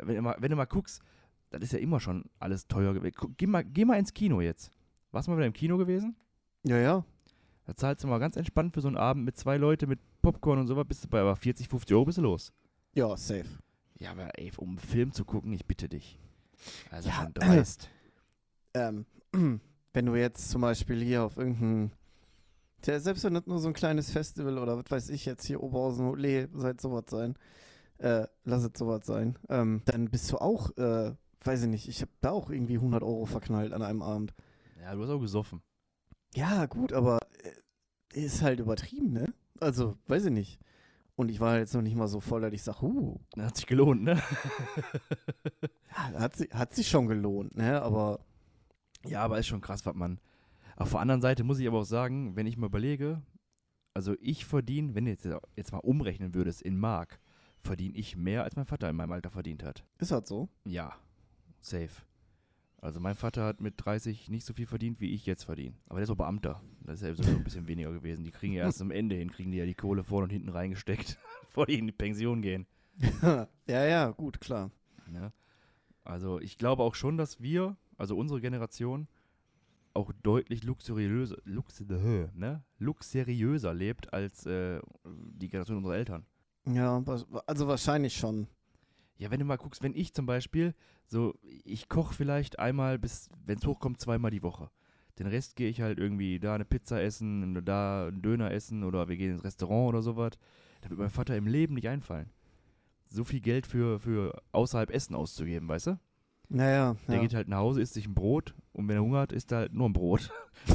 Wenn 0.00 0.16
du, 0.16 0.22
mal, 0.22 0.36
wenn 0.38 0.50
du 0.50 0.56
mal 0.56 0.66
guckst, 0.66 1.02
das 1.50 1.62
ist 1.62 1.72
ja 1.72 1.78
immer 1.78 2.00
schon 2.00 2.24
alles 2.38 2.66
teuer 2.66 2.94
gewesen. 2.94 3.34
Geh 3.36 3.46
mal, 3.46 3.64
geh 3.64 3.84
mal 3.84 3.98
ins 3.98 4.12
Kino 4.12 4.40
jetzt. 4.40 4.70
Warst 5.10 5.26
du 5.26 5.30
mal 5.30 5.38
wieder 5.38 5.46
im 5.46 5.52
Kino 5.52 5.76
gewesen? 5.78 6.16
ja, 6.64 6.78
ja. 6.78 7.04
Da 7.66 7.76
zahlst 7.76 8.02
du 8.02 8.08
mal 8.08 8.18
ganz 8.18 8.36
entspannt 8.36 8.72
für 8.72 8.80
so 8.80 8.88
einen 8.88 8.96
Abend 8.96 9.26
mit 9.26 9.36
zwei 9.36 9.58
Leuten 9.58 9.90
mit 9.90 10.00
Popcorn 10.22 10.58
und 10.58 10.68
sowas, 10.68 10.86
bist 10.88 11.04
du 11.04 11.08
bei 11.08 11.20
aber 11.20 11.36
40, 11.36 11.68
50 11.68 11.94
Euro 11.94 12.06
bist 12.06 12.16
du 12.16 12.22
los. 12.22 12.50
Ja, 12.94 13.14
safe. 13.14 13.44
Ja, 13.98 14.12
aber 14.12 14.30
ey, 14.38 14.50
um 14.56 14.70
einen 14.70 14.78
Film 14.78 15.12
zu 15.12 15.26
gucken, 15.26 15.52
ich 15.52 15.66
bitte 15.66 15.86
dich. 15.86 16.18
Also 16.90 17.10
Ja, 17.10 17.14
schon 17.16 17.34
dreist. 17.34 17.88
Ähm, 18.74 19.06
wenn 19.92 20.06
du 20.06 20.14
jetzt 20.14 20.50
zum 20.50 20.60
Beispiel 20.60 21.02
hier 21.02 21.24
auf 21.24 21.36
irgendein, 21.38 21.90
Tja, 22.82 23.00
selbst 23.00 23.24
wenn 23.24 23.34
das 23.34 23.46
nur 23.46 23.58
so 23.58 23.68
ein 23.68 23.74
kleines 23.74 24.10
Festival 24.10 24.58
oder 24.58 24.76
was 24.78 24.90
weiß 24.90 25.08
ich 25.08 25.24
jetzt 25.24 25.44
hier 25.46 25.62
Oberhausen, 25.62 26.16
Lee, 26.16 26.48
seid 26.52 26.80
sowas 26.80 27.04
sein, 27.08 27.34
äh, 27.98 28.26
lass 28.44 28.64
es 28.64 28.72
sowas 28.78 29.04
sein, 29.06 29.38
ähm, 29.48 29.82
dann 29.84 30.10
bist 30.10 30.30
du 30.32 30.38
auch, 30.38 30.76
äh, 30.76 31.14
weiß 31.44 31.62
ich 31.62 31.68
nicht, 31.68 31.88
ich 31.88 32.00
habe 32.02 32.12
da 32.20 32.30
auch 32.30 32.50
irgendwie 32.50 32.76
100 32.76 33.02
Euro 33.02 33.26
verknallt 33.26 33.72
an 33.72 33.82
einem 33.82 34.02
Abend. 34.02 34.34
Ja, 34.80 34.94
du 34.94 35.02
hast 35.02 35.10
auch 35.10 35.20
gesoffen. 35.20 35.62
Ja, 36.34 36.66
gut, 36.66 36.92
aber 36.92 37.18
äh, 38.12 38.18
ist 38.24 38.42
halt 38.42 38.60
übertrieben, 38.60 39.12
ne? 39.12 39.32
Also, 39.60 39.96
weiß 40.06 40.26
ich 40.26 40.32
nicht. 40.32 40.60
Und 41.16 41.30
ich 41.30 41.40
war 41.40 41.58
jetzt 41.58 41.74
noch 41.74 41.82
nicht 41.82 41.96
mal 41.96 42.06
so 42.08 42.20
voll, 42.20 42.42
dass 42.42 42.52
ich 42.52 42.62
sage, 42.62 42.84
uh, 42.86 43.18
hat 43.38 43.56
sich 43.56 43.66
gelohnt, 43.66 44.02
ne? 44.04 44.22
ja, 46.12 46.20
hat, 46.20 46.36
si- 46.36 46.48
hat 46.52 46.74
sich 46.74 46.88
schon 46.88 47.06
gelohnt, 47.06 47.56
ne? 47.56 47.82
Aber 47.82 48.20
Ja, 49.06 49.24
aber 49.24 49.38
ist 49.38 49.46
schon 49.48 49.60
krass, 49.60 49.84
was 49.86 49.94
man. 49.94 50.20
Auf 50.76 50.90
der 50.90 51.00
anderen 51.00 51.20
Seite 51.20 51.42
muss 51.44 51.58
ich 51.58 51.66
aber 51.66 51.80
auch 51.80 51.84
sagen, 51.84 52.36
wenn 52.36 52.46
ich 52.46 52.56
mal 52.56 52.66
überlege, 52.66 53.22
also 53.94 54.14
ich 54.20 54.44
verdiene, 54.44 54.94
wenn 54.94 55.06
du 55.06 55.10
jetzt, 55.10 55.26
jetzt 55.56 55.72
mal 55.72 55.78
umrechnen 55.78 56.34
würdest 56.34 56.62
in 56.62 56.78
Mark, 56.78 57.20
verdiene 57.62 57.96
ich 57.96 58.16
mehr, 58.16 58.44
als 58.44 58.56
mein 58.56 58.66
Vater 58.66 58.88
in 58.88 58.96
meinem 58.96 59.12
Alter 59.12 59.30
verdient 59.30 59.62
hat. 59.62 59.84
ist 59.98 60.12
halt 60.12 60.26
so. 60.26 60.48
Ja, 60.64 60.94
safe. 61.60 62.02
Also 62.80 63.00
mein 63.00 63.16
Vater 63.16 63.44
hat 63.44 63.60
mit 63.60 63.74
30 63.76 64.30
nicht 64.30 64.46
so 64.46 64.54
viel 64.54 64.66
verdient, 64.66 65.00
wie 65.00 65.12
ich 65.12 65.26
jetzt 65.26 65.44
verdiene. 65.44 65.74
Aber 65.88 65.98
der 65.98 66.04
ist 66.04 66.10
auch 66.10 66.16
Beamter. 66.16 66.62
Das 66.80 67.02
ist 67.02 67.08
ja 67.08 67.14
sowieso 67.14 67.36
ein 67.36 67.44
bisschen 67.44 67.66
weniger 67.66 67.92
gewesen. 67.92 68.24
Die 68.24 68.30
kriegen 68.30 68.52
ja 68.52 68.64
erst 68.64 68.80
am 68.80 68.92
Ende 68.92 69.16
hin, 69.16 69.32
kriegen 69.32 69.50
die 69.50 69.58
ja 69.58 69.66
die 69.66 69.74
Kohle 69.74 70.04
vorne 70.04 70.24
und 70.24 70.30
hinten 70.30 70.48
reingesteckt, 70.48 71.18
bevor 71.42 71.66
die 71.66 71.78
in 71.78 71.86
die 71.86 71.92
Pension 71.92 72.40
gehen. 72.40 72.66
ja, 73.22 73.48
ja, 73.66 74.10
gut, 74.10 74.40
klar. 74.40 74.70
Ne? 75.08 75.32
Also 76.04 76.40
ich 76.40 76.56
glaube 76.56 76.84
auch 76.84 76.94
schon, 76.94 77.16
dass 77.16 77.40
wir, 77.40 77.76
also 77.96 78.16
unsere 78.16 78.40
Generation, 78.40 79.08
auch 79.92 80.12
deutlich 80.22 80.62
luxuriöser, 80.62 81.38
lux, 81.44 81.80
ne? 82.34 82.62
luxuriöser 82.78 83.74
lebt 83.74 84.12
als 84.12 84.46
äh, 84.46 84.80
die 85.04 85.48
Generation 85.48 85.78
unserer 85.78 85.96
Eltern. 85.96 86.24
Ja, 86.72 87.02
also 87.46 87.68
wahrscheinlich 87.68 88.16
schon. 88.16 88.46
Ja, 89.16 89.30
wenn 89.30 89.40
du 89.40 89.44
mal 89.44 89.56
guckst, 89.56 89.82
wenn 89.82 89.94
ich 89.94 90.14
zum 90.14 90.26
Beispiel, 90.26 90.74
so, 91.06 91.34
ich 91.64 91.88
koche 91.88 92.14
vielleicht 92.14 92.58
einmal 92.58 92.98
bis, 92.98 93.30
wenn 93.44 93.58
es 93.58 93.66
hochkommt, 93.66 94.00
zweimal 94.00 94.30
die 94.30 94.42
Woche. 94.42 94.70
Den 95.18 95.26
Rest 95.26 95.56
gehe 95.56 95.68
ich 95.68 95.80
halt 95.80 95.98
irgendwie 95.98 96.38
da 96.38 96.54
eine 96.54 96.64
Pizza 96.64 97.02
essen, 97.02 97.64
da 97.64 98.06
einen 98.06 98.22
Döner 98.22 98.52
essen 98.52 98.84
oder 98.84 99.08
wir 99.08 99.16
gehen 99.16 99.32
ins 99.32 99.44
Restaurant 99.44 99.88
oder 99.88 100.02
sowas. 100.02 100.32
Da 100.80 100.90
wird 100.90 101.00
mein 101.00 101.10
Vater 101.10 101.36
im 101.36 101.48
Leben 101.48 101.74
nicht 101.74 101.88
einfallen. 101.88 102.30
So 103.08 103.24
viel 103.24 103.40
Geld 103.40 103.66
für, 103.66 103.98
für 103.98 104.40
außerhalb 104.52 104.90
Essen 104.90 105.16
auszugeben, 105.16 105.66
weißt 105.66 105.88
du? 105.88 105.98
Naja, 106.50 106.96
Der 107.08 107.16
ja. 107.16 107.20
geht 107.20 107.34
halt 107.34 107.48
nach 107.48 107.58
Hause, 107.58 107.82
isst 107.82 107.94
sich 107.94 108.06
ein 108.06 108.14
Brot 108.14 108.54
und 108.72 108.88
wenn 108.88 108.96
er 108.96 109.02
Hunger 109.02 109.20
hat, 109.20 109.32
isst 109.32 109.52
er 109.52 109.58
halt 109.58 109.74
nur 109.74 109.88
ein 109.88 109.92
Brot. 109.92 110.30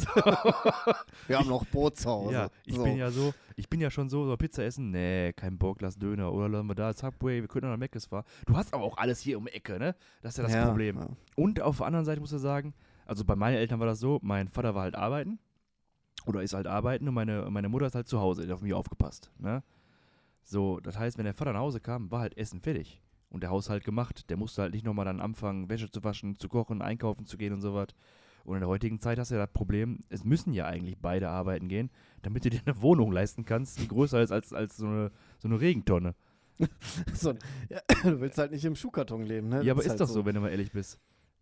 wir 1.27 1.39
haben 1.39 1.49
noch 1.49 1.65
Brot 1.65 1.97
zu 1.97 2.09
Hause. 2.09 2.33
ja, 2.33 2.49
ich 2.65 2.75
so. 2.75 2.83
bin 2.83 2.97
ja 2.97 3.09
so, 3.09 3.33
ich 3.55 3.69
bin 3.69 3.79
ja 3.81 3.89
schon 3.91 4.09
so, 4.09 4.25
so 4.25 4.35
Pizza 4.37 4.63
essen, 4.63 4.91
nee, 4.91 5.33
kein 5.33 5.57
Bock, 5.57 5.81
lass 5.81 5.97
Döner 5.97 6.31
oder 6.33 6.49
lassen 6.49 6.67
wir 6.67 6.75
da 6.75 6.93
Subway, 6.93 7.41
wir 7.41 7.47
können 7.47 7.69
nach 7.69 7.77
Meckes 7.77 8.05
fahren. 8.07 8.25
Du 8.45 8.55
hast 8.55 8.73
aber 8.73 8.83
auch 8.83 8.97
alles 8.97 9.19
hier 9.19 9.37
um 9.37 9.45
die 9.45 9.51
Ecke, 9.53 9.79
ne? 9.79 9.95
Das 10.21 10.33
ist 10.33 10.37
ja 10.37 10.43
das 10.43 10.53
Ja, 10.53 10.65
Problem. 10.65 10.97
ja. 10.97 11.07
Und 11.35 11.61
auf 11.61 11.77
der 11.77 11.87
anderen 11.87 12.05
Seite 12.05 12.19
muss 12.21 12.31
ich 12.33 12.39
sagen, 12.41 12.73
also 13.05 13.25
bei 13.25 13.35
meinen 13.35 13.55
Eltern 13.55 13.79
war 13.79 13.87
das 13.87 13.99
so, 13.99 14.19
mein 14.21 14.47
Vater 14.49 14.75
war 14.75 14.83
halt 14.83 14.95
arbeiten 14.95 15.39
Oder 16.25 16.41
ist 16.41 16.53
halt 16.53 16.67
arbeiten 16.67 17.07
und 17.07 17.13
meine, 17.13 17.49
meine 17.49 17.67
Mutter 17.69 17.87
ist 17.87 17.95
halt 17.95 18.07
zu 18.07 18.19
Hause, 18.19 18.43
die 18.43 18.47
hat 18.47 18.55
auf 18.55 18.61
mich 18.61 18.73
aufgepasst. 18.73 19.31
Ne? 19.39 19.61
So, 20.41 20.79
das 20.79 20.97
heißt, 20.97 21.17
wenn 21.17 21.25
der 21.25 21.33
Vater 21.33 21.53
nach 21.53 21.59
Hause 21.59 21.79
kam, 21.81 22.11
war 22.11 22.21
halt 22.21 22.37
Essen 22.37 22.61
fertig. 22.61 23.01
Und 23.29 23.41
der 23.43 23.49
Haushalt 23.49 23.83
gemacht. 23.83 24.29
Der 24.29 24.37
musste 24.37 24.61
halt 24.61 24.73
nicht 24.73 24.85
nochmal 24.85 25.05
dann 25.05 25.19
anfangen, 25.19 25.67
Wäsche 25.67 25.89
zu 25.89 26.03
waschen, 26.03 26.37
zu 26.37 26.47
kochen, 26.49 26.81
einkaufen 26.81 27.25
zu 27.25 27.35
gehen 27.37 27.51
und 27.53 27.61
so 27.61 27.73
was. 27.73 27.87
Und 28.43 28.55
in 28.55 28.59
der 28.59 28.67
heutigen 28.67 28.99
Zeit 28.99 29.19
hast 29.19 29.31
du 29.31 29.35
ja 29.35 29.41
das 29.41 29.53
Problem, 29.53 29.99
es 30.09 30.25
müssen 30.25 30.53
ja 30.53 30.65
eigentlich 30.65 30.97
beide 30.97 31.29
arbeiten 31.29 31.69
gehen, 31.69 31.89
damit 32.23 32.43
du 32.43 32.49
dir 32.49 32.61
eine 32.65 32.81
Wohnung 32.81 33.11
leisten 33.11 33.45
kannst, 33.45 33.79
die 33.79 33.87
größer 33.87 34.21
ist 34.21 34.31
als, 34.31 34.51
als 34.53 34.77
so, 34.77 34.85
eine, 34.85 35.11
so 35.39 35.47
eine 35.47 35.59
Regentonne. 35.59 36.15
So, 37.13 37.33
ja, 37.69 37.81
du 38.03 38.21
willst 38.21 38.37
halt 38.37 38.51
nicht 38.51 38.63
im 38.63 38.75
Schuhkarton 38.75 39.23
leben, 39.23 39.49
ne? 39.49 39.63
Ja, 39.63 39.73
aber 39.73 39.81
ist 39.81 39.89
halt 39.89 40.01
doch 40.01 40.07
so, 40.07 40.23
wenn 40.25 40.35
du 40.35 40.41
mal 40.41 40.49
ehrlich 40.49 40.71
bist. 40.71 40.99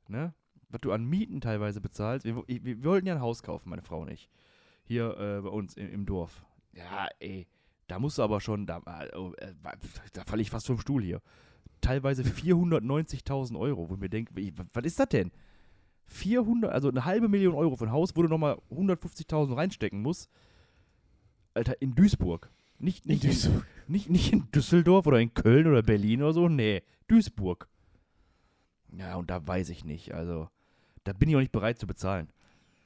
Ne? 0.07 0.33
Was 0.69 0.81
du 0.81 0.93
an 0.93 1.03
Mieten 1.05 1.41
teilweise 1.41 1.81
bezahlst. 1.81 2.25
Wir, 2.25 2.35
wir, 2.47 2.63
wir 2.63 2.83
wollten 2.85 3.07
ja 3.07 3.15
ein 3.15 3.21
Haus 3.21 3.43
kaufen, 3.43 3.69
meine 3.69 3.81
Frau 3.81 4.01
und 4.01 4.09
ich. 4.09 4.29
Hier 4.83 5.17
äh, 5.17 5.41
bei 5.41 5.49
uns 5.49 5.75
im, 5.75 5.91
im 5.91 6.05
Dorf. 6.05 6.45
Ja, 6.73 7.07
ey. 7.19 7.47
Da 7.87 7.99
musst 7.99 8.17
du 8.17 8.23
aber 8.23 8.39
schon, 8.39 8.65
da, 8.65 8.77
äh, 8.85 9.17
oh, 9.17 9.33
äh, 9.37 9.53
da 10.13 10.23
falle 10.23 10.41
ich 10.41 10.49
fast 10.49 10.67
vom 10.67 10.79
Stuhl 10.79 11.03
hier. 11.03 11.21
Teilweise 11.81 12.23
490.000 12.23 13.59
Euro, 13.59 13.89
wo 13.89 13.95
ich 13.95 13.99
mir 13.99 14.09
denke, 14.09 14.33
was 14.71 14.85
ist 14.85 14.99
das 14.99 15.09
denn? 15.09 15.31
400, 16.11 16.71
also 16.71 16.89
eine 16.89 17.05
halbe 17.05 17.29
Million 17.29 17.53
Euro 17.55 17.75
für 17.75 17.85
ein 17.85 17.91
Haus, 17.91 18.15
wo 18.15 18.21
du 18.21 18.27
nochmal 18.27 18.57
150.000 18.69 19.55
reinstecken 19.55 20.01
musst. 20.01 20.29
Alter, 21.53 21.81
in 21.81 21.95
Duisburg. 21.95 22.49
Nicht, 22.79 23.05
nicht, 23.05 23.23
in, 23.23 23.63
nicht, 23.87 24.09
nicht 24.09 24.33
in 24.33 24.49
Düsseldorf 24.51 25.05
oder 25.05 25.19
in 25.19 25.33
Köln 25.33 25.67
oder 25.67 25.83
Berlin 25.83 26.23
oder 26.23 26.33
so, 26.33 26.49
nee, 26.49 26.81
Duisburg. 27.07 27.67
Ja, 28.97 29.15
und 29.15 29.29
da 29.29 29.45
weiß 29.45 29.69
ich 29.69 29.85
nicht. 29.85 30.13
Also, 30.13 30.49
da 31.03 31.13
bin 31.13 31.29
ich 31.29 31.35
auch 31.35 31.39
nicht 31.39 31.51
bereit 31.51 31.79
zu 31.79 31.87
bezahlen. 31.87 32.29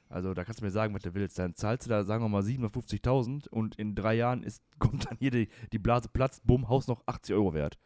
Also, 0.08 0.34
da 0.34 0.44
kannst 0.44 0.60
du 0.60 0.64
mir 0.64 0.70
sagen, 0.70 0.94
was 0.94 1.02
du 1.02 1.14
willst. 1.14 1.38
Dann 1.38 1.54
zahlst 1.54 1.86
du 1.86 1.90
da, 1.90 2.04
sagen 2.04 2.22
wir 2.22 2.28
mal, 2.28 2.42
750.000 2.42 3.48
und 3.48 3.76
in 3.76 3.94
drei 3.94 4.14
Jahren 4.14 4.42
ist, 4.42 4.62
kommt 4.78 5.06
dann 5.10 5.16
hier 5.18 5.30
die, 5.30 5.48
die 5.72 5.78
Blase 5.78 6.08
platzt, 6.08 6.46
bumm, 6.46 6.68
Haus 6.68 6.86
noch 6.86 7.02
80 7.06 7.34
Euro 7.34 7.54
wert. 7.54 7.78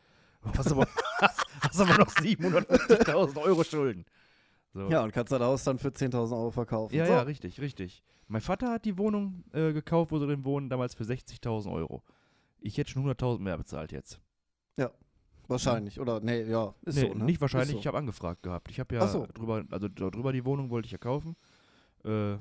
Hast 0.57 0.73
aber, 0.73 0.89
hast, 1.21 1.47
hast 1.61 1.81
aber 1.81 1.99
noch 1.99 2.09
750.000 2.09 3.37
Euro 3.43 3.63
Schulden. 3.63 4.07
So. 4.73 4.89
Ja, 4.89 5.03
und 5.03 5.13
kannst 5.13 5.33
das 5.33 5.41
Haus 5.41 5.65
dann 5.65 5.79
für 5.79 5.89
10.000 5.89 6.33
Euro 6.33 6.51
verkaufen. 6.51 6.95
Ja, 6.95 7.07
so. 7.07 7.13
ja, 7.13 7.23
richtig, 7.23 7.61
richtig. 7.61 8.05
Mein 8.29 8.41
Vater 8.41 8.71
hat 8.71 8.85
die 8.85 8.97
Wohnung 8.99 9.45
äh, 9.53 9.73
gekauft, 9.73 10.13
wo 10.13 10.19
sie 10.19 10.27
drin 10.27 10.45
wohnen, 10.45 10.69
damals 10.69 10.95
für 10.95 11.05
60.000 11.05 11.73
Euro. 11.73 12.03
Ich 12.61 12.79
hätte 12.79 12.91
schon 12.91 13.05
100.000 13.05 13.41
mehr 13.41 13.59
bezahlt 13.59 13.91
jetzt. 13.91 14.21
Wahrscheinlich. 15.51 15.99
Oder, 15.99 16.21
nee, 16.21 16.43
ja, 16.43 16.75
ist 16.83 16.95
nee, 16.95 17.09
so, 17.09 17.15
ne? 17.15 17.25
nicht 17.25 17.41
wahrscheinlich, 17.41 17.73
so. 17.73 17.79
ich 17.79 17.87
habe 17.87 17.99
angefragt 17.99 18.43
gehabt. 18.43 18.71
Ich 18.71 18.79
habe 18.79 18.95
ja 18.95 19.07
so. 19.09 19.27
drüber, 19.35 19.65
also 19.71 19.89
drüber 19.89 20.33
die 20.33 20.45
Wohnung 20.45 20.71
wollte 20.71 20.87
ich 20.87 20.93
ja 20.93 20.99
kaufen. 20.99 21.37
Äh, 22.05 22.37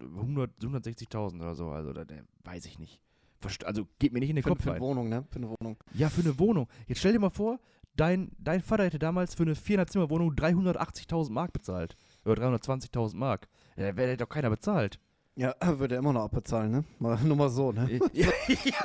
100 0.00 0.50
160.000 0.60 1.36
oder 1.36 1.54
so, 1.54 1.70
also 1.70 1.92
da, 1.92 2.04
weiß 2.44 2.64
ich 2.64 2.78
nicht. 2.78 3.00
Verst 3.40 3.64
also 3.64 3.86
geht 3.98 4.12
mir 4.12 4.20
nicht 4.20 4.30
in 4.30 4.36
den 4.36 4.42
für, 4.42 4.50
Kopf 4.50 4.62
für 4.62 4.70
eine 4.70 4.80
rein. 4.80 4.82
Wohnung, 4.82 5.08
ne? 5.08 5.24
Für 5.30 5.36
eine 5.36 5.50
Wohnung. 5.50 5.76
Ja, 5.94 6.08
für 6.08 6.22
eine 6.22 6.38
Wohnung. 6.38 6.68
Jetzt 6.86 6.98
stell 6.98 7.12
dir 7.12 7.20
mal 7.20 7.30
vor, 7.30 7.60
dein, 7.98 8.30
dein 8.38 8.60
Vater 8.62 8.84
hätte 8.84 8.98
damals 8.98 9.34
für 9.34 9.42
eine 9.42 9.54
400-Zimmer-Wohnung 9.54 10.32
380.000 10.34 11.30
Mark 11.30 11.52
bezahlt. 11.52 11.96
Oder 12.24 12.42
320.000 12.42 13.16
Mark. 13.16 13.48
Ja, 13.76 13.92
da 13.92 14.02
hätte 14.02 14.16
doch 14.24 14.28
keiner 14.28 14.50
bezahlt. 14.50 14.98
Ja, 15.36 15.54
würde 15.62 15.94
er 15.94 15.98
immer 16.00 16.12
noch 16.12 16.24
abbezahlen, 16.24 16.70
ne? 16.70 16.84
Mal, 16.98 17.18
nur 17.24 17.36
mal 17.36 17.48
so, 17.50 17.72
ne? 17.72 18.00
ja. 18.12 18.28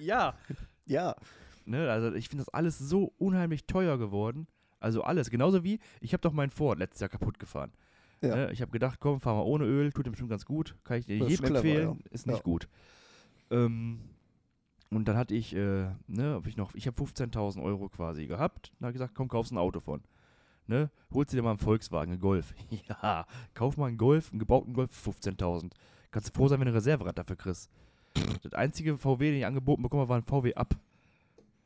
ja. 0.00 0.34
Ja. 0.86 1.16
Ne, 1.64 1.90
also 1.90 2.12
ich 2.14 2.28
finde 2.28 2.44
das 2.44 2.54
alles 2.54 2.78
so 2.78 3.12
unheimlich 3.18 3.66
teuer 3.66 3.98
geworden. 3.98 4.46
Also 4.78 5.02
alles. 5.02 5.30
Genauso 5.30 5.64
wie, 5.64 5.80
ich 6.00 6.12
habe 6.12 6.20
doch 6.20 6.32
meinen 6.32 6.50
Ford 6.50 6.78
letztes 6.78 7.00
Jahr 7.00 7.08
kaputt 7.08 7.38
gefahren. 7.40 7.72
Ja. 8.22 8.36
Ne, 8.36 8.52
ich 8.52 8.62
habe 8.62 8.70
gedacht, 8.70 9.00
komm, 9.00 9.20
fahr 9.20 9.34
mal 9.34 9.42
ohne 9.42 9.64
Öl, 9.64 9.92
tut 9.92 10.06
dir 10.06 10.10
bestimmt 10.10 10.30
ganz 10.30 10.44
gut. 10.44 10.76
Kann 10.84 10.98
ich 10.98 11.06
dir 11.06 11.16
jedem 11.16 11.54
empfehlen. 11.56 11.98
ja. 12.04 12.10
Ist 12.12 12.26
nicht 12.26 12.36
Ja. 12.38 12.42
gut. 12.42 12.68
Ähm, 13.50 14.00
und 14.90 15.06
dann 15.08 15.16
hatte 15.16 15.34
ich, 15.34 15.54
äh, 15.54 15.86
ne, 16.06 16.34
hab 16.34 16.46
ich 16.46 16.56
noch, 16.56 16.74
ich 16.74 16.86
habe 16.86 17.02
15.000 17.02 17.62
Euro 17.62 17.88
quasi 17.88 18.26
gehabt. 18.26 18.72
Dann 18.78 18.86
habe 18.86 18.90
ich 18.92 18.94
gesagt, 19.00 19.14
komm, 19.14 19.28
kaufst 19.28 19.52
ein 19.52 19.58
Auto 19.58 19.80
von. 19.80 20.02
Ne, 20.68 20.90
holst 21.12 21.32
dir 21.32 21.42
mal 21.42 21.50
einen 21.50 21.58
Volkswagen, 21.58 22.12
einen 22.12 22.20
Golf. 22.20 22.52
ja, 22.88 23.26
kauf 23.54 23.76
mal 23.76 23.86
einen 23.86 23.98
Golf, 23.98 24.30
einen 24.30 24.40
gebauten 24.40 24.74
Golf 24.74 24.90
für 24.92 25.10
15.000. 25.10 25.70
Kannst 26.10 26.28
du 26.28 26.32
froh 26.36 26.48
sein, 26.48 26.58
wenn 26.60 26.66
du 26.66 26.72
ein 26.72 26.76
Reserverad 26.76 27.16
dafür 27.18 27.36
kriegst. 27.36 27.70
Das 28.42 28.52
einzige 28.54 28.96
VW, 28.98 29.30
den 29.30 29.38
ich 29.38 29.46
angeboten 29.46 29.82
bekommen 29.82 30.00
habe, 30.00 30.08
war 30.08 30.16
ein 30.18 30.24
VW 30.24 30.54
Up. 30.54 30.74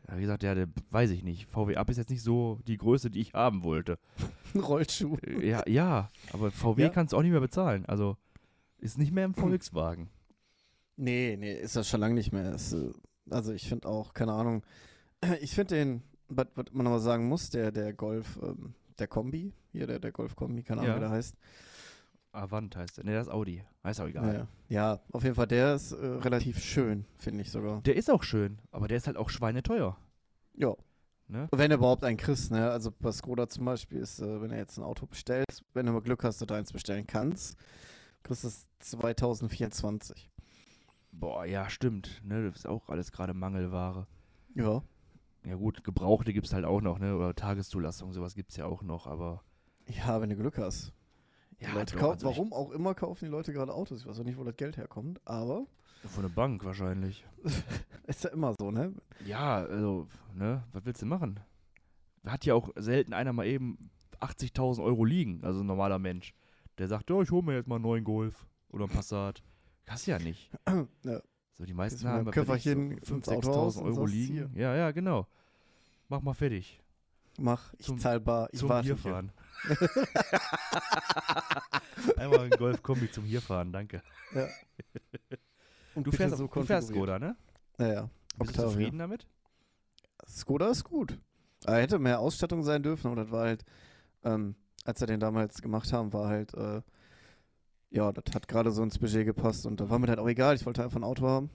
Da 0.04 0.12
habe 0.12 0.20
ich 0.20 0.24
gesagt, 0.24 0.42
ja, 0.42 0.54
der, 0.54 0.68
weiß 0.90 1.11
ich 1.12 1.22
nicht. 1.22 1.46
VW 1.48 1.76
Up 1.76 1.88
ist 1.88 1.98
jetzt 1.98 2.11
nicht 2.11 2.22
so 2.22 2.59
die 2.66 2.76
Größe, 2.76 3.11
die 3.11 3.20
ich 3.20 3.33
haben 3.35 3.62
wollte. 3.62 3.98
Ein 4.54 4.61
Rollschuh. 4.61 5.16
Äh, 5.18 5.48
Ja, 5.48 5.62
ja, 5.68 6.11
aber 6.33 6.50
VW 6.50 6.83
Ja. 6.83 6.88
kannst 6.88 7.12
du 7.12 7.16
auch 7.16 7.22
nicht 7.22 7.30
mehr 7.30 7.40
bezahlen. 7.40 7.85
Also 7.87 8.16
ist 8.78 8.98
nicht 8.98 9.12
mehr 9.12 9.24
im 9.24 9.35
Volkswagen. 9.35 10.09
Nee, 10.96 11.37
nee, 11.38 11.54
ist 11.54 11.76
das 11.76 11.88
schon 11.88 12.00
lange 12.00 12.14
nicht 12.14 12.33
mehr. 12.33 12.52
Äh, 12.52 12.59
also 13.31 13.53
ich 13.53 13.69
finde 13.69 13.88
auch, 13.88 14.14
keine 14.14 14.33
Ahnung, 14.33 14.62
ich 15.40 15.55
finde 15.55 15.75
den, 15.77 16.03
was 16.29 16.47
was 16.55 16.66
man 16.73 16.87
aber 16.87 17.01
sagen 17.01 17.29
muss, 17.29 17.51
der, 17.51 17.73
der 17.73 17.93
Golf, 17.93 18.38
ähm, 18.43 18.75
der 18.99 19.09
Kombi, 19.09 19.53
hier 19.73 19.87
der, 19.87 19.99
der 19.99 20.12
Golf-Kombi, 20.12 20.62
keine 20.62 20.81
Ahnung, 20.83 20.90
Ja. 20.93 20.97
wie 20.97 21.01
der 21.01 21.11
heißt. 21.11 21.37
Avant 22.33 22.77
heißt 22.77 22.99
der. 22.99 23.05
Ne, 23.05 23.14
das 23.14 23.27
ist 23.27 23.33
Audi. 23.33 23.64
Heißt 23.83 24.01
auch 24.01 24.07
egal. 24.07 24.25
Naja. 24.27 24.47
Ja, 24.69 25.01
auf 25.11 25.25
jeden 25.25 25.35
Fall, 25.35 25.49
der 25.49 25.75
ist 25.75 25.90
äh, 25.93 25.97
relativ 26.07 26.61
schön, 26.62 27.05
finde 27.16 27.43
ich 27.43 27.51
sogar. 27.51 27.81
Der 27.83 27.97
ist 27.97 28.09
auch 28.11 28.23
schön, 28.23 28.59
aber 28.71 28.87
der 28.87 28.99
ist 28.99 29.07
halt 29.09 29.16
auch 29.16 29.31
schweineteuer. 29.31 29.97
Ja. 30.55 30.75
Ne? 31.27 31.49
Wenn 31.53 31.71
du 31.71 31.77
überhaupt 31.77 32.05
einen 32.05 32.16
kriegst, 32.16 32.51
ne? 32.53 32.71
Also 32.71 32.93
bei 32.93 33.11
Skoda 33.12 33.49
zum 33.49 33.64
Beispiel 33.64 33.99
ist, 33.99 34.21
äh, 34.21 34.40
wenn 34.43 34.51
du 34.51 34.57
jetzt 34.57 34.79
ein 34.79 34.85
Auto 34.85 35.07
bestellst, 35.07 35.64
wenn 35.75 35.87
du 35.87 35.93
mal 35.93 36.03
Glück 36.03 36.23
hast, 36.25 36.40
dass 36.40 36.47
du 36.47 36.55
eins 36.55 36.73
bestellen 36.73 37.07
kannst, 37.07 37.57
kriegst 38.23 38.45
du 38.45 38.49
es 38.49 38.66
2024. 38.81 40.29
Boah, 41.12 41.44
ja, 41.44 41.68
stimmt. 41.68 42.23
Ne, 42.25 42.44
das 42.49 42.61
ist 42.61 42.66
auch 42.66 42.88
alles 42.88 43.12
gerade 43.12 43.35
Mangelware. 43.35 44.07
Ja. 44.55 44.83
Ja 45.44 45.55
gut, 45.57 45.83
Gebrauchte 45.85 46.33
gibt 46.33 46.46
es 46.46 46.53
halt 46.53 46.64
auch 46.64 46.81
noch, 46.81 46.99
ne? 46.99 47.16
Oder 47.16 47.35
Tageszulassung, 47.35 48.12
sowas 48.12 48.35
gibt 48.35 48.51
es 48.51 48.57
ja 48.57 48.66
auch 48.66 48.83
noch, 48.83 49.07
aber. 49.07 49.42
Ja, 49.87 50.20
wenn 50.20 50.29
du 50.31 50.37
Glück 50.37 50.59
hast. 50.59 50.92
Die 51.61 51.64
Ja, 51.64 51.73
Leute 51.73 51.94
doch, 51.94 52.01
kau- 52.03 52.11
also 52.12 52.27
warum 52.27 52.53
auch 52.53 52.70
immer 52.70 52.94
kaufen 52.94 53.25
die 53.25 53.31
Leute 53.31 53.53
gerade 53.53 53.75
Autos. 53.75 54.01
Ich 54.01 54.07
weiß 54.07 54.20
auch 54.20 54.25
nicht, 54.25 54.38
wo 54.38 54.44
das 54.44 54.57
Geld 54.57 54.77
herkommt, 54.77 55.20
aber 55.27 55.66
Von 56.05 56.23
der 56.23 56.31
Bank 56.31 56.64
wahrscheinlich. 56.64 57.25
ist 58.07 58.25
ja 58.25 58.31
immer 58.31 58.55
so, 58.59 58.70
ne? 58.70 58.94
Ja, 59.27 59.57
also, 59.57 60.07
ne, 60.35 60.62
was 60.73 60.85
willst 60.85 61.03
du 61.03 61.07
machen? 61.07 61.40
Hat 62.27 62.44
ja 62.44 62.55
auch 62.55 62.70
selten 62.77 63.12
einer 63.14 63.33
mal 63.33 63.46
eben 63.46 63.90
80.000 64.20 64.83
Euro 64.83 65.05
liegen, 65.05 65.42
also 65.42 65.61
ein 65.61 65.66
normaler 65.66 65.99
Mensch. 65.99 66.35
Der 66.79 66.87
sagt, 66.88 67.11
oh, 67.11 67.23
ich 67.23 67.31
hole 67.31 67.42
mir 67.42 67.55
jetzt 67.55 67.66
mal 67.66 67.77
einen 67.77 67.85
neuen 67.85 68.05
Golf 68.05 68.46
oder 68.70 68.85
einen 68.85 68.92
Passat. 68.92 69.42
Hast 69.90 70.07
du 70.07 70.11
ja 70.12 70.18
nicht. 70.18 70.50
Ja. 71.05 71.20
So, 71.55 71.64
die 71.66 71.74
meisten 71.74 72.09
haben 72.09 72.26
ich, 72.26 72.33
Köfferchen 72.33 72.98
so 73.03 73.16
ins 73.16 73.29
5.000, 73.29 73.37
Autohaus 73.37 73.76
6.000 73.76 73.81
und 73.81 73.87
Euro 73.88 74.00
sagst, 74.07 74.14
liegen. 74.14 74.50
Ja, 74.55 74.74
ja, 74.74 74.90
genau. 74.92 75.26
Mach 76.09 76.22
mal 76.22 76.33
fertig. 76.33 76.81
Mach, 77.38 77.74
ich 77.79 77.85
Zum- 77.87 77.98
zahlbar, 77.98 78.48
ich 78.53 78.59
zum 78.61 78.68
hier. 78.70 78.83
Hierfahren. 78.83 79.33
Einmal 82.16 82.40
ein 82.40 82.50
Golf-Kombi 82.50 83.11
zum 83.11 83.24
Hierfahren, 83.24 83.72
danke. 83.72 84.03
Ja. 84.35 84.46
Und 85.94 86.07
Du 86.07 86.11
bitte 86.12 86.16
fährst, 86.16 86.37
so 86.37 86.46
du 86.46 86.62
fährst. 86.62 86.88
Skoda, 86.88 87.18
ne? 87.18 87.37
Naja, 87.79 88.03
Bist 88.03 88.12
du 88.38 88.42
Octavia. 88.44 88.68
zufrieden 88.70 88.98
damit? 88.98 89.26
Skoda 90.26 90.70
ist 90.70 90.85
gut. 90.85 91.18
Er 91.66 91.81
hätte 91.83 91.98
mehr 91.98 92.20
Ausstattung 92.20 92.62
sein 92.62 92.83
dürfen, 92.83 93.09
aber 93.09 93.16
das 93.24 93.31
war 93.31 93.44
halt, 93.44 93.64
ähm, 94.24 94.55
als 94.85 95.00
wir 95.00 95.07
den 95.09 95.20
damals 95.20 95.61
gemacht 95.61 95.92
haben, 95.92 96.12
war 96.12 96.29
halt, 96.29 96.55
äh, 96.55 96.81
ja, 97.90 98.12
das 98.12 98.35
hat 98.35 98.48
gerade 98.48 98.70
so 98.70 98.83
ins 98.83 98.98
Budget 98.98 99.26
gepasst 99.26 99.66
und 99.66 99.81
da 99.81 99.90
war 99.90 99.98
mir 99.98 100.09
halt 100.09 100.18
auch 100.18 100.29
egal, 100.29 100.55
ich 100.55 100.64
wollte 100.66 100.83
einfach 100.83 100.98
ein 100.98 101.05
Auto 101.05 101.26
haben. 101.26 101.50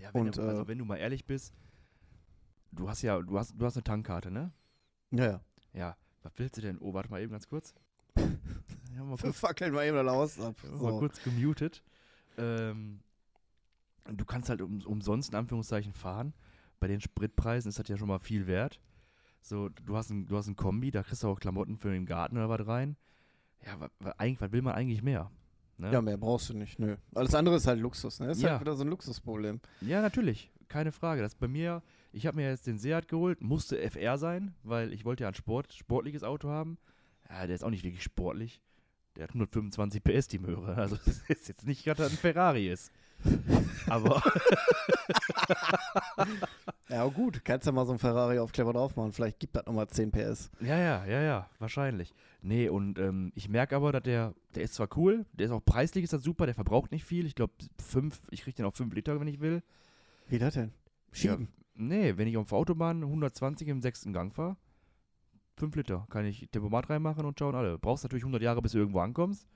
Ja, 0.00 0.12
wenn, 0.12 0.26
Und, 0.26 0.36
du, 0.36 0.42
also 0.42 0.62
äh, 0.62 0.68
wenn 0.68 0.78
du 0.78 0.84
mal 0.84 0.96
ehrlich 0.96 1.24
bist, 1.24 1.54
du 2.72 2.88
hast 2.88 3.02
ja, 3.02 3.20
du 3.20 3.38
hast, 3.38 3.54
du 3.56 3.64
hast 3.64 3.76
eine 3.76 3.84
Tankkarte, 3.84 4.30
ne? 4.30 4.52
Ja, 5.10 5.24
ja. 5.26 5.40
Ja, 5.72 5.96
was 6.22 6.32
willst 6.36 6.56
du 6.56 6.60
denn? 6.60 6.78
Oh, 6.78 6.94
warte 6.94 7.10
mal 7.10 7.20
eben 7.22 7.32
ganz 7.32 7.48
kurz. 7.48 7.74
Ja, 8.96 9.02
mal 9.02 9.16
kurz, 9.16 9.40
Fackeln 9.40 9.74
wir 9.74 9.82
eben 9.82 9.98
raus 10.06 10.38
ab. 10.38 10.54
mal 10.70 10.78
So. 10.78 10.98
kurz 11.00 11.20
gemutet. 11.24 11.82
Ähm, 12.38 13.00
du 14.04 14.24
kannst 14.24 14.48
halt 14.48 14.62
um, 14.62 14.80
umsonst 14.86 15.30
in 15.30 15.34
Anführungszeichen 15.34 15.92
fahren. 15.92 16.32
Bei 16.78 16.86
den 16.86 17.00
Spritpreisen 17.00 17.68
ist 17.68 17.78
das 17.80 17.88
ja 17.88 17.96
schon 17.96 18.06
mal 18.06 18.20
viel 18.20 18.46
wert. 18.46 18.80
So, 19.40 19.68
du 19.68 19.96
hast 19.96 20.10
ein, 20.10 20.26
du 20.28 20.36
hast 20.36 20.46
ein 20.46 20.54
Kombi, 20.54 20.92
da 20.92 21.02
kriegst 21.02 21.24
du 21.24 21.28
auch 21.28 21.40
Klamotten 21.40 21.76
für 21.76 21.90
den 21.90 22.06
Garten 22.06 22.36
oder 22.36 22.48
was 22.48 22.64
rein. 22.68 22.96
Ja, 23.66 23.78
eigentlich, 24.18 24.40
was 24.40 24.52
will 24.52 24.62
man 24.62 24.74
eigentlich 24.74 25.02
mehr? 25.02 25.30
Ne? 25.76 25.92
Ja, 25.92 26.00
mehr 26.00 26.16
brauchst 26.16 26.50
du 26.50 26.54
nicht, 26.54 26.78
nö. 26.78 26.96
Alles 27.14 27.34
andere 27.34 27.56
ist 27.56 27.66
halt 27.66 27.80
Luxus, 27.80 28.20
ne? 28.20 28.30
Ist 28.30 28.42
Ja. 28.42 28.50
halt 28.52 28.60
wieder 28.60 28.76
so 28.76 28.84
ein 28.84 28.88
Luxusproblem. 28.88 29.60
Ja, 29.80 30.00
natürlich. 30.02 30.50
Keine 30.68 30.92
Frage. 30.92 31.20
Das 31.22 31.34
bei 31.34 31.48
mir, 31.48 31.82
ich 32.12 32.26
habe 32.26 32.36
mir 32.36 32.48
jetzt 32.48 32.66
den 32.66 32.78
Seat 32.78 33.08
geholt, 33.08 33.40
musste 33.40 33.78
FR 33.90 34.16
sein, 34.18 34.54
weil 34.62 34.92
ich 34.92 35.04
wollte 35.04 35.24
ja 35.24 35.28
ein 35.28 35.34
Sport, 35.34 35.72
sportliches 35.72 36.22
Auto 36.22 36.48
haben. 36.48 36.78
Ja, 37.28 37.46
der 37.46 37.54
ist 37.56 37.64
auch 37.64 37.70
nicht 37.70 37.84
wirklich 37.84 38.02
sportlich. 38.04 38.60
Der 39.16 39.24
hat 39.24 39.30
125 39.30 40.02
PS, 40.02 40.28
die 40.28 40.38
Möhre. 40.38 40.74
Also 40.76 40.96
das 41.04 41.18
ist 41.28 41.48
jetzt 41.48 41.66
nicht 41.66 41.84
gerade 41.84 42.04
ein 42.04 42.10
Ferrari 42.10 42.68
ist. 42.70 42.92
Aber 43.88 44.22
Ja, 46.88 47.04
gut, 47.06 47.44
kannst 47.44 47.66
ja 47.66 47.72
mal 47.72 47.86
so 47.86 47.92
einen 47.92 47.98
Ferrari-Aufkleber 47.98 48.72
drauf 48.72 48.94
machen. 48.94 49.12
Vielleicht 49.12 49.40
gibt 49.40 49.56
das 49.56 49.66
nochmal 49.66 49.88
10 49.88 50.12
PS. 50.12 50.50
ja, 50.60 50.78
ja, 50.78 51.04
ja, 51.06 51.22
ja, 51.22 51.50
wahrscheinlich. 51.58 52.14
Nee, 52.42 52.68
und 52.68 52.98
ähm, 52.98 53.32
ich 53.34 53.48
merke 53.48 53.74
aber, 53.74 53.90
dass 53.90 54.02
der, 54.02 54.34
der 54.54 54.62
ist 54.62 54.74
zwar 54.74 54.88
cool, 54.96 55.24
der 55.32 55.46
ist 55.46 55.52
auch 55.52 55.64
preislich, 55.64 56.04
ist 56.04 56.12
das 56.12 56.22
super, 56.22 56.46
der 56.46 56.54
verbraucht 56.54 56.92
nicht 56.92 57.04
viel. 57.04 57.26
Ich 57.26 57.34
glaube, 57.34 57.54
fünf, 57.82 58.20
ich 58.30 58.42
kriege 58.42 58.56
den 58.56 58.66
auf 58.66 58.76
5 58.76 58.94
Liter, 58.94 59.18
wenn 59.18 59.28
ich 59.28 59.40
will. 59.40 59.62
Wie 60.28 60.38
das 60.38 60.54
denn? 60.54 60.72
Schieben. 61.10 61.48
Nee, 61.74 62.16
wenn 62.16 62.28
ich 62.28 62.36
auf 62.36 62.50
der 62.50 62.58
Autobahn 62.58 63.02
120 63.02 63.66
im 63.68 63.82
sechsten 63.82 64.12
Gang 64.12 64.32
fahre, 64.32 64.56
5 65.56 65.74
Liter, 65.74 66.06
kann 66.10 66.26
ich 66.26 66.48
Tempomat 66.52 66.90
reinmachen 66.90 67.24
und 67.24 67.38
schauen 67.38 67.54
alle. 67.54 67.78
Brauchst 67.78 68.04
natürlich 68.04 68.24
100 68.24 68.42
Jahre, 68.42 68.62
bis 68.62 68.72
du 68.72 68.78
irgendwo 68.78 69.00
ankommst, 69.00 69.48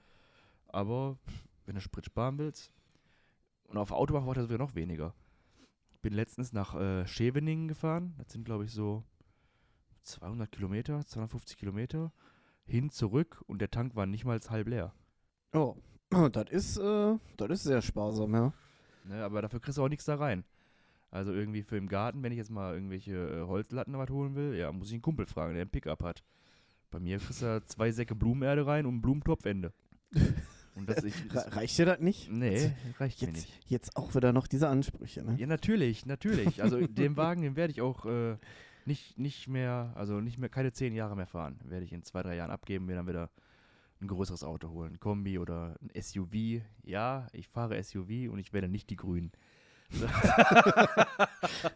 aber 0.69 1.19
wenn 1.66 1.75
du 1.75 1.81
Sprit 1.81 2.07
sparen 2.07 2.39
willst, 2.39 2.73
und 3.69 3.77
auf 3.77 3.93
Autobahn 3.93 4.25
braucht 4.25 4.37
er 4.37 4.43
sogar 4.43 4.59
noch 4.59 4.75
weniger. 4.75 5.14
Ich 5.93 6.01
bin 6.01 6.12
letztens 6.12 6.53
nach 6.53 6.75
äh, 6.75 7.07
Scheveningen 7.07 7.69
gefahren, 7.69 8.14
das 8.19 8.33
sind 8.33 8.45
glaube 8.45 8.64
ich 8.64 8.73
so 8.73 9.05
200 10.03 10.51
Kilometer, 10.51 11.05
250 11.05 11.57
Kilometer, 11.57 12.12
hin, 12.64 12.91
zurück 12.91 13.43
und 13.47 13.61
der 13.61 13.71
Tank 13.71 13.95
war 13.95 14.07
nicht 14.07 14.25
mal 14.25 14.39
halb 14.49 14.69
leer. 14.69 14.93
Oh, 15.53 15.77
das 16.33 16.51
ist, 16.51 16.77
äh, 16.79 17.16
das 17.37 17.51
ist 17.51 17.62
sehr 17.64 17.83
sparsam, 17.83 18.35
ja. 18.35 18.53
Ne, 19.05 19.25
aber 19.25 19.43
dafür 19.43 19.61
kriegst 19.61 19.79
du 19.79 19.85
auch 19.85 19.89
nichts 19.89 20.05
da 20.05 20.16
rein. 20.16 20.45
Also 21.11 21.33
irgendwie 21.33 21.62
für 21.62 21.79
im 21.79 21.89
Garten, 21.89 22.23
wenn 22.23 22.33
ich 22.33 22.39
jetzt 22.39 22.51
mal 22.51 22.75
irgendwelche 22.75 23.12
äh, 23.14 23.47
Holzlatten 23.47 23.97
was 23.97 24.11
holen 24.11 24.35
will, 24.35 24.55
ja, 24.55 24.71
muss 24.71 24.89
ich 24.89 24.95
einen 24.95 25.03
Kumpel 25.03 25.25
fragen, 25.27 25.55
der 25.55 25.62
einen 25.62 25.71
Pickup 25.71 26.03
hat. 26.03 26.23
Bei 26.91 27.01
mir 27.01 27.19
kriegst 27.19 27.43
du 27.43 27.64
zwei 27.64 27.91
Säcke 27.91 28.14
Blumenerde 28.14 28.66
rein 28.66 28.87
und 28.87 28.97
ein 28.97 29.03
Blumentopfende. 29.03 29.73
Und 30.79 30.89
das 30.89 31.05
ich. 31.05 31.14
Re 31.35 31.57
reicht 31.57 31.76
dir 31.79 31.87
das 31.87 32.01
nicht? 32.01 32.31
nee, 32.31 32.72
reicht 32.99 33.20
mir 33.20 33.29
Jetzt, 33.29 33.37
nicht. 33.37 33.70
jetzt 33.70 33.97
auch 33.97 34.14
wieder 34.14 34.33
noch 34.33 34.47
diese 34.47 34.68
Ansprüche, 34.68 35.22
ne? 35.24 35.35
Ja, 35.37 35.47
natürlich, 35.47 36.07
natürlich. 36.07 36.62
Also 36.62 36.87
den 36.87 37.16
Wagen, 37.16 37.43
den 37.43 37.57
werde 37.57 37.72
ich 37.72 37.81
auch 37.83 38.07
äh, 38.07 38.37
nicht, 38.87 39.18
nicht 39.18 39.49
mehr, 39.49 39.93
also 39.97 40.20
nicht 40.20 40.39
mehr, 40.39 40.49
keine 40.49 40.72
zehn 40.72 40.95
Jahre 40.95 41.16
mehr 41.16 41.26
fahren. 41.26 41.59
Werde 41.64 41.85
ich 41.85 41.93
in 41.93 42.03
zwei, 42.05 42.22
drei 42.22 42.37
Jahren 42.37 42.51
abgeben, 42.51 42.87
mir 42.87 42.95
dann 42.97 43.07
wieder 43.09 43.31
ein 44.01 44.07
größeres 44.09 44.45
Auto 44.45 44.70
holen. 44.70 44.93
Ein 44.95 45.01
Kombi 45.01 45.39
oder 45.39 45.76
ein 45.83 45.91
SUV. 46.01 46.62
Ja, 46.85 47.26
ich 47.33 47.49
fahre 47.49 47.83
SUV 47.83 48.31
und 48.31 48.39
ich 48.39 48.53
werde 48.53 48.68
nicht 48.68 48.89
die 48.91 48.97
Grünen. 48.97 49.33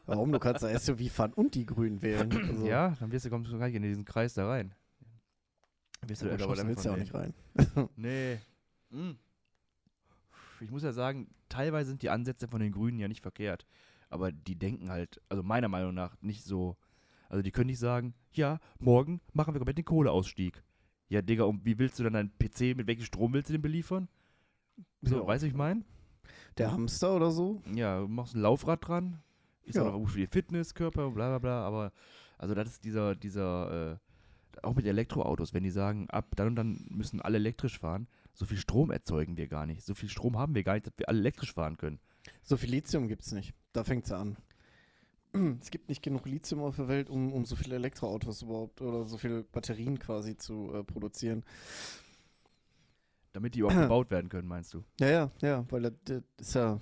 Warum? 0.06 0.32
Du 0.32 0.38
kannst 0.38 0.62
da 0.62 0.78
SUV 0.78 1.10
fahren 1.10 1.32
und 1.32 1.54
die 1.54 1.66
Grünen 1.66 2.02
wählen. 2.02 2.30
Also, 2.32 2.66
Ja, 2.66 2.94
dann 3.00 3.10
wirst 3.10 3.24
du, 3.24 3.30
kommst 3.30 3.50
du 3.50 3.58
gar 3.58 3.66
nicht 3.66 3.74
in 3.76 3.82
diesen 3.82 4.04
Kreis 4.04 4.34
da 4.34 4.46
rein. 4.48 4.74
Wirst 6.06 6.22
du 6.22 6.26
aber 6.26 6.34
erschossen 6.34 6.68
willst 6.68 6.84
du 6.84 6.88
ja 6.88 6.94
auch 6.94 6.98
nicht 6.98 7.14
rein. 7.14 7.32
Nee. 7.96 8.38
Ich 10.60 10.70
muss 10.70 10.82
ja 10.82 10.92
sagen, 10.92 11.28
teilweise 11.48 11.90
sind 11.90 12.02
die 12.02 12.10
Ansätze 12.10 12.46
von 12.48 12.60
den 12.60 12.72
Grünen 12.72 12.98
ja 12.98 13.08
nicht 13.08 13.22
verkehrt. 13.22 13.66
Aber 14.10 14.30
die 14.30 14.56
denken 14.56 14.90
halt, 14.90 15.20
also 15.28 15.42
meiner 15.42 15.68
Meinung 15.68 15.94
nach, 15.94 16.16
nicht 16.20 16.44
so. 16.44 16.76
Also 17.28 17.42
die 17.42 17.50
können 17.50 17.68
nicht 17.68 17.78
sagen, 17.78 18.14
ja, 18.32 18.60
morgen 18.78 19.20
machen 19.32 19.54
wir 19.54 19.58
komplett 19.58 19.78
den 19.78 19.86
Kohleausstieg. 19.86 20.62
Ja, 21.08 21.22
Digga, 21.22 21.44
und 21.44 21.64
wie 21.64 21.78
willst 21.78 21.98
du 21.98 22.04
dann 22.04 22.12
deinen 22.12 22.32
PC, 22.38 22.76
mit 22.76 22.86
welchem 22.86 23.04
Strom 23.04 23.32
willst 23.32 23.48
du 23.48 23.52
den 23.54 23.62
beliefern? 23.62 24.08
So, 25.00 25.16
Ja. 25.16 25.26
weißt 25.26 25.42
du, 25.42 25.46
ich 25.48 25.54
mein? 25.54 25.84
Der 26.58 26.72
Hamster 26.72 27.16
oder 27.16 27.30
so? 27.30 27.62
Ja, 27.74 28.00
du 28.00 28.08
machst 28.08 28.34
ein 28.34 28.40
Laufrad 28.42 28.86
dran, 28.86 29.18
ist 29.64 29.76
Ja. 29.76 29.82
auch 29.82 29.92
noch 29.92 29.98
gut 29.98 30.10
für 30.10 30.18
die 30.20 30.26
Fitnesskörper, 30.26 31.10
bla 31.10 31.28
bla 31.30 31.38
bla, 31.38 31.66
aber 31.66 31.92
also 32.38 32.54
das 32.54 32.68
ist 32.68 32.84
dieser, 32.84 33.14
dieser, 33.14 33.92
äh, 33.92 33.96
auch 34.62 34.74
mit 34.74 34.86
Elektroautos, 34.86 35.54
wenn 35.54 35.62
die 35.64 35.70
sagen, 35.70 36.08
ab 36.10 36.34
dann 36.36 36.48
und 36.48 36.56
dann 36.56 36.86
müssen 36.90 37.20
alle 37.20 37.36
elektrisch 37.38 37.78
fahren, 37.78 38.06
so 38.34 38.46
viel 38.46 38.58
Strom 38.58 38.90
erzeugen 38.90 39.36
wir 39.36 39.46
gar 39.48 39.66
nicht. 39.66 39.82
So 39.82 39.94
viel 39.94 40.08
Strom 40.08 40.38
haben 40.38 40.54
wir 40.54 40.64
gar 40.64 40.74
nicht, 40.74 40.86
dass 40.86 40.94
wir 40.96 41.08
alle 41.08 41.18
elektrisch 41.18 41.52
fahren 41.52 41.76
können. 41.76 42.00
So 42.42 42.56
viel 42.56 42.70
Lithium 42.70 43.08
gibt 43.08 43.22
es 43.22 43.32
nicht. 43.32 43.54
Da 43.72 43.84
fängt 43.84 44.06
es 44.06 44.12
an. 44.12 44.36
Es 45.60 45.70
gibt 45.70 45.88
nicht 45.88 46.02
genug 46.02 46.26
Lithium 46.26 46.60
auf 46.60 46.76
der 46.76 46.88
Welt, 46.88 47.08
um, 47.08 47.32
um 47.32 47.46
so 47.46 47.56
viele 47.56 47.76
Elektroautos 47.76 48.42
überhaupt 48.42 48.82
oder 48.82 49.06
so 49.06 49.16
viele 49.16 49.44
Batterien 49.44 49.98
quasi 49.98 50.36
zu 50.36 50.74
äh, 50.74 50.84
produzieren. 50.84 51.42
Damit 53.32 53.54
die 53.54 53.60
überhaupt 53.60 53.80
gebaut 53.80 54.10
werden 54.10 54.28
können, 54.28 54.46
meinst 54.46 54.74
du? 54.74 54.84
Ja, 55.00 55.08
ja, 55.08 55.30
ja, 55.40 55.66
weil 55.70 55.82
das, 55.82 55.92
das 56.04 56.22
ist 56.48 56.54
ja, 56.54 56.78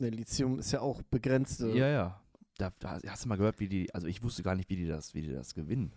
der 0.00 0.10
Lithium 0.12 0.58
ist 0.58 0.72
ja 0.72 0.80
auch 0.80 1.02
begrenzte. 1.02 1.68
Ja, 1.76 1.88
ja. 1.88 2.20
Da, 2.56 2.72
da 2.78 3.00
hast 3.06 3.24
du 3.24 3.28
mal 3.28 3.36
gehört, 3.36 3.60
wie 3.60 3.68
die, 3.68 3.92
also 3.92 4.06
ich 4.06 4.22
wusste 4.22 4.42
gar 4.42 4.54
nicht, 4.54 4.70
wie 4.70 4.76
die 4.76 4.86
das, 4.86 5.12
wie 5.12 5.22
die 5.22 5.32
das 5.32 5.54
gewinnen. 5.54 5.92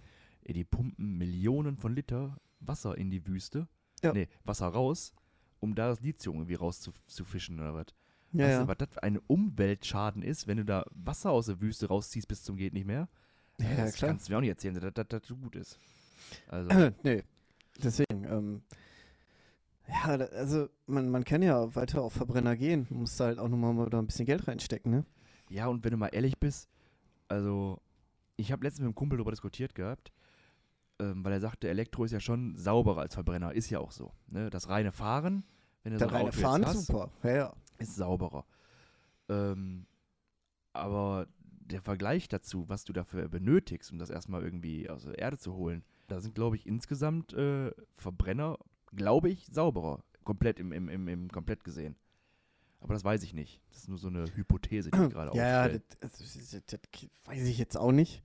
Die 0.45 0.63
pumpen 0.63 1.17
Millionen 1.17 1.77
von 1.77 1.95
Liter 1.95 2.37
Wasser 2.59 2.97
in 2.97 3.11
die 3.11 3.25
Wüste. 3.27 3.67
Ja. 4.03 4.13
Nee, 4.13 4.27
Wasser 4.43 4.67
raus, 4.67 5.13
um 5.59 5.75
da 5.75 5.89
das 5.89 6.01
Lithium 6.01 6.37
irgendwie 6.37 6.55
rauszufischen 6.55 7.59
oder 7.59 7.73
was. 7.73 7.85
ja. 8.31 8.45
weißt 8.45 8.51
ja. 8.51 8.61
du, 8.61 8.67
was 8.67 8.77
das 8.77 8.89
für 8.91 9.03
ein 9.03 9.19
Umweltschaden 9.27 10.21
ist, 10.21 10.47
wenn 10.47 10.57
du 10.57 10.65
da 10.65 10.85
Wasser 10.91 11.31
aus 11.31 11.47
der 11.47 11.61
Wüste 11.61 11.87
rausziehst 11.87 12.27
bis 12.27 12.43
zum 12.43 12.57
geht 12.57 12.73
nicht 12.73 12.87
mehr? 12.87 13.07
Ja, 13.59 13.75
das 13.77 13.95
klar. 13.95 14.11
kannst 14.11 14.27
du 14.27 14.31
mir 14.31 14.37
auch 14.37 14.41
nicht 14.41 14.49
erzählen, 14.49 14.75
dass 14.75 15.07
das, 15.07 15.21
so 15.27 15.35
gut 15.35 15.55
ist. 15.55 15.79
Also, 16.47 16.69
nee, 17.03 17.23
deswegen. 17.83 18.23
Ähm, 18.25 18.61
ja, 19.87 20.15
also 20.15 20.67
man, 20.85 21.09
man 21.09 21.23
kann 21.23 21.41
ja 21.41 21.73
weiter 21.73 22.01
auf 22.01 22.13
Verbrenner 22.13 22.57
gehen. 22.57 22.87
Man 22.89 22.99
muss 22.99 23.15
da 23.15 23.25
halt 23.25 23.39
auch 23.39 23.47
nochmal 23.47 23.73
mal 23.73 23.89
da 23.89 23.99
ein 23.99 24.05
bisschen 24.05 24.25
Geld 24.25 24.47
reinstecken, 24.47 24.91
ne? 24.91 25.05
ja, 25.49 25.67
und 25.67 25.83
wenn 25.83 25.91
du 25.91 25.97
mal 25.97 26.09
ehrlich 26.09 26.37
bist, 26.37 26.69
also, 27.27 27.79
ich 28.35 28.51
habe 28.51 28.63
letztens 28.63 28.81
mit 28.81 28.87
einem 28.87 28.95
Kumpel 28.95 29.17
darüber 29.17 29.31
diskutiert 29.31 29.75
gehabt, 29.75 30.11
ähm, 30.99 31.23
weil 31.23 31.33
er 31.33 31.39
sagte, 31.39 31.69
Elektro 31.69 32.03
ist 32.03 32.11
ja 32.11 32.19
schon 32.19 32.55
sauberer 32.55 33.01
als 33.01 33.13
Verbrenner. 33.13 33.53
Ist 33.53 33.69
ja 33.69 33.79
auch 33.79 33.91
so. 33.91 34.11
Ne? 34.27 34.49
Das 34.49 34.69
reine 34.69 34.91
Fahren, 34.91 35.45
wenn 35.83 35.93
du 35.93 35.99
Der 35.99 36.07
so 36.07 36.13
ein 36.13 36.17
reine 36.17 36.29
Auto 36.29 36.39
Fahren 36.39 36.65
hast, 36.65 36.87
super. 36.87 37.11
Ja, 37.23 37.35
ja. 37.35 37.53
ist 37.77 37.95
sauberer. 37.95 38.45
Ähm, 39.29 39.85
aber 40.73 41.27
der 41.49 41.81
Vergleich 41.81 42.27
dazu, 42.29 42.69
was 42.69 42.85
du 42.85 42.93
dafür 42.93 43.27
benötigst, 43.27 43.91
um 43.91 43.99
das 43.99 44.09
erstmal 44.09 44.41
irgendwie 44.43 44.89
aus 44.89 45.03
der 45.03 45.17
Erde 45.19 45.37
zu 45.37 45.53
holen, 45.53 45.83
da 46.07 46.21
sind, 46.21 46.35
glaube 46.35 46.55
ich, 46.55 46.65
insgesamt 46.65 47.33
äh, 47.33 47.71
Verbrenner, 47.97 48.57
glaube 48.95 49.29
ich, 49.29 49.47
sauberer. 49.51 50.03
Komplett 50.23 50.59
im, 50.59 50.71
im, 50.71 50.89
im, 50.89 51.07
im 51.07 51.29
komplett 51.29 51.63
gesehen. 51.63 51.95
Aber 52.79 52.93
das 52.93 53.03
weiß 53.03 53.23
ich 53.23 53.33
nicht. 53.33 53.61
Das 53.69 53.79
ist 53.79 53.89
nur 53.89 53.97
so 53.97 54.07
eine 54.07 54.25
Hypothese, 54.35 54.91
die 54.91 54.97
ich 54.97 55.09
gerade 55.13 55.35
Ja, 55.35 55.47
ja, 55.47 55.61
aufstelle. 55.63 55.83
das, 55.99 56.17
das, 56.17 56.33
das, 56.33 56.65
das, 56.65 56.79
das 56.91 57.09
weiß 57.25 57.43
ich 57.47 57.57
jetzt 57.57 57.77
auch 57.77 57.91
nicht. 57.91 58.23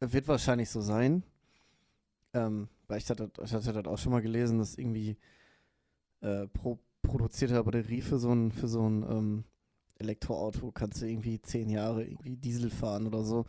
Wird 0.00 0.28
wahrscheinlich 0.28 0.70
so 0.70 0.80
sein. 0.80 1.22
Ähm, 2.32 2.68
weil 2.88 2.98
ich 2.98 3.08
hatte, 3.10 3.30
ich 3.42 3.52
hatte 3.52 3.72
das 3.72 3.86
auch 3.86 3.98
schon 3.98 4.12
mal 4.12 4.22
gelesen, 4.22 4.58
dass 4.58 4.76
irgendwie 4.78 5.16
äh, 6.20 6.46
pro 6.48 6.78
produzierter 7.02 7.64
Batterie 7.64 8.02
für 8.02 8.18
so 8.18 8.32
ein, 8.32 8.52
für 8.52 8.68
so 8.68 8.88
ein 8.88 9.02
ähm, 9.02 9.44
Elektroauto 9.98 10.70
kannst 10.72 11.00
du 11.02 11.06
irgendwie 11.06 11.40
zehn 11.40 11.68
Jahre 11.70 12.04
irgendwie 12.04 12.36
Diesel 12.36 12.70
fahren 12.70 13.06
oder 13.06 13.24
so. 13.24 13.46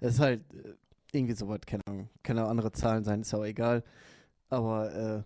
Es 0.00 0.14
ist 0.14 0.20
halt 0.20 0.42
äh, 0.54 0.74
irgendwie 1.12 1.34
so 1.34 1.48
was, 1.48 1.60
keine 1.66 1.82
Ahnung. 1.86 2.08
Können 2.22 2.40
auch 2.40 2.48
andere 2.48 2.72
Zahlen 2.72 3.04
sein, 3.04 3.20
ist 3.20 3.32
ja 3.32 3.38
auch 3.38 3.44
egal. 3.44 3.84
Aber 4.48 4.92
äh, 4.94 5.22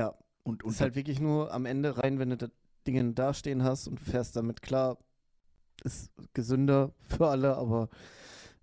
ja, 0.00 0.14
Und, 0.42 0.64
und 0.64 0.72
ist 0.72 0.80
halt 0.80 0.94
wirklich 0.96 1.20
nur 1.20 1.52
am 1.52 1.66
Ende 1.66 1.96
rein, 1.96 2.18
wenn 2.18 2.30
du 2.30 2.36
das 2.36 2.50
Ding 2.86 3.14
dastehen 3.14 3.62
hast 3.62 3.88
und 3.88 4.00
du 4.00 4.04
fährst 4.04 4.36
damit 4.36 4.60
klar, 4.60 4.98
ist 5.84 6.12
gesünder 6.34 6.92
für 7.00 7.28
alle, 7.28 7.56
aber 7.56 7.88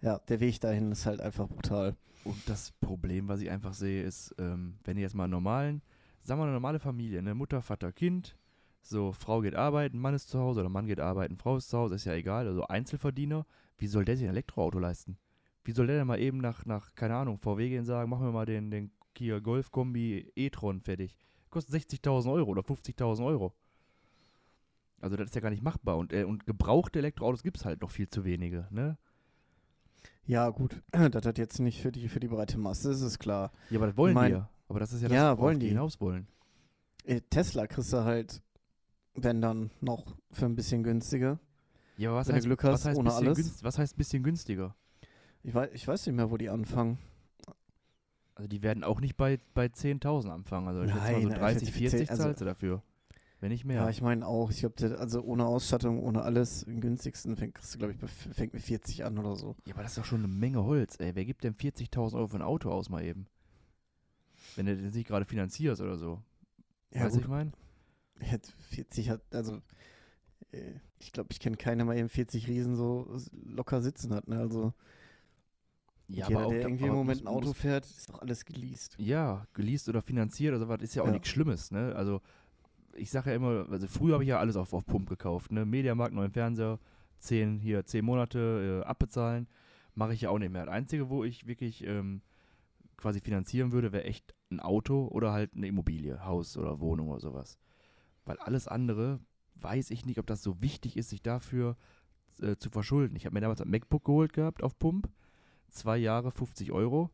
ja, 0.02 0.20
der 0.20 0.40
Weg 0.40 0.60
dahin 0.62 0.92
ist 0.92 1.06
halt 1.06 1.22
einfach 1.22 1.48
brutal. 1.48 1.96
Und 2.24 2.38
das 2.48 2.72
Problem, 2.74 3.28
was 3.28 3.42
ich 3.42 3.50
einfach 3.50 3.74
sehe, 3.74 4.04
ist, 4.04 4.36
ähm, 4.38 4.78
wenn 4.84 4.98
ihr 4.98 5.04
jetzt 5.04 5.16
mal 5.16 5.24
einen 5.24 5.32
normalen, 5.32 5.82
sagen 6.22 6.40
wir 6.40 6.44
eine 6.44 6.54
normale 6.54 6.80
Familie, 6.80 7.22
ne, 7.22 7.34
Mutter, 7.34 7.62
Vater, 7.62 7.92
Kind, 7.92 8.38
so 8.82 9.12
Frau 9.12 9.42
geht 9.42 9.56
arbeiten, 9.56 10.00
Mann 10.00 10.14
ist 10.14 10.30
zu 10.30 10.40
Hause 10.40 10.62
oder 10.62 10.70
Mann 10.70 10.88
geht 10.88 11.00
arbeiten, 11.00 11.38
Frau 11.38 11.58
ist 11.58 11.70
zu 11.70 11.78
Hause, 11.78 11.96
ist 11.96 12.06
ja 12.06 12.14
egal, 12.14 12.48
also 12.48 12.68
Einzelverdiener, 12.68 13.46
wie 13.78 13.88
soll 13.88 14.06
der 14.06 14.18
sich 14.18 14.26
ein 14.26 14.32
Elektroauto 14.32 14.80
leisten? 14.80 15.18
Wie 15.64 15.72
soll 15.72 15.88
der 15.88 15.98
denn 15.98 16.08
mal 16.08 16.20
eben 16.20 16.40
nach, 16.40 16.66
nach 16.66 16.94
keine 16.96 17.16
Ahnung, 17.16 17.38
VW 17.38 17.70
gehen 17.70 17.80
und 17.80 17.86
sagen, 17.86 18.10
machen 18.10 18.26
wir 18.26 18.32
mal 18.32 18.46
den, 18.46 18.72
den 18.72 18.92
Kia 19.14 19.40
Golf 19.40 19.72
Kombi 19.72 20.32
e-tron 20.36 20.82
fertig. 20.82 21.16
Kostet 21.50 21.76
60.000 21.76 22.32
Euro 22.32 22.52
oder 22.52 22.62
50.000 22.62 23.26
Euro. 23.26 23.54
Also 25.02 25.18
das 25.18 25.28
ist 25.28 25.36
ja 25.36 25.42
gar 25.42 25.50
nicht 25.50 25.64
machbar 25.64 25.98
und, 25.98 26.14
äh, 26.14 26.24
und 26.24 26.46
gebrauchte 26.46 27.00
Elektroautos 27.00 27.44
gibt 27.44 27.58
es 27.58 27.66
halt 27.66 27.82
noch 27.82 27.92
viel 27.92 28.08
zu 28.08 28.24
wenige, 28.24 28.68
ne? 28.70 28.98
Ja, 30.26 30.50
gut, 30.50 30.82
das 30.92 31.26
hat 31.26 31.38
jetzt 31.38 31.60
nicht 31.60 31.82
für 31.82 31.92
die, 31.92 32.08
für 32.08 32.20
die 32.20 32.28
breite 32.28 32.58
Masse, 32.58 32.92
ist 32.92 33.02
es 33.02 33.20
klar. 33.20 33.52
Ja, 33.70 33.78
aber 33.80 33.88
das 33.88 33.98
wollen 33.98 34.14
mein- 34.14 34.32
wir. 34.32 34.50
Aber 34.68 34.80
das 34.80 34.94
ist 34.94 35.02
ja 35.02 35.10
das, 35.10 35.16
Ja, 35.16 35.38
wollen 35.38 35.60
die 35.60 35.68
hinaus 35.70 36.00
wollen. 36.00 36.28
Äh, 37.04 37.20
Tesla 37.30 37.68
kriegst 37.68 37.92
du 37.92 38.04
halt, 38.06 38.42
wenn 39.16 39.42
dann, 39.42 39.70
noch 39.82 40.16
für 40.32 40.46
ein 40.46 40.56
bisschen 40.56 40.84
günstiger. 40.84 41.40
Ja, 41.98 42.10
aber 42.12 42.20
was 42.20 42.28
Wenn 42.28 42.34
du 42.34 42.38
heißt, 42.38 42.46
Glück 42.46 42.64
was 42.64 42.72
hast, 42.74 42.86
heißt 42.86 42.98
ohne 43.00 43.10
bisschen 43.10 43.28
alles. 43.28 43.38
günst- 43.38 43.64
was 43.64 43.78
heißt 43.78 43.98
bisschen 43.98 44.24
günstiger? 44.24 44.76
Ich 45.44 45.54
weiß, 45.54 45.72
ich 45.74 45.86
weiß 45.88 46.06
nicht 46.06 46.16
mehr, 46.16 46.32
wo 46.32 46.38
die 46.38 46.50
anfangen. 46.50 47.00
Also 48.36 48.48
die 48.48 48.62
werden 48.64 48.84
auch 48.86 49.02
nicht 49.02 49.18
bei, 49.18 49.40
bei 49.54 49.66
10.000 49.66 50.30
anfangen. 50.32 50.68
Also 50.70 50.84
ich 50.84 50.92
schätze 50.92 51.12
mal 51.12 51.22
so 51.22 51.28
Nein, 51.28 51.38
30, 51.40 51.72
für 51.72 51.80
die 51.80 51.90
40 51.90 52.10
also- 52.12 52.24
zahlst 52.24 52.42
du 52.42 52.46
dafür. 52.46 52.82
Wenn 53.42 53.50
nicht 53.50 53.66
mehr. 53.66 53.78
Ja, 53.82 53.90
ich 53.90 54.02
meine 54.02 54.26
auch, 54.28 54.52
ich 54.52 54.60
glaube, 54.60 54.98
also 55.00 55.22
ohne 55.24 55.46
Ausstattung, 55.48 56.00
ohne 56.04 56.22
alles, 56.22 56.64
im 56.64 56.80
günstigsten 56.80 57.36
fängt, 57.36 57.56
kriegst 57.56 57.74
du, 57.74 57.80
glaube 57.80 57.94
ich, 57.94 58.00
fängt 58.34 58.54
mit 58.54 58.62
40 58.62 59.04
an 59.04 59.18
oder 59.18 59.36
so. 59.36 59.56
Ja, 59.66 59.74
aber 59.74 59.82
das 59.84 59.94
ist 59.94 59.98
doch 59.98 60.06
schon 60.06 60.20
eine 60.20 60.28
Menge 60.28 60.64
Holz, 60.64 60.96
ey. 61.00 61.16
Wer 61.16 61.26
gibt 61.26 61.44
denn 61.44 61.56
40.000 61.56 62.14
Euro 62.16 62.28
für 62.28 62.38
ein 62.38 62.44
Auto 62.44 62.70
aus 62.72 62.90
mal 62.90 63.04
eben? 63.04 63.26
Wenn 64.56 64.68
du 64.68 64.78
das 64.78 64.94
nicht 64.94 65.08
gerade 65.08 65.26
finanzierst 65.26 65.82
oder 65.82 65.98
so. 65.98 66.22
Ja, 66.94 67.06
weißt 67.06 67.16
du, 67.16 67.20
ich 67.22 67.28
meine? 67.28 67.52
Ja, 68.22 68.38
40 68.70 69.10
hat, 69.10 69.22
also 69.34 69.60
äh, 70.52 70.74
ich 71.00 71.12
glaube, 71.12 71.30
ich 71.32 71.40
kenne 71.40 71.58
keinen, 71.58 71.80
der 71.80 71.86
mal 71.86 71.98
eben 71.98 72.10
40 72.10 72.48
Riesen 72.48 72.76
so 72.76 73.12
locker 73.46 73.82
sitzen 73.82 74.14
hat. 74.14 74.28
Ne? 74.28 74.38
Also 74.38 74.74
Ja, 76.10 76.28
jeder, 76.28 76.48
der 76.48 76.62
da- 76.62 76.68
irgendwie 76.68 76.84
im 76.84 76.90
aber 76.92 76.98
Moment 77.00 77.22
ein 77.24 77.28
Auto 77.28 77.54
fährt, 77.54 77.86
ist 77.86 78.10
doch 78.10 78.20
alles 78.22 78.46
geleast. 78.46 78.96
Ja, 79.00 79.48
geleast 79.54 79.90
oder 79.90 80.04
finanziert 80.04 80.52
oder 80.52 80.60
sowas 80.60 80.82
ist 80.82 80.94
ja 80.94 81.02
auch 81.02 81.08
Ja. 81.08 81.14
nichts 81.14 81.30
Schlimmes, 81.30 81.72
ne? 81.72 81.96
Also 81.96 82.22
ich 82.96 83.10
sage 83.12 83.32
ja 83.32 83.36
immer, 83.36 83.68
also 83.70 83.88
früher 83.88 84.14
habe 84.14 84.24
ich 84.24 84.30
ja 84.30 84.40
alles 84.40 84.56
auf, 84.56 84.74
auf 84.74 84.86
Pump 84.86 85.10
gekauft, 85.10 85.52
ne? 85.52 85.66
Mediamarkt, 85.66 86.14
neuen 86.14 86.32
Fernseher, 86.32 86.80
zehn, 87.20 87.60
hier 87.60 87.86
zehn 87.86 88.06
Monate 88.06 88.82
äh, 88.84 88.88
abbezahlen, 88.88 89.48
mache 89.96 90.14
ich 90.14 90.22
ja 90.22 90.30
auch 90.30 90.40
nicht 90.40 90.52
mehr. 90.52 90.66
Das 90.66 90.74
Einzige, 90.74 91.10
wo 91.10 91.24
ich 91.24 91.48
wirklich 91.48 91.86
ähm, 91.86 92.22
quasi 92.98 93.20
finanzieren 93.20 93.72
würde, 93.72 93.92
wäre 93.92 94.06
echt 94.06 94.36
ein 94.52 94.60
Auto 94.60 95.08
oder 95.08 95.32
halt 95.32 95.56
eine 95.56 95.68
Immobilie, 95.68 96.24
Haus 96.26 96.58
oder 96.58 96.80
Wohnung 96.80 97.10
oder 97.10 97.20
sowas. 97.20 97.58
Weil 98.26 98.38
alles 98.38 98.68
andere 98.68 99.20
weiß 99.56 99.92
ich 99.92 100.06
nicht, 100.06 100.20
ob 100.20 100.28
das 100.28 100.44
so 100.44 100.62
wichtig 100.62 100.98
ist, 100.98 101.10
sich 101.10 101.22
dafür 101.22 101.78
äh, 102.42 102.56
zu 102.56 102.70
verschulden. 102.70 103.16
Ich 103.16 103.26
habe 103.26 103.34
mir 103.34 103.42
damals 103.42 103.62
ein 103.62 103.70
MacBook 103.70 104.06
geholt 104.06 104.34
gehabt 104.34 104.64
auf 104.64 104.78
Pump, 104.78 105.10
zwei 105.70 105.98
Jahre 105.98 106.32
50 106.32 106.72
Euro. 106.72 107.10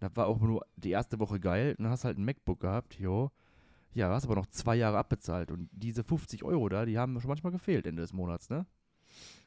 Das 0.00 0.16
war 0.16 0.26
auch 0.26 0.40
nur 0.40 0.66
die 0.76 0.90
erste 0.90 1.18
Woche 1.18 1.38
geil. 1.38 1.74
Dann 1.76 1.88
hast 1.88 2.04
halt 2.04 2.18
ein 2.18 2.24
MacBook 2.24 2.60
gehabt, 2.60 2.98
jo. 2.98 3.30
Ja, 3.94 4.08
hast 4.10 4.24
aber 4.24 4.36
noch 4.36 4.46
zwei 4.46 4.76
Jahre 4.76 4.98
abbezahlt. 4.98 5.50
Und 5.50 5.68
diese 5.72 6.02
50 6.02 6.44
Euro 6.44 6.68
da, 6.68 6.84
die 6.84 6.98
haben 6.98 7.20
schon 7.20 7.28
manchmal 7.28 7.52
gefehlt 7.52 7.86
Ende 7.86 8.02
des 8.02 8.12
Monats, 8.12 8.48
ne? 8.48 8.66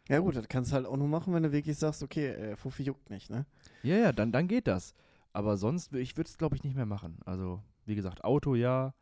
Ja 0.07 0.19
gut, 0.19 0.35
das 0.35 0.47
kannst 0.47 0.71
du 0.71 0.75
halt 0.75 0.85
auch 0.85 0.97
nur 0.97 1.07
machen, 1.07 1.33
wenn 1.33 1.41
du 1.41 1.51
wirklich 1.51 1.77
sagst, 1.77 2.03
okay, 2.03 2.27
äh, 2.27 2.55
Fuffi 2.55 2.83
juckt 2.83 3.09
nicht, 3.09 3.31
ne? 3.31 3.45
Ja, 3.81 3.95
ja, 3.97 4.11
dann, 4.11 4.31
dann 4.31 4.47
geht 4.47 4.67
das. 4.67 4.93
Aber 5.33 5.57
sonst, 5.57 5.93
ich 5.93 6.15
würde 6.15 6.29
es, 6.29 6.37
glaube 6.37 6.55
ich, 6.55 6.63
nicht 6.63 6.75
mehr 6.75 6.85
machen. 6.85 7.17
Also, 7.25 7.61
wie 7.85 7.95
gesagt, 7.95 8.23
Auto 8.23 8.55
ja. 8.55 8.93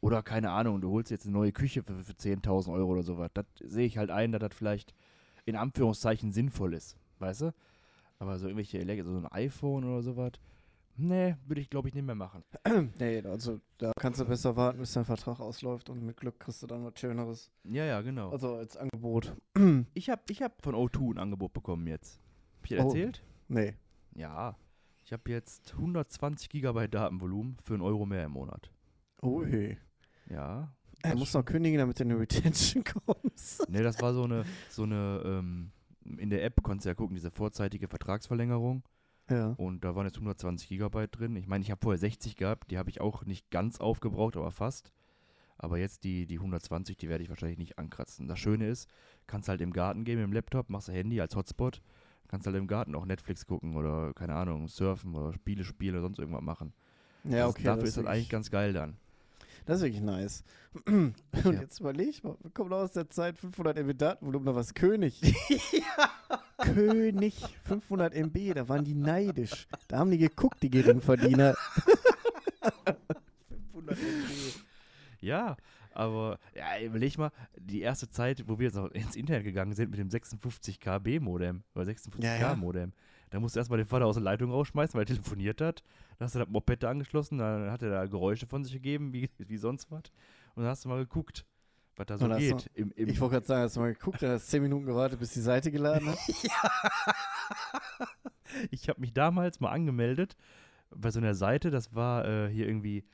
Oder 0.00 0.22
keine 0.22 0.50
Ahnung, 0.50 0.80
du 0.80 0.90
holst 0.90 1.10
jetzt 1.10 1.26
eine 1.26 1.32
neue 1.32 1.52
Küche 1.52 1.82
für, 1.82 2.02
für 2.02 2.12
10.000 2.12 2.72
Euro 2.72 2.92
oder 2.92 3.02
sowas. 3.02 3.30
Das 3.34 3.46
sehe 3.60 3.86
ich 3.86 3.98
halt 3.98 4.10
ein, 4.10 4.32
dass 4.32 4.40
das 4.40 4.54
vielleicht 4.54 4.94
in 5.44 5.56
Anführungszeichen 5.56 6.32
sinnvoll 6.32 6.74
ist. 6.74 6.96
Weißt 7.18 7.42
du? 7.42 7.54
Aber 8.18 8.38
so 8.38 8.48
irgendwelche 8.48 9.04
so 9.04 9.16
ein 9.16 9.26
iPhone 9.26 9.84
oder 9.84 10.02
sowas, 10.02 10.32
nee, 10.96 11.36
würde 11.46 11.60
ich, 11.60 11.70
glaube 11.70 11.88
ich, 11.88 11.94
nicht 11.94 12.04
mehr 12.04 12.14
machen. 12.14 12.42
nee, 12.98 13.20
also 13.22 13.60
da 13.78 13.92
kannst 13.98 14.20
du 14.20 14.24
besser 14.24 14.56
warten, 14.56 14.78
bis 14.78 14.92
dein 14.92 15.04
Vertrag 15.04 15.40
ausläuft 15.40 15.88
und 15.90 16.02
mit 16.04 16.16
Glück 16.16 16.38
kriegst 16.40 16.62
du 16.62 16.66
dann 16.66 16.84
was 16.84 16.98
Schöneres. 16.98 17.50
Ja, 17.64 17.84
ja, 17.84 18.00
genau. 18.02 18.30
Also 18.30 18.56
als 18.56 18.76
Angebot. 18.76 19.34
Ich 19.94 20.10
habe 20.10 20.22
ich 20.30 20.42
hab 20.42 20.62
von 20.62 20.74
O2 20.74 21.14
ein 21.14 21.18
Angebot 21.18 21.52
bekommen 21.52 21.86
jetzt. 21.86 22.20
Hab 22.58 22.64
ich 22.64 22.68
dir 22.70 22.80
Oh. 22.84 22.88
erzählt? 22.88 23.22
nee. 23.48 23.74
Ja. 24.14 24.56
Ich 25.04 25.12
habe 25.12 25.30
jetzt 25.30 25.72
120 25.74 26.48
Gigabyte 26.48 26.92
Datenvolumen 26.94 27.58
für 27.62 27.74
einen 27.74 27.82
Euro 27.82 28.06
mehr 28.06 28.24
im 28.24 28.32
Monat. 28.32 28.72
Oh 29.22 29.44
hey. 29.44 29.78
Ja. 30.28 30.74
Er 31.02 31.14
muss 31.14 31.32
noch 31.34 31.44
kündigen, 31.44 31.78
damit 31.78 31.98
du 32.00 32.02
in 32.02 32.08
die 32.08 32.14
Retention 32.16 32.82
kommst. 33.06 33.68
Ne, 33.70 33.82
das 33.82 34.00
war 34.02 34.12
so 34.14 34.24
eine, 34.24 34.44
so 34.68 34.82
eine, 34.82 35.22
ähm, 35.24 35.70
in 36.18 36.30
der 36.30 36.42
App 36.44 36.60
konntest 36.62 36.86
du 36.86 36.88
ja 36.88 36.94
gucken, 36.94 37.14
diese 37.14 37.30
vorzeitige 37.30 37.86
Vertragsverlängerung. 37.86 38.82
Ja. 39.30 39.54
Und 39.56 39.84
da 39.84 39.94
waren 39.94 40.06
jetzt 40.06 40.16
120 40.16 40.68
Gigabyte 40.68 41.18
drin. 41.18 41.36
Ich 41.36 41.46
meine, 41.46 41.62
ich 41.62 41.70
habe 41.70 41.80
vorher 41.82 41.98
60 41.98 42.36
gehabt, 42.36 42.70
die 42.70 42.78
habe 42.78 42.90
ich 42.90 43.00
auch 43.00 43.24
nicht 43.24 43.50
ganz 43.50 43.80
aufgebraucht, 43.80 44.36
aber 44.36 44.50
fast. 44.50 44.92
Aber 45.58 45.78
jetzt 45.78 46.04
die, 46.04 46.26
die 46.26 46.38
120, 46.38 46.96
die 46.98 47.08
werde 47.08 47.24
ich 47.24 47.30
wahrscheinlich 47.30 47.58
nicht 47.58 47.78
ankratzen. 47.78 48.28
Das 48.28 48.38
Schöne 48.38 48.68
ist, 48.68 48.88
kannst 49.26 49.48
halt 49.48 49.60
im 49.62 49.72
Garten 49.72 50.04
gehen 50.04 50.16
mit 50.18 50.24
dem 50.26 50.32
Laptop, 50.32 50.68
machst 50.68 50.88
Handy 50.88 51.20
als 51.20 51.34
Hotspot, 51.34 51.80
kannst 52.28 52.46
halt 52.46 52.56
im 52.56 52.66
Garten 52.66 52.94
auch 52.94 53.06
Netflix 53.06 53.46
gucken 53.46 53.74
oder, 53.76 54.12
keine 54.14 54.34
Ahnung, 54.34 54.68
surfen 54.68 55.14
oder 55.14 55.32
Spiele 55.32 55.64
spielen 55.64 55.94
oder 55.94 56.02
sonst 56.02 56.18
irgendwas 56.18 56.42
machen. 56.42 56.72
Ja, 57.24 57.46
Das- 57.46 57.50
okay. 57.50 57.62
Dafür 57.64 57.80
das 57.82 57.88
ist 57.90 57.96
das 57.98 58.06
eigentlich 58.06 58.28
ganz 58.28 58.50
geil 58.50 58.72
dann. 58.74 58.96
Das 59.66 59.78
ist 59.78 59.82
wirklich 59.84 60.02
nice. 60.02 60.42
Und 60.86 61.14
Ja. 61.44 61.50
jetzt 61.52 61.80
überleg 61.80 62.22
mal, 62.24 62.36
wir 62.40 62.50
kommen 62.52 62.72
aus 62.72 62.92
der 62.92 63.10
Zeit 63.10 63.36
500 63.38 63.76
MB 63.78 63.94
Datenvolumen, 63.98 64.46
da 64.46 64.54
war 64.54 64.60
es 64.62 64.72
König. 64.74 65.20
König, 66.58 67.34
500 67.64 68.14
MB, 68.14 68.54
da 68.54 68.68
waren 68.68 68.84
die 68.84 68.94
neidisch. 68.94 69.66
Da 69.88 69.98
haben 69.98 70.10
die 70.10 70.18
geguckt, 70.18 70.62
die 70.62 70.70
Geringverdiener. 70.70 71.54
500 73.72 73.98
MB. 73.98 74.54
Ja, 75.20 75.56
aber 75.92 76.38
ja, 76.54 76.80
überleg 76.84 77.16
mal, 77.18 77.30
die 77.58 77.80
erste 77.80 78.08
Zeit, 78.08 78.44
wo 78.48 78.58
wir 78.58 78.66
jetzt 78.66 78.76
noch 78.76 78.90
ins 78.90 79.16
Internet 79.16 79.44
gegangen 79.44 79.72
sind 79.74 79.90
mit 79.90 79.98
dem 79.98 80.10
56 80.10 80.78
KB 80.80 81.20
Modem 81.20 81.62
oder 81.74 81.84
56K 81.84 82.22
Ja, 82.22 82.36
ja. 82.36 82.56
Modem. 82.56 82.92
Da 83.30 83.40
musst 83.40 83.56
du 83.56 83.60
erstmal 83.60 83.78
den 83.78 83.86
Vater 83.88 84.06
aus 84.06 84.14
der 84.14 84.22
Leitung 84.22 84.50
rausschmeißen, 84.50 84.94
weil 84.94 85.02
er 85.02 85.06
telefoniert 85.06 85.60
hat. 85.60 85.82
Dann 86.18 86.26
hast 86.26 86.34
du 86.34 86.38
das 86.38 86.48
Moped 86.48 86.82
da 86.82 86.90
angeschlossen, 86.90 87.38
dann 87.38 87.70
hat 87.70 87.82
er 87.82 87.90
da 87.90 88.06
Geräusche 88.06 88.46
von 88.46 88.64
sich 88.64 88.72
gegeben, 88.72 89.12
wie, 89.12 89.28
wie 89.38 89.56
sonst 89.56 89.90
was. 89.90 90.02
Und 90.54 90.62
dann 90.62 90.66
hast 90.70 90.84
du 90.84 90.88
mal 90.88 90.98
geguckt, 90.98 91.44
was 91.96 92.06
da 92.06 92.18
so 92.18 92.28
geht. 92.28 92.70
Im, 92.74 92.92
im, 92.92 93.08
Ich 93.08 93.20
wollte 93.20 93.34
gerade 93.34 93.46
sagen, 93.46 93.62
hast 93.64 93.76
du 93.76 93.80
mal 93.80 93.92
geguckt, 93.92 94.22
da 94.22 94.32
hast 94.32 94.48
10 94.48 94.62
Minuten 94.62 94.86
gewartet, 94.86 95.18
bis 95.18 95.32
die 95.32 95.40
Seite 95.40 95.70
geladen 95.70 96.08
hat. 96.08 96.18
ich 98.70 98.88
habe 98.88 99.00
mich 99.00 99.12
damals 99.12 99.60
mal 99.60 99.70
angemeldet 99.70 100.36
bei 100.90 101.10
so 101.10 101.18
einer 101.18 101.34
Seite, 101.34 101.70
das 101.70 101.94
war 101.94 102.24
äh, 102.26 102.48
hier 102.48 102.66
irgendwie, 102.66 103.04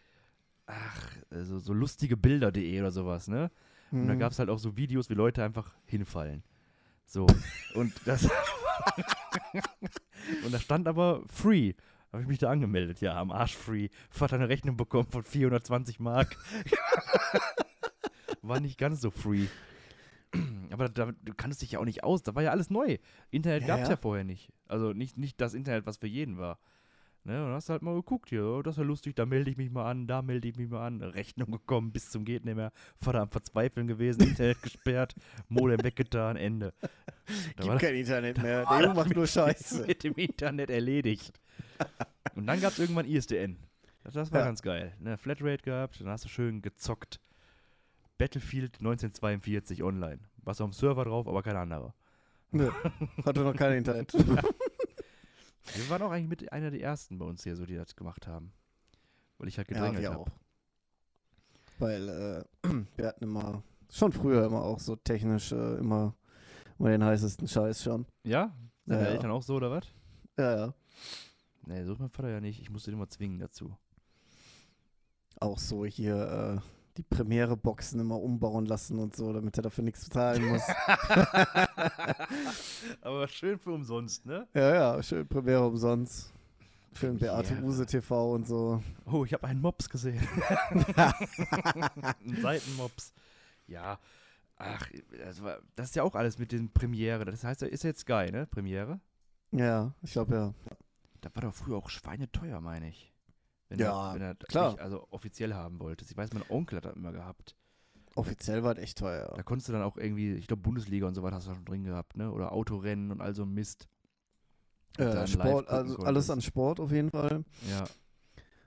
ach, 0.66 1.16
äh, 1.30 1.42
so, 1.42 1.58
so 1.58 1.72
lustige 1.72 2.16
Bilder.de 2.16 2.80
oder 2.80 2.90
sowas, 2.90 3.28
ne? 3.28 3.50
Und 3.90 4.06
da 4.06 4.14
Mhm. 4.14 4.18
gab 4.18 4.32
es 4.32 4.38
halt 4.38 4.48
auch 4.48 4.58
so 4.58 4.76
Videos, 4.76 5.10
wie 5.10 5.14
Leute 5.14 5.44
einfach 5.44 5.74
hinfallen. 5.84 6.42
So. 7.04 7.26
Und 7.74 7.92
das. 8.06 8.26
und 10.44 10.52
da 10.52 10.58
stand 10.58 10.88
aber 10.88 11.22
free. 11.26 11.74
Habe 12.12 12.22
ich 12.22 12.28
mich 12.28 12.38
da 12.38 12.50
angemeldet, 12.50 13.00
ja, 13.00 13.18
am 13.18 13.30
Arsch 13.30 13.56
free. 13.56 13.88
Vater 14.10 14.36
eine 14.36 14.50
Rechnung 14.50 14.76
bekommen 14.76 15.08
von 15.10 15.24
420 15.24 15.98
Mark. 15.98 16.36
War 18.42 18.60
nicht 18.60 18.76
ganz 18.76 19.00
so 19.00 19.10
free. 19.10 19.46
Aber 20.70 20.88
da, 20.88 21.12
du 21.12 21.34
kanntest 21.34 21.62
dich 21.62 21.72
ja 21.72 21.78
auch 21.78 21.84
nicht 21.84 22.04
aus. 22.04 22.22
Da 22.22 22.34
war 22.34 22.42
ja 22.42 22.50
alles 22.50 22.70
neu. 22.70 22.98
Internet 23.30 23.62
Ja, 23.62 23.68
gab 23.68 23.80
es 23.80 23.88
ja. 23.88 23.94
ja 23.94 23.96
vorher 23.96 24.24
nicht. 24.24 24.52
Also 24.66 24.92
nicht, 24.92 25.16
nicht 25.16 25.40
das 25.40 25.54
Internet, 25.54 25.86
was 25.86 25.98
für 25.98 26.06
jeden 26.06 26.38
war. 26.38 26.58
Ne, 27.24 27.38
und 27.40 27.46
dann 27.46 27.54
hast 27.54 27.68
du 27.68 27.72
halt 27.72 27.82
mal 27.82 27.94
geguckt 27.94 28.30
hier, 28.30 28.44
oh, 28.44 28.62
das 28.62 28.74
ist 28.74 28.78
ja 28.78 28.84
lustig, 28.84 29.14
da 29.14 29.26
melde 29.26 29.48
ich 29.48 29.56
mich 29.56 29.70
mal 29.70 29.88
an, 29.88 30.08
da 30.08 30.22
melde 30.22 30.48
ich 30.48 30.56
mich 30.56 30.68
mal 30.68 30.84
an. 30.84 31.00
Rechnung 31.02 31.52
gekommen, 31.52 31.92
bis 31.92 32.10
zum 32.10 32.24
geht 32.24 32.44
nicht 32.44 32.56
mehr. 32.56 32.72
Vater 32.96 33.20
am 33.20 33.30
Verzweifeln 33.30 33.86
gewesen, 33.86 34.22
Internet 34.28 34.60
gesperrt, 34.60 35.14
Modem 35.48 35.82
weggetan, 35.84 36.36
Ende. 36.36 36.72
Da 37.56 37.64
war 37.64 37.76
Gibt 37.78 37.82
kein 37.82 37.94
Internet 37.94 38.42
mehr. 38.42 38.64
Der 38.66 38.80
Junge 38.80 38.86
das 38.88 38.96
macht 38.96 39.14
nur 39.14 39.26
Scheiße. 39.28 39.86
mit 39.86 40.02
dem 40.02 40.14
Internet 40.14 40.70
erledigt. 40.70 41.40
Und 42.34 42.46
dann 42.48 42.60
gab 42.60 42.72
es 42.72 42.80
irgendwann 42.80 43.06
ISDN. 43.06 43.56
Das, 44.02 44.14
das 44.14 44.32
war 44.32 44.40
Ja. 44.40 44.46
ganz 44.46 44.60
geil. 44.60 44.92
Ne, 44.98 45.16
Flatrate 45.16 45.62
gehabt, 45.62 46.00
dann 46.00 46.08
hast 46.08 46.24
du 46.24 46.28
schön 46.28 46.60
gezockt. 46.62 47.20
Battlefield 48.18 48.78
1942 48.80 49.84
online. 49.84 50.18
Was 50.38 50.60
auf 50.60 50.70
dem 50.70 50.72
Server 50.72 51.04
drauf, 51.04 51.28
aber 51.28 51.44
kein 51.44 51.56
anderer. 51.56 51.94
Nö, 52.50 52.70
hatte 53.24 53.40
noch 53.42 53.54
kein 53.54 53.78
Internet. 53.78 54.12
Wir 55.74 55.88
waren 55.90 56.02
auch 56.02 56.10
eigentlich 56.10 56.28
mit 56.28 56.52
einer 56.52 56.70
der 56.70 56.80
ersten 56.80 57.18
bei 57.18 57.24
uns 57.24 57.42
hier, 57.44 57.56
so 57.56 57.64
die 57.66 57.76
das 57.76 57.94
gemacht 57.96 58.26
haben. 58.26 58.52
Weil 59.38 59.48
ich 59.48 59.58
halt 59.58 59.68
Ja, 59.70 59.74
gedrängelt 59.74 60.02
wir 60.02 60.10
habe. 60.10 60.20
auch. 60.20 60.28
Weil 61.78 62.08
äh, 62.08 62.44
wir 62.96 63.06
hatten 63.06 63.24
immer, 63.24 63.62
schon 63.90 64.12
früher 64.12 64.44
immer 64.44 64.62
auch 64.62 64.78
so 64.80 64.96
technisch 64.96 65.52
äh, 65.52 65.76
immer, 65.78 66.14
immer 66.78 66.90
den 66.90 67.04
heißesten 67.04 67.48
Scheiß 67.48 67.82
schon. 67.82 68.06
Ja? 68.24 68.54
Sind 68.84 68.94
Ja, 68.96 69.02
ja. 69.02 69.08
Eltern 69.10 69.30
auch 69.30 69.42
so 69.42 69.54
oder 69.56 69.70
was? 69.70 69.86
Ja, 70.38 70.56
ja. 70.56 70.74
Nee, 71.66 71.84
so 71.84 71.92
ist 71.92 72.00
mein 72.00 72.10
Vater 72.10 72.28
ja 72.30 72.40
nicht. 72.40 72.60
Ich 72.60 72.70
musste 72.70 72.90
den 72.90 72.98
immer 72.98 73.08
zwingen 73.08 73.38
dazu. 73.38 73.76
Auch 75.40 75.58
so 75.58 75.84
hier 75.84 76.60
äh, 76.60 76.81
die 76.96 77.02
Premiere-Boxen 77.02 78.00
immer 78.00 78.20
umbauen 78.20 78.66
lassen 78.66 78.98
und 78.98 79.16
so, 79.16 79.32
damit 79.32 79.56
er 79.56 79.62
dafür 79.62 79.84
nichts 79.84 80.08
zahlen 80.10 80.46
muss. 80.46 80.62
Aber 83.00 83.26
schön 83.28 83.58
für 83.58 83.72
umsonst, 83.72 84.26
ne? 84.26 84.46
ja, 84.54 84.74
ja, 84.74 85.02
schön 85.02 85.26
Premiere 85.26 85.66
umsonst. 85.66 86.32
Schön 86.94 87.18
Beate 87.18 87.54
Premiere. 87.54 87.66
Use 87.66 87.86
TV 87.86 88.34
und 88.34 88.46
so. 88.46 88.82
Oh, 89.06 89.24
ich 89.24 89.32
habe 89.32 89.46
einen 89.46 89.62
Mops 89.62 89.88
gesehen. 89.88 90.20
einen 90.96 92.42
Seitenmops. 92.42 93.14
Ja. 93.66 93.98
Ach, 94.56 94.86
das, 95.18 95.42
war, 95.42 95.58
das 95.74 95.88
ist 95.88 95.96
ja 95.96 96.02
auch 96.02 96.14
alles 96.14 96.38
mit 96.38 96.52
den 96.52 96.70
Premiere. 96.70 97.24
Das 97.24 97.44
heißt, 97.44 97.62
ist 97.62 97.84
ja 97.84 97.88
jetzt 97.88 98.00
Sky, 98.00 98.30
ne? 98.30 98.46
Premiere. 98.46 99.00
Ja, 99.50 99.94
ich 100.02 100.12
glaube 100.12 100.34
ja. 100.34 100.54
Das 101.22 101.34
war 101.34 101.42
doch 101.42 101.54
früher 101.54 101.76
auch 101.76 101.88
schweineteuer, 101.88 102.60
meine 102.60 102.88
ich. 102.88 103.11
Wenn 103.72 103.78
Ja, 103.80 104.10
er, 104.10 104.14
wenn 104.14 104.22
er 104.22 104.34
klar. 104.34 104.78
also 104.78 105.06
offiziell 105.10 105.54
haben 105.54 105.80
wolltest. 105.80 106.10
Ich 106.10 106.16
weiß, 106.16 106.32
mein 106.32 106.44
Onkel 106.48 106.76
hat 106.76 106.84
das 106.84 106.94
immer 106.96 107.12
gehabt. 107.12 107.56
Offiziell 108.14 108.62
war 108.62 108.74
das 108.74 108.84
echt 108.84 108.98
teuer. 108.98 109.32
Da 109.34 109.42
konntest 109.42 109.68
du 109.68 109.72
dann 109.72 109.82
auch 109.82 109.96
irgendwie, 109.96 110.34
ich 110.34 110.46
glaube, 110.46 110.62
Bundesliga 110.62 111.06
und 111.06 111.14
so 111.14 111.22
weiter 111.22 111.36
hast 111.36 111.46
du 111.48 111.54
schon 111.54 111.64
drin 111.64 111.84
gehabt, 111.84 112.16
ne? 112.16 112.30
Oder 112.30 112.52
Autorennen 112.52 113.10
und 113.10 113.20
all 113.22 113.34
so 113.34 113.44
ein 113.44 113.52
Mist. 113.54 113.88
Äh, 114.98 115.26
Sport, 115.26 115.68
also 115.68 115.96
alles 116.00 116.28
an 116.28 116.42
Sport 116.42 116.78
auf 116.78 116.92
jeden 116.92 117.10
Fall. 117.10 117.44
Ja. 117.70 117.84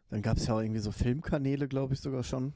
Dann 0.09 0.21
gab 0.23 0.37
es 0.37 0.47
ja 0.47 0.55
auch 0.55 0.61
irgendwie 0.61 0.79
so 0.79 0.91
Filmkanäle, 0.91 1.67
glaube 1.67 1.93
ich 1.93 1.99
sogar 1.99 2.23
schon. 2.23 2.53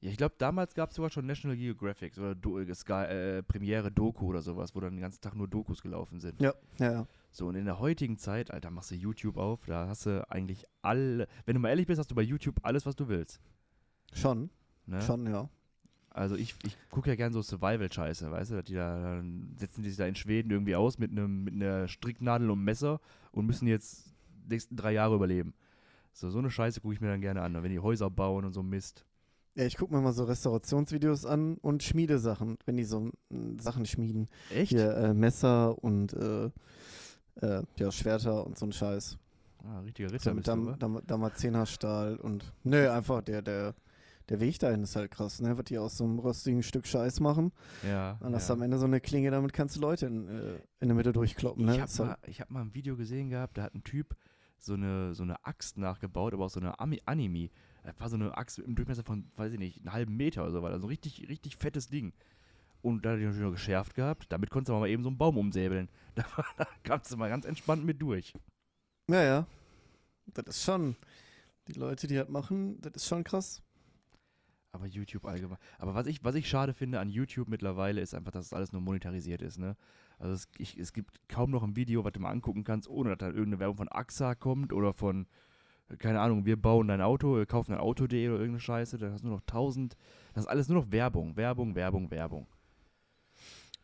Ja, 0.00 0.10
ich 0.10 0.16
glaube, 0.16 0.34
damals 0.38 0.74
gab 0.74 0.90
es 0.90 0.96
sogar 0.96 1.10
schon 1.10 1.26
National 1.26 1.56
Geographic 1.56 2.16
oder 2.16 2.34
Do 2.34 2.58
äh, 2.60 2.74
Sky, 2.74 2.92
äh, 2.92 3.42
Premiere 3.42 3.90
Doku 3.92 4.26
oder 4.26 4.40
sowas, 4.40 4.74
wo 4.74 4.80
dann 4.80 4.94
den 4.94 5.00
ganzen 5.00 5.20
Tag 5.20 5.34
nur 5.34 5.48
Dokus 5.48 5.82
gelaufen 5.82 6.20
sind. 6.20 6.40
Ja, 6.40 6.54
ja, 6.78 6.92
ja. 6.92 7.06
So, 7.36 7.48
und 7.48 7.54
in 7.54 7.66
der 7.66 7.78
heutigen 7.80 8.16
Zeit, 8.16 8.50
Alter, 8.50 8.70
machst 8.70 8.90
du 8.90 8.94
YouTube 8.94 9.36
auf, 9.36 9.66
da 9.66 9.88
hast 9.88 10.06
du 10.06 10.26
eigentlich 10.30 10.64
alle, 10.80 11.28
wenn 11.44 11.52
du 11.54 11.60
mal 11.60 11.68
ehrlich 11.68 11.86
bist, 11.86 11.98
hast 11.98 12.10
du 12.10 12.14
bei 12.14 12.22
YouTube 12.22 12.58
alles, 12.62 12.86
was 12.86 12.96
du 12.96 13.08
willst. 13.08 13.42
Schon, 14.14 14.48
Ne? 14.86 15.02
schon, 15.02 15.26
ja. 15.26 15.50
Also 16.08 16.34
ich, 16.34 16.54
ich 16.64 16.78
gucke 16.88 17.10
ja 17.10 17.14
gern 17.14 17.34
so 17.34 17.42
Survival-Scheiße, 17.42 18.30
weißt 18.30 18.52
du? 18.52 18.62
Die 18.62 18.72
da, 18.72 19.16
dann 19.16 19.52
setzen 19.58 19.82
die 19.82 19.90
sich 19.90 19.98
da 19.98 20.06
in 20.06 20.14
Schweden 20.14 20.50
irgendwie 20.50 20.76
aus 20.76 20.96
mit 20.96 21.10
einem 21.10 21.44
mit 21.44 21.52
einer 21.52 21.88
Stricknadel 21.88 22.50
und 22.50 22.64
Messer 22.64 23.02
und 23.32 23.44
müssen 23.44 23.68
jetzt 23.68 24.14
die 24.46 24.54
nächsten 24.54 24.74
drei 24.74 24.92
Jahre 24.92 25.16
überleben. 25.16 25.52
So, 26.14 26.30
so 26.30 26.38
eine 26.38 26.50
Scheiße 26.50 26.80
gucke 26.80 26.94
ich 26.94 27.02
mir 27.02 27.08
dann 27.08 27.20
gerne 27.20 27.42
an, 27.42 27.62
wenn 27.62 27.70
die 27.70 27.80
Häuser 27.80 28.08
bauen 28.08 28.46
und 28.46 28.54
so 28.54 28.62
Mist. 28.62 29.04
Ja, 29.56 29.64
ich 29.66 29.76
gucke 29.76 29.92
mir 29.94 30.00
mal 30.00 30.14
so 30.14 30.24
Restaurationsvideos 30.24 31.26
an 31.26 31.58
und 31.58 31.82
Schmiedesachen, 31.82 32.56
wenn 32.64 32.78
die 32.78 32.84
so 32.84 33.10
mm, 33.28 33.58
Sachen 33.58 33.84
schmieden. 33.84 34.28
Echt? 34.48 34.70
Hier 34.70 34.96
äh, 34.96 35.12
Messer 35.12 35.82
und 35.84 36.14
äh, 36.14 36.48
äh, 37.40 37.62
ja, 37.78 37.90
Schwerter 37.90 38.46
und 38.46 38.58
so 38.58 38.66
ein 38.66 38.72
Scheiß. 38.72 39.18
Ah, 39.64 39.80
richtiger 39.80 40.12
Ritter 40.12 40.34
mit 40.34 40.44
bist 40.44 40.56
du, 40.56 40.64
Dam? 40.64 40.78
Dam 40.78 41.06
Damazenerstahl 41.06 42.16
und. 42.16 42.52
Nö, 42.62 42.88
einfach 42.90 43.22
der, 43.22 43.42
der, 43.42 43.74
der 44.28 44.40
Weg 44.40 44.58
dahin 44.58 44.82
ist 44.82 44.96
halt 44.96 45.10
krass, 45.10 45.40
ne? 45.40 45.56
Was 45.56 45.64
die 45.64 45.78
aus 45.78 45.96
so 45.96 46.04
einem 46.04 46.18
rostigen 46.18 46.62
Stück 46.62 46.86
Scheiß 46.86 47.20
machen. 47.20 47.52
Ja. 47.86 48.16
Dann 48.20 48.34
hast 48.34 48.48
ja. 48.48 48.54
du 48.54 48.60
am 48.60 48.64
Ende 48.64 48.78
so 48.78 48.86
eine 48.86 49.00
Klinge, 49.00 49.30
damit 49.30 49.52
kannst 49.52 49.76
du 49.76 49.80
Leute 49.80 50.06
in, 50.06 50.28
äh, 50.28 50.58
in 50.80 50.88
der 50.88 50.94
Mitte 50.94 51.12
durchkloppen, 51.12 51.64
ne? 51.64 51.74
Ich 51.74 51.80
habe 51.80 51.90
halt- 51.90 52.22
mal, 52.22 52.28
ich 52.28 52.40
hab 52.40 52.50
mal 52.50 52.60
ein 52.60 52.74
Video 52.74 52.96
gesehen 52.96 53.30
gehabt, 53.30 53.58
da 53.58 53.62
hat 53.62 53.74
ein 53.74 53.82
Typ 53.82 54.16
so 54.58 54.74
eine, 54.74 55.14
so 55.14 55.22
eine 55.22 55.44
Axt 55.44 55.78
nachgebaut, 55.78 56.34
aber 56.34 56.46
auch 56.46 56.50
so 56.50 56.60
eine 56.60 56.78
Ami 56.80 57.00
Anime. 57.04 57.50
Das 57.84 58.00
war 58.00 58.08
so 58.08 58.16
eine 58.16 58.36
Axt 58.36 58.58
im 58.58 58.74
Durchmesser 58.74 59.04
von, 59.04 59.30
weiß 59.36 59.52
ich 59.52 59.58
nicht, 59.58 59.78
einen 59.78 59.92
halben 59.92 60.16
Meter 60.16 60.42
oder 60.42 60.52
so, 60.52 60.62
war 60.62 60.70
also 60.72 60.88
richtig, 60.88 61.28
richtig 61.28 61.56
fettes 61.56 61.88
Ding. 61.88 62.12
Und 62.82 63.04
da 63.04 63.12
hat 63.12 63.18
die 63.18 63.24
natürlich 63.24 63.44
noch 63.44 63.52
geschärft 63.52 63.94
gehabt. 63.94 64.26
Damit 64.30 64.50
konntest 64.50 64.68
du 64.68 64.78
mal 64.78 64.88
eben 64.88 65.02
so 65.02 65.08
einen 65.08 65.18
Baum 65.18 65.38
umsäbeln. 65.38 65.88
Da, 66.14 66.24
da 66.56 66.66
kamst 66.82 67.12
du 67.12 67.16
mal 67.16 67.28
ganz 67.28 67.44
entspannt 67.44 67.84
mit 67.84 68.00
durch. 68.00 68.32
Ja, 69.10 69.22
ja. 69.22 69.46
Das 70.26 70.44
ist 70.46 70.64
schon. 70.64 70.96
Die 71.68 71.72
Leute, 71.72 72.06
die 72.06 72.14
das 72.14 72.28
machen, 72.28 72.80
das 72.80 72.94
ist 72.94 73.08
schon 73.08 73.24
krass. 73.24 73.62
Aber 74.72 74.86
YouTube 74.86 75.24
allgemein. 75.24 75.58
Aber 75.78 75.94
was 75.94 76.06
ich, 76.06 76.22
was 76.22 76.34
ich 76.34 76.48
schade 76.48 76.74
finde 76.74 77.00
an 77.00 77.08
YouTube 77.08 77.48
mittlerweile, 77.48 78.00
ist 78.00 78.14
einfach, 78.14 78.30
dass 78.30 78.46
es 78.46 78.52
alles 78.52 78.72
nur 78.72 78.82
monetarisiert 78.82 79.42
ist, 79.42 79.58
ne? 79.58 79.76
Also 80.18 80.34
es, 80.34 80.48
ich, 80.58 80.78
es 80.78 80.92
gibt 80.92 81.28
kaum 81.28 81.50
noch 81.50 81.62
ein 81.62 81.76
Video, 81.76 82.04
was 82.04 82.12
du 82.12 82.20
mal 82.20 82.30
angucken 82.30 82.64
kannst, 82.64 82.88
ohne 82.88 83.10
dass 83.10 83.18
da 83.18 83.26
irgendeine 83.26 83.58
Werbung 83.58 83.76
von 83.76 83.88
AXA 83.88 84.34
kommt 84.34 84.72
oder 84.72 84.92
von, 84.92 85.26
keine 85.98 86.20
Ahnung, 86.20 86.46
wir 86.46 86.60
bauen 86.60 86.88
dein 86.88 87.00
Auto, 87.00 87.36
wir 87.36 87.46
kaufen 87.46 87.72
ein 87.72 87.80
Auto.de 87.80 88.28
oder 88.28 88.38
irgendeine 88.38 88.60
Scheiße, 88.60 88.98
da 88.98 89.10
hast 89.10 89.22
du 89.22 89.28
nur 89.28 89.36
noch 89.36 89.46
tausend. 89.46 89.96
Das 90.34 90.44
ist 90.44 90.50
alles 90.50 90.68
nur 90.68 90.82
noch 90.82 90.90
Werbung, 90.90 91.36
Werbung, 91.36 91.74
Werbung, 91.74 92.10
Werbung. 92.10 92.46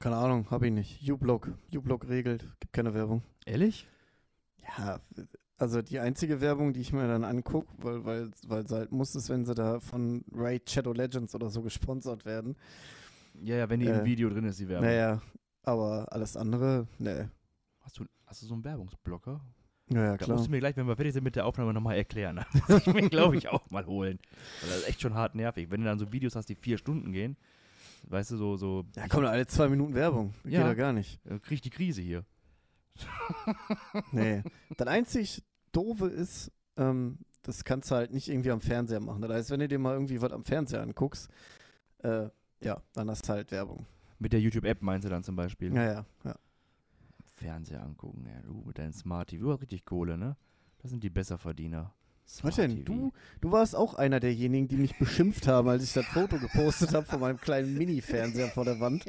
Keine 0.02 0.16
Ahnung, 0.16 0.50
hab 0.50 0.64
ich 0.64 0.72
nicht. 0.72 1.08
U-Block. 1.08 1.52
U-Block 1.72 2.08
regelt. 2.08 2.44
Gibt 2.58 2.72
keine 2.72 2.92
Werbung. 2.92 3.22
Ehrlich? 3.46 3.86
Ja, 4.76 4.98
also 5.58 5.80
die 5.80 6.00
einzige 6.00 6.40
Werbung, 6.40 6.72
die 6.72 6.80
ich 6.80 6.92
mir 6.92 7.06
dann 7.06 7.22
angucke, 7.22 7.68
weil, 7.78 8.04
weil, 8.04 8.30
weil 8.48 8.64
es 8.64 8.72
halt 8.72 8.90
muss, 8.90 9.14
ist, 9.14 9.28
wenn 9.28 9.44
sie 9.44 9.54
da 9.54 9.78
von 9.78 10.24
Raid 10.34 10.68
Shadow 10.68 10.92
Legends 10.92 11.36
oder 11.36 11.50
so 11.50 11.62
gesponsert 11.62 12.24
werden. 12.24 12.56
Ja, 13.44 13.54
ja, 13.54 13.70
wenn 13.70 13.78
die 13.78 13.86
im 13.86 14.00
Äh, 14.00 14.04
Video 14.04 14.28
drin 14.28 14.44
ist, 14.44 14.58
die 14.58 14.68
Werbung. 14.68 14.88
Naja, 14.88 15.22
aber 15.62 16.12
alles 16.12 16.36
andere, 16.36 16.88
ne. 16.98 17.30
Hast, 17.82 18.00
du, 18.00 18.04
hast 18.26 18.42
du 18.42 18.46
so 18.46 18.54
einen 18.54 18.64
Werbungsblocker? 18.64 19.40
Naja, 19.86 20.16
Da 20.16 20.16
klar. 20.16 20.36
musst 20.36 20.48
du 20.48 20.50
mir 20.50 20.58
gleich, 20.58 20.76
wenn 20.76 20.88
wir 20.88 20.96
fertig 20.96 21.12
sind 21.12 21.22
mit 21.22 21.36
der 21.36 21.46
Aufnahme, 21.46 21.72
nochmal 21.72 21.96
erklären. 21.96 22.40
Das 22.54 22.68
muss 22.68 22.86
ich 22.88 22.92
mir, 22.94 23.08
glaube 23.08 23.36
ich, 23.36 23.48
auch 23.50 23.70
mal 23.70 23.86
holen. 23.86 24.18
Weil 24.62 24.70
das 24.70 24.78
ist 24.80 24.88
echt 24.88 25.00
schon 25.00 25.14
hart 25.14 25.36
nervig. 25.36 25.70
Wenn 25.70 25.80
du 25.82 25.86
dann 25.86 26.00
so 26.00 26.12
Videos 26.12 26.34
hast, 26.34 26.48
die 26.48 26.56
vier 26.56 26.76
Stunden 26.76 27.12
gehen, 27.12 27.36
weißt 28.04 28.30
du, 28.32 28.36
so, 28.36 28.56
so 28.56 28.84
Ja, 28.96 29.08
kommt 29.08 29.26
alle 29.26 29.46
zwei 29.46 29.68
Minuten 29.68 29.94
Werbung. 29.94 30.34
Geht 30.44 30.52
Ja. 30.54 30.66
ja 30.66 30.74
gar 30.74 30.92
nicht. 30.92 31.20
äh, 31.26 31.38
krieg 31.38 31.62
die 31.62 31.70
Krise 31.70 32.00
hier. 32.02 32.24
Nee. 34.12 34.42
das 34.76 34.86
einzig 34.88 35.42
Doofe 35.72 36.06
ist, 36.06 36.52
ähm, 36.76 37.18
das 37.42 37.64
kannst 37.64 37.90
du 37.90 37.94
halt 37.94 38.12
nicht 38.12 38.28
irgendwie 38.28 38.50
am 38.50 38.60
Fernseher 38.60 39.00
machen. 39.00 39.22
Das 39.22 39.32
heißt, 39.32 39.50
wenn 39.50 39.60
du 39.60 39.68
dir 39.68 39.78
mal 39.78 39.94
irgendwie 39.94 40.20
was 40.20 40.32
am 40.32 40.44
Fernseher 40.44 40.82
anguckst, 40.82 41.30
äh, 41.98 42.28
ja, 42.60 42.80
dann 42.92 43.10
hast 43.10 43.28
du 43.28 43.32
halt 43.32 43.50
Werbung. 43.50 43.86
Mit 44.18 44.32
der 44.32 44.40
YouTube-App 44.40 44.82
meinst 44.82 45.04
du 45.06 45.08
dann 45.10 45.24
zum 45.24 45.34
Beispiel? 45.34 45.74
Ja, 45.74 45.84
ja, 45.84 46.06
ja. 46.24 46.36
Fernseher 47.34 47.82
angucken, 47.82 48.24
ja, 48.26 48.40
du 48.42 48.62
mit 48.64 48.78
deinem 48.78 48.92
Smart 48.92 49.30
TV. 49.30 49.44
Du 49.44 49.52
hast 49.52 49.62
richtig 49.62 49.84
Kohle, 49.84 50.16
ne? 50.16 50.36
Das 50.78 50.90
sind 50.90 51.02
die 51.02 51.10
Besserverdiener. 51.10 51.92
Was 52.24 52.36
Smart 52.36 52.58
denn? 52.58 52.70
TV. 52.76 52.84
Du, 52.84 53.12
du 53.40 53.52
warst 53.52 53.76
auch 53.76 53.94
einer 53.94 54.20
derjenigen, 54.20 54.68
die 54.68 54.76
mich 54.76 54.96
beschimpft 54.98 55.46
haben, 55.46 55.68
als 55.68 55.82
ich 55.84 55.92
das 55.92 56.06
Foto 56.06 56.38
gepostet 56.38 56.94
habe 56.94 57.06
von 57.06 57.20
meinem 57.20 57.38
kleinen 57.40 57.76
Mini-Fernseher 57.76 58.48
vor 58.48 58.64
der 58.64 58.80
Wand. 58.80 59.04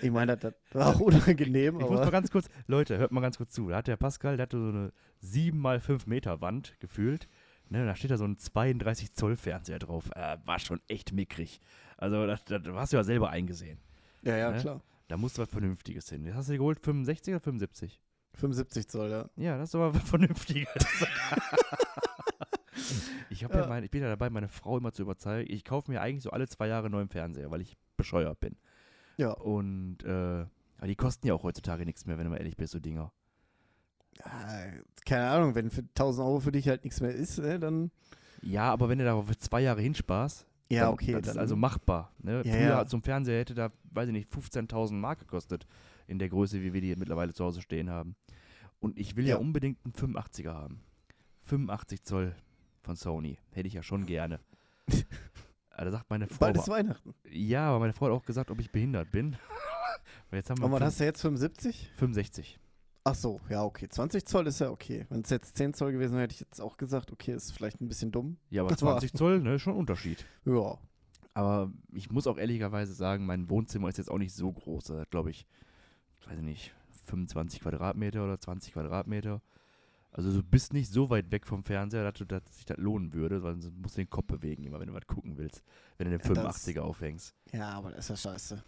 Ich 0.00 0.10
meine, 0.10 0.36
das, 0.36 0.52
das 0.70 0.74
war 0.74 0.94
auch 0.94 1.00
unangenehm, 1.00 1.78
Ich 1.80 1.86
muss 1.88 2.00
mal 2.00 2.10
ganz 2.10 2.30
kurz, 2.30 2.48
Leute, 2.66 2.98
hört 2.98 3.12
mal 3.12 3.20
ganz 3.20 3.36
kurz 3.36 3.52
zu. 3.52 3.68
Da 3.68 3.76
hat 3.76 3.86
der 3.86 3.96
Pascal, 3.96 4.36
der 4.36 4.44
hatte 4.44 4.58
so 4.58 4.68
eine 4.68 4.92
7 5.20 5.58
mal 5.58 5.80
5 5.80 6.06
Meter 6.06 6.40
Wand 6.40 6.74
gefühlt. 6.80 7.28
Ne, 7.68 7.86
da 7.86 7.94
steht 7.94 8.10
da 8.10 8.16
so 8.18 8.24
ein 8.24 8.36
32 8.38 9.12
Zoll 9.14 9.36
Fernseher 9.36 9.78
drauf. 9.78 10.10
Äh, 10.14 10.36
war 10.44 10.58
schon 10.58 10.80
echt 10.88 11.12
mickrig. 11.12 11.60
Also, 11.96 12.26
das, 12.26 12.44
das 12.44 12.62
hast 12.66 12.92
du 12.92 12.96
ja 12.96 13.04
selber 13.04 13.30
eingesehen. 13.30 13.78
ja, 14.22 14.36
ja, 14.36 14.50
Ne? 14.50 14.60
klar. 14.60 14.80
Da 15.08 15.16
musste 15.16 15.42
was 15.42 15.48
Vernünftiges 15.50 16.08
hin. 16.08 16.24
Das 16.24 16.34
hast 16.34 16.48
du 16.48 16.52
dir 16.52 16.58
geholt, 16.58 16.80
65 16.80 17.34
oder 17.34 17.40
75? 17.40 18.00
75 18.34 18.88
Zoll, 18.88 19.10
ja. 19.10 19.28
Ja, 19.36 19.58
das 19.58 19.70
ist 19.70 19.74
aber 19.74 19.94
was 19.94 20.02
Vernünftiges. 20.08 20.68
ich, 23.30 23.40
ja. 23.42 23.48
Ja. 23.50 23.66
mein, 23.66 23.84
ich 23.84 23.90
bin 23.90 24.02
ja 24.02 24.08
dabei, 24.08 24.30
meine 24.30 24.48
Frau 24.48 24.78
immer 24.78 24.92
zu 24.92 25.02
überzeugen. 25.02 25.50
Ich 25.52 25.64
kaufe 25.64 25.90
mir 25.90 26.00
eigentlich 26.00 26.22
so 26.22 26.30
alle 26.30 26.48
zwei 26.48 26.68
Jahre 26.68 26.86
einen 26.86 26.92
neuen 26.94 27.08
Fernseher, 27.08 27.50
weil 27.50 27.60
ich 27.60 27.76
bescheuert 27.96 28.40
bin. 28.40 28.56
Ja. 29.16 29.32
Und 29.32 29.98
äh, 30.04 30.44
aber 30.78 30.86
die 30.88 30.96
kosten 30.96 31.26
ja 31.26 31.34
auch 31.34 31.42
heutzutage 31.44 31.84
nichts 31.84 32.06
mehr, 32.06 32.18
wenn 32.18 32.24
du 32.24 32.30
mal 32.30 32.38
ehrlich 32.38 32.56
bist, 32.56 32.72
so 32.72 32.80
Dinger. 32.80 33.12
Keine 35.04 35.28
Ahnung, 35.30 35.54
wenn 35.54 35.70
für 35.70 35.80
1000 35.82 36.26
Euro 36.26 36.40
für 36.40 36.52
dich 36.52 36.68
halt 36.68 36.84
nichts 36.84 37.00
mehr 37.00 37.12
ist, 37.14 37.38
ne, 37.38 37.58
dann. 37.58 37.90
Ja, 38.42 38.72
aber 38.72 38.88
wenn 38.88 38.98
du 38.98 39.04
da 39.04 39.20
für 39.22 39.38
zwei 39.38 39.60
Jahre 39.60 39.80
hinsparst, 39.80 40.46
Ja, 40.70 40.84
dann, 40.84 40.92
okay. 40.94 41.12
das 41.12 41.20
ist 41.22 41.28
dann- 41.28 41.38
also 41.38 41.56
machbar. 41.56 42.12
Ne? 42.18 42.42
Ja, 42.44 42.52
Früher 42.52 42.60
ja. 42.68 42.86
zum 42.86 43.02
Fernseher 43.02 43.38
hätte 43.40 43.54
da, 43.54 43.70
weiß 43.92 44.08
ich 44.08 44.12
nicht, 44.12 44.28
15.000 44.30 44.92
Mark 44.94 45.20
gekostet 45.20 45.66
in 46.12 46.18
der 46.20 46.28
Größe, 46.28 46.62
wie 46.62 46.72
wir 46.72 46.80
die 46.80 46.94
mittlerweile 46.94 47.32
zu 47.34 47.44
Hause 47.44 47.60
stehen 47.62 47.90
haben. 47.90 48.14
Und 48.78 48.98
ich 48.98 49.16
will 49.16 49.24
ja, 49.26 49.34
Ja. 49.34 49.40
unbedingt 49.40 49.78
einen 49.84 49.94
85er 49.94 50.52
haben. 50.54 50.80
85 51.44 52.02
Zoll 52.04 52.34
von 52.82 52.94
Sony. 52.96 53.38
Hätte 53.50 53.66
ich 53.68 53.74
ja 53.74 53.82
schon 53.82 54.06
gerne. 54.06 54.38
Da 55.76 55.90
sagt 55.90 56.10
meine 56.10 56.26
Frau, 56.28 56.38
Bald 56.46 56.56
ist 56.56 56.68
Weihnachten. 56.68 57.14
ja, 57.30 57.68
aber 57.70 57.80
meine 57.80 57.92
Frau 57.92 58.06
hat 58.06 58.12
auch 58.12 58.24
gesagt, 58.24 58.50
ob 58.50 58.60
ich 58.60 58.70
behindert 58.70 59.10
bin. 59.10 59.36
Weil 60.30 60.38
jetzt 60.38 60.50
haben 60.50 60.58
wir 60.60 60.66
Und 60.66 60.72
was 60.72 60.80
hast 60.82 61.00
du 61.00 61.04
jetzt, 61.04 61.20
75? 61.20 61.90
65. 61.96 62.58
Ach 63.04 63.14
so, 63.16 63.40
ja, 63.48 63.64
okay. 63.64 63.88
20 63.88 64.24
Zoll 64.26 64.46
ist 64.46 64.60
ja 64.60 64.70
okay. 64.70 65.06
Wenn 65.08 65.22
es 65.22 65.30
jetzt 65.30 65.56
10 65.56 65.74
Zoll 65.74 65.92
gewesen 65.92 66.12
wäre, 66.12 66.22
hätte 66.22 66.34
ich 66.34 66.40
jetzt 66.40 66.60
auch 66.60 66.76
gesagt, 66.76 67.10
okay, 67.12 67.32
ist 67.34 67.50
vielleicht 67.52 67.80
ein 67.80 67.88
bisschen 67.88 68.12
dumm. 68.12 68.36
Ja, 68.50 68.62
aber 68.62 68.70
Das 68.70 68.82
war- 68.82 68.92
20 68.98 69.12
Zoll, 69.14 69.40
ne, 69.40 69.54
ist 69.56 69.62
schon 69.62 69.74
ein 69.74 69.78
Unterschied. 69.78 70.24
Ja. 70.44 70.78
Aber 71.34 71.72
ich 71.92 72.10
muss 72.10 72.26
auch 72.26 72.38
ehrlicherweise 72.38 72.92
sagen, 72.92 73.26
mein 73.26 73.48
Wohnzimmer 73.50 73.88
ist 73.88 73.98
jetzt 73.98 74.10
auch 74.10 74.18
nicht 74.18 74.34
so 74.34 74.52
groß. 74.52 74.90
Hat, 74.90 75.10
glaube 75.10 75.30
ich, 75.30 75.46
weiß 76.26 76.38
ich 76.38 76.44
nicht, 76.44 76.74
25 77.06 77.60
Quadratmeter 77.60 78.24
oder 78.24 78.38
20 78.38 78.72
Quadratmeter. 78.72 79.40
Also 80.14 80.30
du 80.30 80.42
bist 80.42 80.74
nicht 80.74 80.90
so 80.92 81.08
weit 81.08 81.30
weg 81.32 81.46
vom 81.46 81.64
Fernseher, 81.64 82.04
dass, 82.04 82.14
du, 82.14 82.26
dass 82.26 82.42
sich 82.54 82.66
das 82.66 82.76
lohnen 82.76 83.14
würde, 83.14 83.42
weil 83.42 83.54
du 83.56 83.70
musst 83.70 83.96
den 83.96 84.10
Kopf 84.10 84.26
bewegen, 84.26 84.64
immer 84.64 84.78
wenn 84.78 84.88
du 84.88 84.94
was 84.94 85.06
gucken 85.06 85.38
willst, 85.38 85.62
wenn 85.96 86.10
du 86.10 86.18
den 86.18 86.26
Ja, 86.34 86.42
das- 86.42 86.66
85er 86.68 86.80
aufhängst. 86.80 87.34
Ja, 87.52 87.70
aber 87.70 87.90
das 87.92 88.10
ist 88.10 88.24
ja 88.24 88.30
scheiße. 88.32 88.62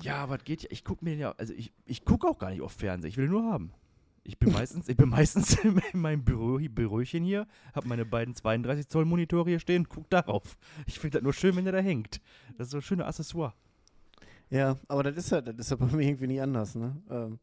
Ja, 0.00 0.16
aber 0.18 0.38
das 0.38 0.44
geht 0.44 0.62
ja. 0.62 0.68
Ich 0.70 0.84
gucke 0.84 1.04
mir 1.04 1.16
ja, 1.16 1.32
also 1.36 1.52
ich, 1.52 1.72
ich 1.84 2.04
gucke 2.04 2.28
auch 2.28 2.38
gar 2.38 2.50
nicht 2.50 2.62
auf 2.62 2.70
Fernseher, 2.72 3.08
ich 3.08 3.16
will 3.16 3.28
nur 3.28 3.42
haben. 3.50 3.72
Ich 4.22 4.38
bin 4.38 4.52
meistens, 4.52 4.88
ich 4.88 4.96
bin 4.96 5.08
meistens 5.08 5.54
in 5.64 5.80
meinem 5.94 6.22
Büro, 6.22 6.58
Büröchen 6.70 7.24
hier, 7.24 7.48
habe 7.74 7.88
meine 7.88 8.04
beiden 8.04 8.34
32 8.34 8.86
Zoll 8.88 9.04
Monitore 9.04 9.48
hier 9.50 9.58
stehen, 9.58 9.88
guck 9.88 10.08
darauf. 10.10 10.56
Ich 10.86 11.00
finde 11.00 11.18
das 11.18 11.24
nur 11.24 11.32
schön, 11.32 11.56
wenn 11.56 11.64
der 11.64 11.72
da 11.72 11.80
hängt. 11.80 12.20
Das 12.56 12.68
ist 12.68 12.70
so 12.72 12.78
ein 12.78 12.82
schöner 12.82 13.06
Accessoire. 13.06 13.54
Ja, 14.50 14.78
aber 14.88 15.02
das 15.02 15.16
ist 15.16 15.30
ja, 15.30 15.40
das 15.40 15.56
ist 15.56 15.70
ja 15.70 15.76
bei 15.86 15.86
mir 15.86 16.08
irgendwie 16.08 16.26
nie 16.26 16.40
anders, 16.40 16.74
ne? 16.74 17.00
Ähm, 17.10 17.38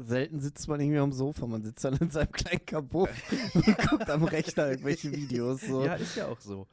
selten 0.00 0.40
sitzt 0.40 0.66
man 0.68 0.80
irgendwie 0.80 0.98
am 0.98 1.12
Sofa, 1.12 1.46
man 1.46 1.62
sitzt 1.62 1.84
dann 1.84 1.96
in 1.96 2.10
seinem 2.10 2.32
kleinen 2.32 2.64
Kabuff 2.64 3.10
und 3.54 3.78
guckt 3.88 4.08
am 4.08 4.24
Rechner 4.24 4.70
irgendwelche 4.70 5.12
Videos. 5.12 5.60
So. 5.62 5.84
Ja, 5.84 5.94
ist 5.94 6.16
ja 6.16 6.26
auch 6.26 6.40
so. 6.40 6.66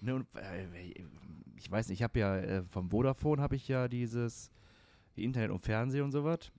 Ne, 0.00 0.14
und, 0.14 0.26
äh, 0.36 0.66
ich 1.56 1.70
weiß 1.70 1.88
nicht, 1.88 2.00
ich 2.00 2.02
habe 2.02 2.18
ja 2.18 2.36
äh, 2.36 2.62
vom 2.64 2.90
Vodafone 2.90 3.40
habe 3.40 3.56
ich 3.56 3.68
ja 3.68 3.88
dieses 3.88 4.50
Internet 5.14 5.50
und 5.50 5.64
Fernsehen 5.64 6.04
und 6.04 6.12
sowas. 6.12 6.50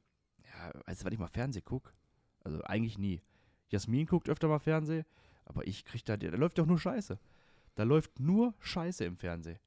Ja, 0.44 0.72
du, 0.72 0.82
wann 1.04 1.14
ich 1.14 1.20
mal 1.20 1.28
Fernsehen 1.28 1.66
gucke? 1.66 1.92
Also 2.44 2.62
eigentlich 2.64 2.98
nie. 2.98 3.22
Jasmin 3.70 4.06
guckt 4.06 4.30
öfter 4.30 4.48
mal 4.48 4.60
Fernsehen, 4.60 5.06
aber 5.46 5.66
ich 5.66 5.86
krieg 5.86 6.04
da, 6.06 6.18
da 6.18 6.28
läuft 6.30 6.58
doch 6.58 6.66
nur 6.66 6.80
Scheiße. 6.80 7.20
Da 7.76 7.84
läuft 7.84 8.20
nur 8.20 8.54
Scheiße 8.60 9.06
im 9.06 9.18
Fernsehen. 9.18 9.60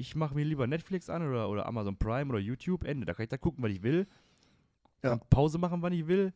Ich 0.00 0.14
mache 0.14 0.32
mir 0.34 0.44
lieber 0.44 0.68
Netflix 0.68 1.10
an 1.10 1.28
oder, 1.28 1.48
oder 1.50 1.66
Amazon 1.66 1.96
Prime 1.96 2.30
oder 2.30 2.38
YouTube, 2.38 2.84
Ende. 2.84 3.04
Da 3.04 3.14
kann 3.14 3.24
ich 3.24 3.28
da 3.30 3.36
gucken, 3.36 3.64
was 3.64 3.72
ich 3.72 3.82
will. 3.82 4.06
Ja. 5.02 5.10
Kann 5.10 5.20
Pause 5.28 5.58
machen, 5.58 5.82
wann 5.82 5.92
ich 5.92 6.06
will. 6.06 6.32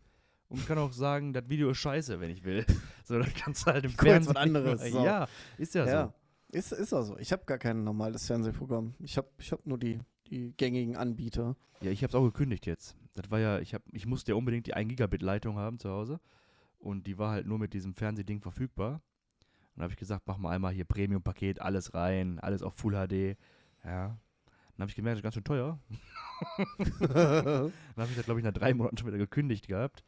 Und 0.48 0.66
kann 0.66 0.78
auch 0.78 0.92
sagen, 0.92 1.32
das 1.32 1.48
Video 1.48 1.70
ist 1.70 1.78
scheiße, 1.78 2.18
wenn 2.20 2.30
ich 2.30 2.42
will. 2.44 2.66
So, 3.04 3.18
dann 3.18 3.32
kannst 3.34 3.66
du 3.66 3.72
halt 3.72 3.84
im 3.84 3.96
Guck 3.96 4.06
jetzt 4.08 4.26
was 4.28 4.32
Fernsehen. 4.34 4.56
anderes, 4.56 4.92
so. 4.92 5.04
Ja, 5.04 5.26
ist 5.58 5.74
ja, 5.74 5.86
Ja, 5.86 6.14
so. 6.52 6.58
ist, 6.58 6.72
ist 6.72 6.92
auch 6.92 7.02
so. 7.02 7.18
Ich 7.18 7.32
habe 7.32 7.44
gar 7.44 7.58
kein 7.58 7.82
normales 7.84 8.26
Fernsehprogramm. 8.26 8.94
Ich 9.00 9.16
habe 9.16 9.28
ich 9.38 9.50
hab 9.52 9.66
nur 9.66 9.76
die, 9.78 9.98
die 10.28 10.54
gängigen 10.56 10.96
Anbieter. 10.96 11.56
Ja, 11.80 11.90
ich 11.90 12.02
hab's 12.04 12.14
auch 12.14 12.24
gekündigt 12.24 12.64
jetzt. 12.66 12.96
das 13.14 13.30
war 13.30 13.38
ja, 13.40 13.58
ich, 13.58 13.74
hab, 13.74 13.82
ich 13.92 14.06
musste 14.06 14.32
ja 14.32 14.36
unbedingt 14.36 14.66
die 14.68 14.74
1 14.74 14.88
Gigabit 14.88 15.20
Leitung 15.22 15.56
haben 15.56 15.78
zu 15.78 15.90
Hause. 15.90 16.20
Und 16.78 17.06
die 17.06 17.18
war 17.18 17.32
halt 17.32 17.46
nur 17.46 17.58
mit 17.58 17.74
diesem 17.74 17.94
Fernsehding 17.94 18.40
verfügbar. 18.40 19.02
Und 19.82 19.86
da 19.86 19.90
habe 19.90 19.94
ich 19.94 19.98
gesagt, 19.98 20.22
mach 20.26 20.38
mal 20.38 20.50
einmal 20.50 20.72
hier 20.72 20.84
Premium-Paket, 20.84 21.60
alles 21.60 21.92
rein, 21.92 22.38
alles 22.38 22.62
auf 22.62 22.72
Full 22.76 22.92
HD. 22.92 23.36
Ja. 23.84 24.16
Dann 24.76 24.78
habe 24.78 24.88
ich 24.90 24.94
gemerkt, 24.94 25.14
das 25.14 25.18
ist 25.18 25.22
ganz 25.24 25.34
schön 25.34 25.42
teuer. 25.42 25.76
Dann 27.00 27.72
habe 27.96 28.08
ich 28.10 28.14
das, 28.14 28.24
glaube 28.24 28.38
ich, 28.38 28.44
nach 28.44 28.52
drei 28.52 28.74
Monaten 28.74 28.96
schon 28.96 29.08
wieder 29.08 29.18
gekündigt 29.18 29.66
gehabt. 29.66 30.04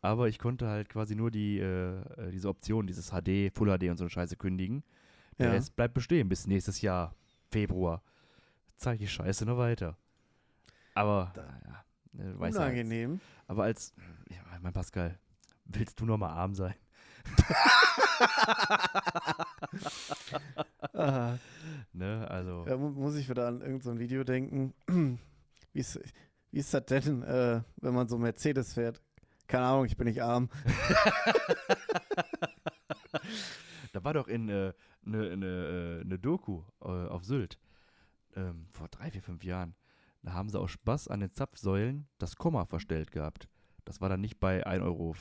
Aber 0.00 0.28
ich 0.28 0.38
konnte 0.38 0.66
halt 0.68 0.88
quasi 0.88 1.14
nur 1.14 1.30
die, 1.30 1.58
äh, 1.58 2.30
diese 2.30 2.48
Option, 2.48 2.86
dieses 2.86 3.10
HD, 3.10 3.52
Full 3.54 3.68
HD 3.78 3.90
und 3.90 3.98
so 3.98 4.04
eine 4.04 4.10
Scheiße 4.10 4.36
kündigen. 4.36 4.82
Der 5.38 5.48
Ja. 5.48 5.52
Rest 5.52 5.76
bleibt 5.76 5.92
bestehen 5.92 6.30
bis 6.30 6.46
nächstes 6.46 6.80
Jahr, 6.80 7.14
Februar. 7.50 8.02
Zeige 8.78 9.00
die 9.00 9.08
Scheiße 9.08 9.44
noch 9.44 9.58
weiter. 9.58 9.98
Aber, 10.94 11.34
naja, 11.36 11.84
äh, 12.32 12.38
weiß 12.38 12.54
ja, 12.54 12.62
Unangenehm. 12.62 13.20
aber 13.46 13.64
als, 13.64 13.92
ja, 14.30 14.38
mein 14.62 14.72
Pascal, 14.72 15.18
willst 15.66 16.00
du 16.00 16.06
noch 16.06 16.16
mal 16.16 16.30
arm 16.30 16.54
sein? 16.54 16.74
Ne, 21.92 22.26
also, 22.30 22.64
da 22.64 22.76
mu 22.76 22.90
muss 22.90 23.16
ich 23.16 23.28
wieder 23.28 23.48
an 23.48 23.60
irgendein 23.60 23.80
so 23.80 23.98
Video 23.98 24.24
denken. 24.24 24.74
wie, 25.72 25.80
ist, 25.80 26.00
wie 26.50 26.58
ist 26.58 26.72
das 26.72 26.86
denn, 26.86 27.22
äh, 27.22 27.62
wenn 27.76 27.94
man 27.94 28.08
so 28.08 28.18
Mercedes 28.18 28.74
fährt? 28.74 29.02
Keine 29.46 29.66
Ahnung, 29.66 29.84
ich 29.84 29.96
bin 29.96 30.06
nicht 30.06 30.22
arm. 30.22 30.48
da 33.92 34.04
war 34.04 34.14
doch 34.14 34.28
in 34.28 34.48
eine 34.48 34.74
ne, 35.02 35.36
ne, 35.36 36.00
äh, 36.00 36.04
ne 36.04 36.18
Doku 36.18 36.62
äh, 36.80 36.86
auf 36.86 37.24
Sylt 37.24 37.58
ähm, 38.34 38.66
vor 38.70 38.88
drei, 38.88 39.10
vier, 39.10 39.22
fünf 39.22 39.44
Jahren. 39.44 39.74
Da 40.22 40.32
haben 40.32 40.48
sie 40.48 40.58
aus 40.58 40.70
Spaß 40.70 41.08
an 41.08 41.20
den 41.20 41.32
Zapfsäulen 41.32 42.08
das 42.18 42.36
Komma 42.36 42.64
verstellt 42.64 43.10
gehabt. 43.10 43.48
Das 43.84 44.00
war 44.00 44.08
dann 44.08 44.20
nicht 44.20 44.38
bei 44.40 44.64
1,40 44.66 44.82
Euro, 44.82 45.14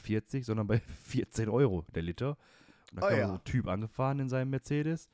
sondern 0.44 0.68
bei 0.68 0.80
14 1.06 1.50
Euro 1.50 1.86
der 1.96 2.04
Liter. 2.04 2.38
Und 2.92 3.02
da 3.02 3.06
Oh 3.06 3.10
kam 3.10 3.18
ja. 3.20 3.28
so 3.28 3.34
ein 3.34 3.44
Typ 3.44 3.68
angefahren 3.68 4.20
in 4.20 4.30
seinem 4.30 4.50
Mercedes, 4.52 5.10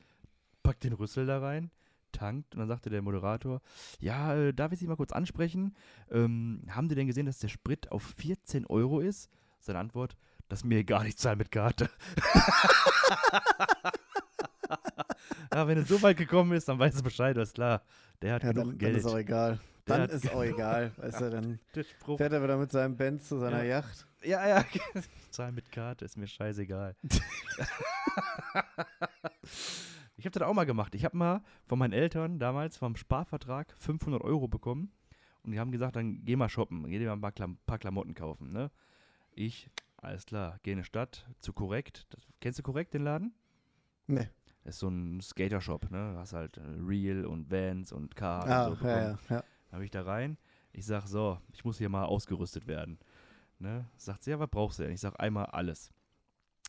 packt 0.63 0.83
den 0.83 0.93
Rüssel 0.93 1.25
da 1.25 1.39
rein, 1.39 1.71
tankt 2.11 2.55
und 2.55 2.59
dann 2.59 2.67
sagte 2.67 2.89
der 2.89 3.01
Moderator, 3.01 3.61
ja, 3.99 4.35
äh, 4.35 4.53
darf 4.53 4.71
ich 4.71 4.79
Sie 4.79 4.87
mal 4.87 4.95
kurz 4.97 5.11
ansprechen? 5.11 5.75
Ähm, 6.11 6.63
haben 6.69 6.89
Sie 6.89 6.95
denn 6.95 7.07
gesehen, 7.07 7.25
dass 7.27 7.39
der 7.39 7.47
Sprit 7.49 7.91
auf 7.91 8.03
14 8.03 8.65
Euro 8.65 8.99
ist? 8.99 9.29
Seine 9.59 9.79
Antwort, 9.79 10.17
das 10.49 10.59
ist 10.59 10.65
mir 10.65 10.79
egal, 10.79 11.05
ich 11.07 11.17
zahle 11.17 11.35
mit 11.37 11.51
Karte. 11.51 11.89
ja, 15.53 15.67
wenn 15.67 15.77
es 15.77 15.87
so 15.87 16.01
weit 16.01 16.17
gekommen 16.17 16.51
ist, 16.53 16.67
dann 16.67 16.79
weiß 16.79 16.95
es 16.95 17.03
Bescheid, 17.03 17.37
alles 17.37 17.53
klar. 17.53 17.81
Der 18.21 18.33
hat 18.35 18.43
Ja, 18.43 18.51
genug 18.51 18.65
dann, 18.71 18.79
dann 18.79 18.87
Geld. 18.93 18.97
ist 18.97 19.05
auch 19.05 19.17
egal. 19.17 19.59
Der 19.87 19.97
Dann 19.99 20.09
ist 20.09 20.29
auch 20.33 20.43
egal. 20.43 20.91
Weißt 20.97 21.21
du, 21.21 21.29
dann 21.29 21.59
der 21.75 21.83
Spruch. 21.83 22.17
fährt 22.17 22.33
er 22.33 22.43
wieder 22.43 22.57
mit 22.57 22.71
seinem 22.71 22.97
Benz 22.97 23.27
zu 23.27 23.37
seiner 23.39 23.63
Ja. 23.63 23.79
Yacht. 23.81 24.05
Ja, 24.23 24.47
ja, 24.47 24.65
ich 24.93 25.31
zahle 25.31 25.51
mit 25.51 25.71
Karte, 25.71 26.03
ist 26.05 26.17
mir 26.17 26.27
scheißegal. 26.27 26.95
ich 30.17 30.25
habe 30.25 30.31
das 30.39 30.41
auch 30.43 30.53
mal 30.53 30.65
gemacht. 30.65 30.95
Ich 30.95 31.05
habe 31.05 31.15
mal 31.15 31.41
von 31.65 31.79
meinen 31.79 31.93
Eltern 31.93 32.39
damals 32.39 32.77
vom 32.77 32.95
Sparvertrag 32.95 33.73
500 33.77 34.21
Euro 34.23 34.47
bekommen 34.47 34.91
und 35.43 35.51
die 35.51 35.59
haben 35.59 35.71
gesagt, 35.71 35.95
dann 35.95 36.25
geh 36.25 36.35
mal 36.35 36.49
shoppen, 36.49 36.87
geh 36.89 36.99
dir 36.99 37.07
mal 37.07 37.13
ein 37.13 37.21
paar, 37.21 37.31
Klam 37.31 37.57
paar 37.65 37.77
Klamotten 37.79 38.13
kaufen. 38.15 38.51
Ne? 38.51 38.71
Ich, 39.35 39.69
alles 39.97 40.25
klar, 40.25 40.59
geh 40.63 40.71
in 40.71 40.79
die 40.79 40.83
Stadt 40.83 41.25
zu 41.39 41.53
Korrekt. 41.53 42.07
Das, 42.09 42.21
kennst 42.41 42.59
du 42.59 42.63
Korrekt, 42.63 42.93
den 42.93 43.03
Laden? 43.03 43.33
Nee. 44.07 44.27
Ist 44.63 44.79
so 44.79 44.89
ein 44.89 45.21
Skater-Shop, 45.21 45.89
ne? 45.91 46.11
Du 46.13 46.19
hast 46.19 46.33
halt 46.33 46.57
äh, 46.57 46.61
Real 46.85 47.25
und 47.25 47.49
Vans 47.49 47.93
und 47.93 48.15
Car 48.17 48.45
Ah, 48.47 48.67
und 48.67 48.79
so 48.79 48.85
ja, 48.85 49.01
ja, 49.11 49.19
ja. 49.29 49.43
Dann 49.67 49.77
habe 49.77 49.85
ich 49.85 49.91
da 49.91 50.03
rein. 50.03 50.37
Ich 50.73 50.85
sag 50.85 51.07
so, 51.07 51.39
ich 51.51 51.65
muss 51.65 51.77
hier 51.77 51.89
mal 51.89 52.05
ausgerüstet 52.05 52.67
werden. 52.67 52.99
Ne? 53.59 53.85
Sagt 53.97 54.23
sie, 54.23 54.31
ja, 54.31 54.39
was 54.39 54.49
brauchst 54.49 54.79
du 54.79 54.83
denn? 54.83 54.91
Ich 54.91 55.01
sag 55.01 55.19
einmal 55.19 55.47
alles. 55.47 55.91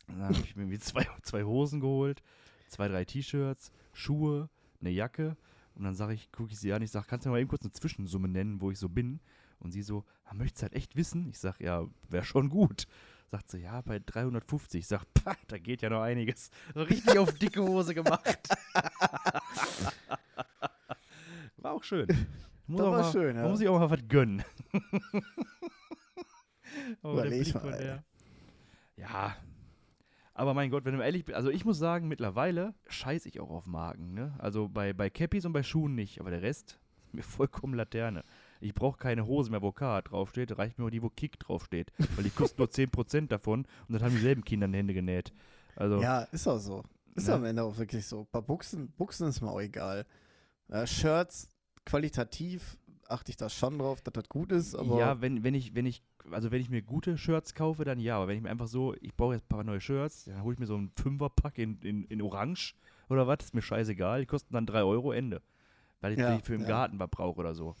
Dann 0.07 0.23
habe 0.23 0.33
ich 0.33 0.55
mir 0.55 0.79
zwei, 0.79 1.07
zwei 1.23 1.43
Hosen 1.43 1.79
geholt, 1.79 2.23
zwei, 2.67 2.87
drei 2.87 3.05
T-Shirts, 3.05 3.71
Schuhe, 3.93 4.49
eine 4.81 4.89
Jacke. 4.89 5.37
Und 5.75 5.83
dann 5.83 5.95
sage 5.95 6.13
ich, 6.13 6.31
gucke 6.31 6.51
ich 6.51 6.59
sie 6.59 6.73
an, 6.73 6.81
ich 6.81 6.91
sag, 6.91 7.07
kannst 7.07 7.25
du 7.25 7.29
mir 7.29 7.33
mal 7.33 7.39
eben 7.39 7.49
kurz 7.49 7.61
eine 7.63 7.71
Zwischensumme 7.71 8.27
nennen, 8.27 8.61
wo 8.61 8.71
ich 8.71 8.79
so 8.79 8.89
bin? 8.89 9.19
Und 9.59 9.71
sie 9.71 9.81
so, 9.81 10.03
ah, 10.25 10.33
möchtest 10.33 10.61
du 10.61 10.63
halt 10.63 10.73
echt 10.73 10.95
wissen? 10.95 11.29
Ich 11.29 11.39
sag, 11.39 11.59
ja, 11.59 11.85
wäre 12.09 12.25
schon 12.25 12.49
gut. 12.49 12.87
Sagt 13.31 13.51
sie, 13.51 13.59
ja, 13.59 13.81
bei 13.81 13.99
350. 13.99 14.79
Ich 14.79 14.87
sag, 14.87 15.03
pah, 15.13 15.35
da 15.47 15.57
geht 15.57 15.81
ja 15.81 15.89
noch 15.89 16.01
einiges. 16.01 16.49
So 16.73 16.81
richtig 16.83 17.17
auf 17.17 17.33
dicke 17.37 17.61
Hose 17.61 17.93
gemacht. 17.93 18.49
War 21.57 21.73
auch 21.73 21.83
schön. 21.83 22.07
Muss 22.69 22.77
Das 22.77 22.87
auch 22.87 22.91
war 22.91 23.01
mal, 23.01 23.11
schön, 23.11 23.35
ja. 23.35 23.41
Man 23.41 23.51
muss 23.51 23.59
sich 23.59 23.67
auch 23.67 23.79
mal 23.79 23.89
was 23.89 24.07
gönnen. 24.07 24.43
Aber 27.01 27.23
der 27.23 27.31
Überleg 27.41 27.53
mal, 27.55 27.77
der- 27.77 28.03
Ja. 28.97 29.35
Aber 30.33 30.53
mein 30.53 30.69
Gott, 30.69 30.85
wenn 30.85 30.95
du 30.95 31.03
ehrlich 31.03 31.25
bist, 31.25 31.35
also 31.35 31.49
ich 31.49 31.65
muss 31.65 31.77
sagen, 31.77 32.07
mittlerweile 32.07 32.73
scheiß 32.87 33.25
ich 33.25 33.39
auch 33.41 33.49
auf 33.49 33.65
Marken, 33.65 34.13
ne? 34.13 34.33
Also 34.37 34.69
bei, 34.69 34.93
bei 34.93 35.09
Cappies 35.09 35.45
und 35.45 35.51
bei 35.51 35.63
Schuhen 35.63 35.95
nicht, 35.95 36.21
aber 36.21 36.29
der 36.31 36.41
Rest 36.41 36.79
ist 37.07 37.13
mir 37.13 37.23
vollkommen 37.23 37.73
Laterne. 37.73 38.23
Ich 38.61 38.73
brauche 38.73 38.97
keine 38.97 39.25
Hose 39.25 39.51
mehr, 39.51 39.61
wo 39.61 39.71
K 39.71 40.01
draufsteht, 40.01 40.57
reicht 40.57 40.77
mir 40.77 40.83
nur 40.83 40.91
die, 40.91 41.01
wo 41.01 41.09
Kick 41.09 41.39
draufsteht. 41.39 41.91
Weil 42.15 42.23
die 42.23 42.29
kosten 42.29 42.61
nur 42.61 42.67
10% 42.71 43.27
davon 43.27 43.65
und 43.87 43.93
dann 43.93 44.01
haben 44.03 44.11
dieselben 44.15 44.43
Kinder 44.45 44.65
in 44.65 44.71
die 44.73 44.77
Hände 44.79 44.93
genäht. 44.93 45.33
Also, 45.75 46.01
Ja, 46.01 46.21
ist 46.31 46.47
auch 46.47 46.59
so. 46.59 46.83
Ist 47.15 47.27
Ne? 47.27 47.33
am 47.33 47.43
Ende 47.45 47.63
auch 47.63 47.77
wirklich 47.77 48.05
so. 48.05 48.27
Bei 48.31 48.39
Buchsen, 48.39 48.91
Buchsen 48.91 49.27
ist 49.27 49.41
mir 49.41 49.49
auch 49.49 49.59
egal. 49.59 50.05
Äh, 50.69 50.85
Shirts, 50.87 51.49
qualitativ 51.85 52.77
achte 53.07 53.31
ich 53.31 53.37
da 53.37 53.49
schon 53.49 53.79
drauf, 53.79 54.01
dass 54.01 54.13
das 54.13 54.29
gut 54.29 54.51
ist, 54.51 54.75
aber 54.75 54.99
ja, 54.99 55.19
wenn, 55.21 55.43
wenn 55.43 55.55
ich, 55.55 55.73
wenn 55.73 55.85
ich, 55.87 56.03
also 56.31 56.51
wenn 56.51 56.61
ich 56.61 56.69
mir 56.69 56.81
gute 56.83 57.17
Shirts 57.17 57.55
kaufe, 57.55 57.83
dann 57.83 57.99
ja, 57.99 58.17
aber 58.17 58.27
wenn 58.27 58.37
ich 58.37 58.43
mir 58.43 58.51
einfach 58.51 58.67
so, 58.67 58.93
ich 59.01 59.15
brauche 59.15 59.33
jetzt 59.33 59.45
ein 59.45 59.49
paar 59.49 59.63
neue 59.63 59.81
Shirts, 59.81 60.25
dann 60.25 60.43
hole 60.43 60.53
ich 60.53 60.59
mir 60.59 60.67
so 60.67 60.75
einen 60.75 60.91
Fünferpack 60.95 61.57
in, 61.57 61.79
in, 61.81 62.03
in 62.05 62.21
Orange 62.21 62.75
oder 63.09 63.25
was, 63.27 63.37
ist 63.45 63.55
mir 63.55 63.63
scheißegal, 63.63 64.19
die 64.21 64.25
kosten 64.27 64.53
dann 64.53 64.67
3 64.67 64.83
Euro, 64.83 65.11
Ende. 65.11 65.41
Weil 66.01 66.13
ich 66.13 66.19
Ja, 66.19 66.35
die 66.37 66.43
für 66.43 66.53
im 66.53 66.61
ja. 66.61 66.67
Garten 66.67 66.99
was 66.99 67.09
brauche 67.09 67.39
oder 67.39 67.55
so. 67.55 67.75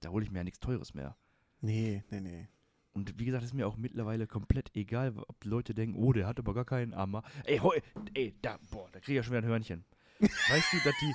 Da 0.00 0.10
hole 0.10 0.24
ich 0.24 0.30
mir 0.30 0.38
ja 0.38 0.44
nichts 0.44 0.58
Teures 0.60 0.92
mehr. 0.92 1.16
nee, 1.60 2.02
nee, 2.10 2.20
nee. 2.20 2.48
Und 2.92 3.18
wie 3.18 3.24
gesagt, 3.24 3.42
ist 3.42 3.54
mir 3.54 3.66
auch 3.66 3.76
mittlerweile 3.76 4.26
komplett 4.28 4.70
egal, 4.76 5.14
ob 5.26 5.40
die 5.40 5.48
Leute 5.48 5.74
denken, 5.74 5.96
oh, 5.96 6.12
der 6.12 6.26
hat 6.28 6.38
aber 6.38 6.54
gar 6.54 6.64
keinen 6.64 6.94
Arm. 6.94 7.20
Ey, 7.44 7.58
heu, 7.58 7.76
ey, 8.14 8.34
da, 8.40 8.56
boah, 8.70 8.88
da 8.92 9.00
krieg 9.00 9.10
ich 9.10 9.16
ja 9.16 9.22
schon 9.24 9.32
wieder 9.32 9.42
ein 9.42 9.48
Hörnchen. 9.48 9.84
weißt 10.20 10.72
du, 10.72 10.76
dass 10.84 10.94
die, 11.00 11.12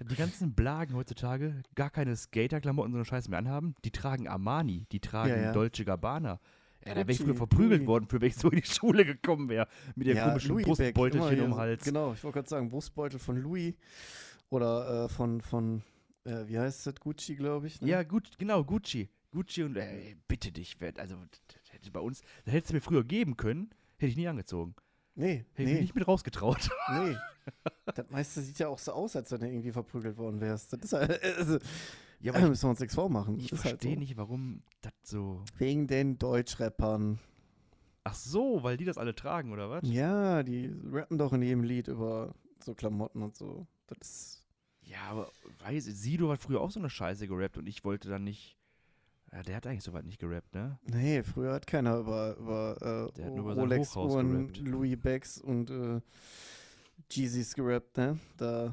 die 0.00 0.16
ganzen 0.16 0.54
Blagen 0.54 0.94
heutzutage 0.94 1.62
gar 1.74 1.90
keine 1.90 2.16
Skaterklamotten 2.16 2.92
so 2.92 2.98
eine 2.98 3.04
Scheiße 3.04 3.30
mehr 3.30 3.38
anhaben? 3.38 3.74
Die 3.84 3.90
tragen 3.90 4.28
Armani, 4.28 4.86
die 4.90 5.00
tragen 5.00 5.30
Ja, 5.30 5.40
ja. 5.40 5.52
Dolce 5.52 5.84
Gabbana. 5.84 6.40
Ja, 6.84 6.94
da 6.94 7.00
wäre 7.00 7.12
ich 7.12 7.18
früher 7.18 7.34
verprügelt 7.34 7.80
Louis. 7.80 7.88
worden, 7.88 8.08
für 8.08 8.20
wenn 8.20 8.28
ich 8.28 8.36
so 8.36 8.50
in 8.50 8.60
die 8.60 8.66
Schule 8.66 9.04
gekommen 9.06 9.48
wäre. 9.48 9.68
Mit 9.94 10.06
dem 10.06 10.18
komischen 10.18 10.50
Louis 10.50 10.64
Brustbeutelchen 10.64 11.40
um 11.40 11.50
den 11.50 11.56
Hals. 11.56 11.84
Genau, 11.84 12.12
ich 12.12 12.22
wollte 12.22 12.34
gerade 12.34 12.48
sagen, 12.48 12.68
Brustbeutel 12.68 13.18
von 13.18 13.36
Louis 13.40 13.74
oder 14.50 15.04
äh, 15.04 15.08
von, 15.08 15.40
von 15.40 15.82
äh, 16.24 16.46
wie 16.46 16.58
heißt 16.58 16.86
das, 16.86 17.00
Gucci, 17.00 17.36
glaube 17.36 17.68
ich. 17.68 17.80
Ne? 17.80 17.88
Ja, 17.88 18.02
gut, 18.02 18.36
genau, 18.38 18.64
Gucci. 18.64 19.08
Gucci 19.30 19.62
und, 19.62 19.76
ey, 19.76 20.16
bitte 20.28 20.52
dich, 20.52 20.76
also, 20.96 21.16
hätte 21.70 21.90
bei 21.90 22.00
uns, 22.00 22.22
das 22.44 22.54
hättest 22.54 22.70
du 22.70 22.74
mir 22.74 22.80
früher 22.80 23.04
geben 23.04 23.36
können, 23.36 23.70
hätte 23.96 24.10
ich 24.10 24.16
nie 24.16 24.28
angezogen. 24.28 24.74
Nee, 25.14 25.44
Hätte 25.54 25.62
ich 25.62 25.74
nee, 25.76 25.80
nicht 25.82 25.94
mit 25.94 26.06
rausgetraut. 26.08 26.70
nee. 26.92 27.16
das 27.86 28.10
meiste 28.10 28.40
sieht 28.42 28.58
ja 28.58 28.68
auch 28.68 28.78
so 28.78 28.92
aus, 28.92 29.14
als 29.16 29.30
wenn 29.30 29.40
du 29.40 29.46
irgendwie 29.48 29.72
verprügelt 29.72 30.16
worden 30.16 30.40
wärst. 30.40 30.72
Das 30.72 30.80
ist 30.80 30.92
halt, 30.92 31.22
also, 31.22 31.58
Ja, 32.20 32.32
da 32.32 32.40
müssen 32.48 32.64
wir 32.64 32.70
uns 32.70 32.80
nichts 32.80 32.94
vormachen. 32.94 33.38
Ich 33.38 33.52
halt 33.52 33.60
verstehe 33.60 33.94
so. 33.94 33.98
nicht, 34.00 34.16
warum 34.16 34.62
das 34.80 34.92
so. 35.02 35.42
Wegen 35.58 35.86
den 35.86 36.18
Deutschrappern. 36.18 37.18
Ach 38.02 38.14
so, 38.14 38.62
weil 38.62 38.76
die 38.76 38.84
das 38.84 38.98
alle 38.98 39.14
tragen, 39.14 39.52
oder 39.52 39.70
was? 39.70 39.82
Ja, 39.84 40.42
die 40.42 40.74
rappen 40.90 41.16
doch 41.16 41.32
in 41.32 41.42
jedem 41.42 41.62
Lied 41.64 41.88
über 41.88 42.34
so 42.62 42.74
Klamotten 42.74 43.22
und 43.22 43.36
so. 43.36 43.66
Das 43.86 43.98
ist, 44.00 44.46
Ja, 44.82 44.98
aber 45.10 45.30
weiß, 45.60 45.84
Sido 45.84 46.30
hat 46.30 46.40
früher 46.40 46.60
auch 46.60 46.70
so 46.70 46.80
eine 46.80 46.90
Scheiße 46.90 47.28
gerappt 47.28 47.56
und 47.58 47.66
ich 47.66 47.84
wollte 47.84 48.08
dann 48.08 48.24
nicht. 48.24 48.58
Ja, 49.34 49.42
der 49.42 49.56
hat 49.56 49.66
eigentlich 49.66 49.82
so 49.82 49.92
weit 49.92 50.04
nicht 50.04 50.20
gerappt, 50.20 50.54
ne? 50.54 50.78
nee, 50.84 51.22
früher 51.24 51.52
hat 51.54 51.66
keiner 51.66 51.98
über, 51.98 52.36
über, 52.36 53.10
äh, 53.18 53.20
nur 53.30 53.38
über 53.52 53.54
Rolex-Uhren. 53.54 54.54
Louis 54.64 54.96
Becks 54.96 55.40
und 55.40 55.70
äh, 55.70 56.00
Jeezys 57.10 57.52
gerappt, 57.54 57.96
ne? 57.96 58.16
Da, 58.36 58.72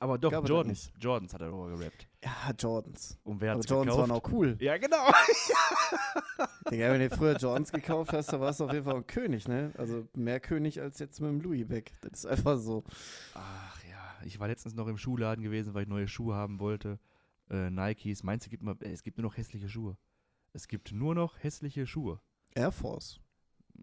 Aber 0.00 0.18
doch, 0.18 0.32
Gab 0.32 0.48
Jordans. 0.48 0.90
Jordans 0.98 1.32
hat 1.32 1.42
er 1.42 1.48
darüber 1.50 1.76
gerappt. 1.76 2.08
ja, 2.24 2.52
Jordans. 2.58 3.16
Und 3.22 3.40
wer 3.40 3.52
Aber 3.52 3.58
hat's 3.60 3.70
Jordans 3.70 3.94
gekauft? 3.94 4.10
waren 4.10 4.18
auch 4.18 4.32
cool. 4.32 4.56
ja, 4.58 4.76
genau. 4.78 5.06
Digga, 6.72 6.90
wenn 6.90 7.00
du 7.00 7.10
früher 7.10 7.36
Jordans 7.36 7.70
gekauft 7.70 8.12
hast, 8.12 8.32
dann 8.32 8.40
warst 8.40 8.58
du 8.58 8.64
auf 8.64 8.72
jeden 8.72 8.84
Fall 8.84 8.96
ein 8.96 9.06
König, 9.06 9.46
ne? 9.46 9.72
Also 9.78 10.08
mehr 10.14 10.40
König 10.40 10.80
als 10.80 10.98
jetzt 10.98 11.20
mit 11.20 11.30
dem 11.30 11.40
Louis 11.40 11.68
Beck. 11.68 11.92
Das 12.00 12.12
ist 12.24 12.26
einfach 12.26 12.58
so. 12.58 12.82
Ach 13.34 13.78
ja, 13.88 14.26
ich 14.26 14.40
war 14.40 14.48
letztens 14.48 14.74
noch 14.74 14.88
im 14.88 14.98
Schuhladen 14.98 15.44
gewesen, 15.44 15.72
weil 15.72 15.84
ich 15.84 15.88
neue 15.88 16.08
Schuhe 16.08 16.34
haben 16.34 16.58
wollte. 16.58 16.98
Äh, 17.50 17.70
Nikes. 17.70 18.22
Meinst 18.22 18.46
du, 18.46 18.50
gibt 18.50 18.62
mal, 18.62 18.76
äh, 18.80 18.92
es 18.92 19.02
gibt 19.02 19.18
nur 19.18 19.24
noch 19.24 19.36
hässliche 19.36 19.68
Schuhe? 19.68 19.96
Es 20.52 20.68
gibt 20.68 20.92
nur 20.92 21.14
noch 21.14 21.42
hässliche 21.42 21.86
Schuhe. 21.86 22.20
Air 22.54 22.72
Force. 22.72 23.20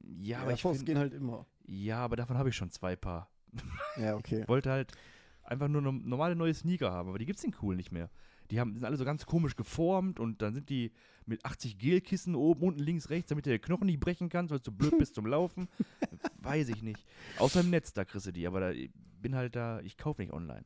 Ja, 0.03 0.39
aber 0.39 0.51
Air 0.51 0.55
ich 0.55 0.61
Force 0.61 0.77
find, 0.77 0.87
gehen 0.87 0.97
halt 0.97 1.13
immer. 1.13 1.45
ja, 1.65 1.97
aber 1.99 2.15
davon 2.15 2.37
habe 2.37 2.49
ich 2.49 2.55
schon 2.55 2.71
zwei 2.71 2.95
Paar. 2.95 3.29
Ja, 3.97 4.15
okay. 4.15 4.41
Ich 4.41 4.47
wollte 4.47 4.71
halt 4.71 4.93
einfach 5.43 5.67
nur 5.67 5.81
no 5.81 5.91
normale 5.91 6.35
neue 6.35 6.53
Sneaker 6.53 6.91
haben, 6.91 7.09
aber 7.09 7.19
die 7.19 7.25
gibt's 7.25 7.43
in 7.43 7.55
cool 7.61 7.75
nicht 7.75 7.91
mehr. 7.91 8.09
Die 8.49 8.59
haben, 8.59 8.73
sind 8.73 8.85
alle 8.85 8.97
so 8.97 9.05
ganz 9.05 9.25
komisch 9.25 9.55
geformt 9.55 10.19
und 10.19 10.41
dann 10.41 10.53
sind 10.53 10.69
die 10.69 10.91
mit 11.25 11.45
80 11.45 11.77
Gelkissen 11.77 12.35
oben, 12.35 12.63
unten, 12.63 12.81
links, 12.81 13.09
rechts, 13.09 13.29
damit 13.29 13.45
du 13.45 13.49
den 13.49 13.61
Knochen 13.61 13.85
nicht 13.85 13.99
brechen 13.99 14.27
kannst, 14.27 14.51
weil 14.51 14.59
du 14.59 14.71
blöd 14.71 14.97
bist 14.97 15.15
zum 15.15 15.25
Laufen. 15.25 15.69
Weiß 16.39 16.67
ich 16.69 16.81
nicht. 16.81 17.05
Außer 17.37 17.61
im 17.61 17.69
Netz, 17.69 17.93
da 17.93 18.03
kriegst 18.03 18.27
du 18.27 18.31
die, 18.31 18.47
aber 18.47 18.59
da 18.59 18.71
ich 18.71 18.91
bin 19.21 19.35
halt 19.35 19.55
da, 19.55 19.79
ich 19.81 19.97
kaufe 19.97 20.21
nicht 20.21 20.33
online. 20.33 20.65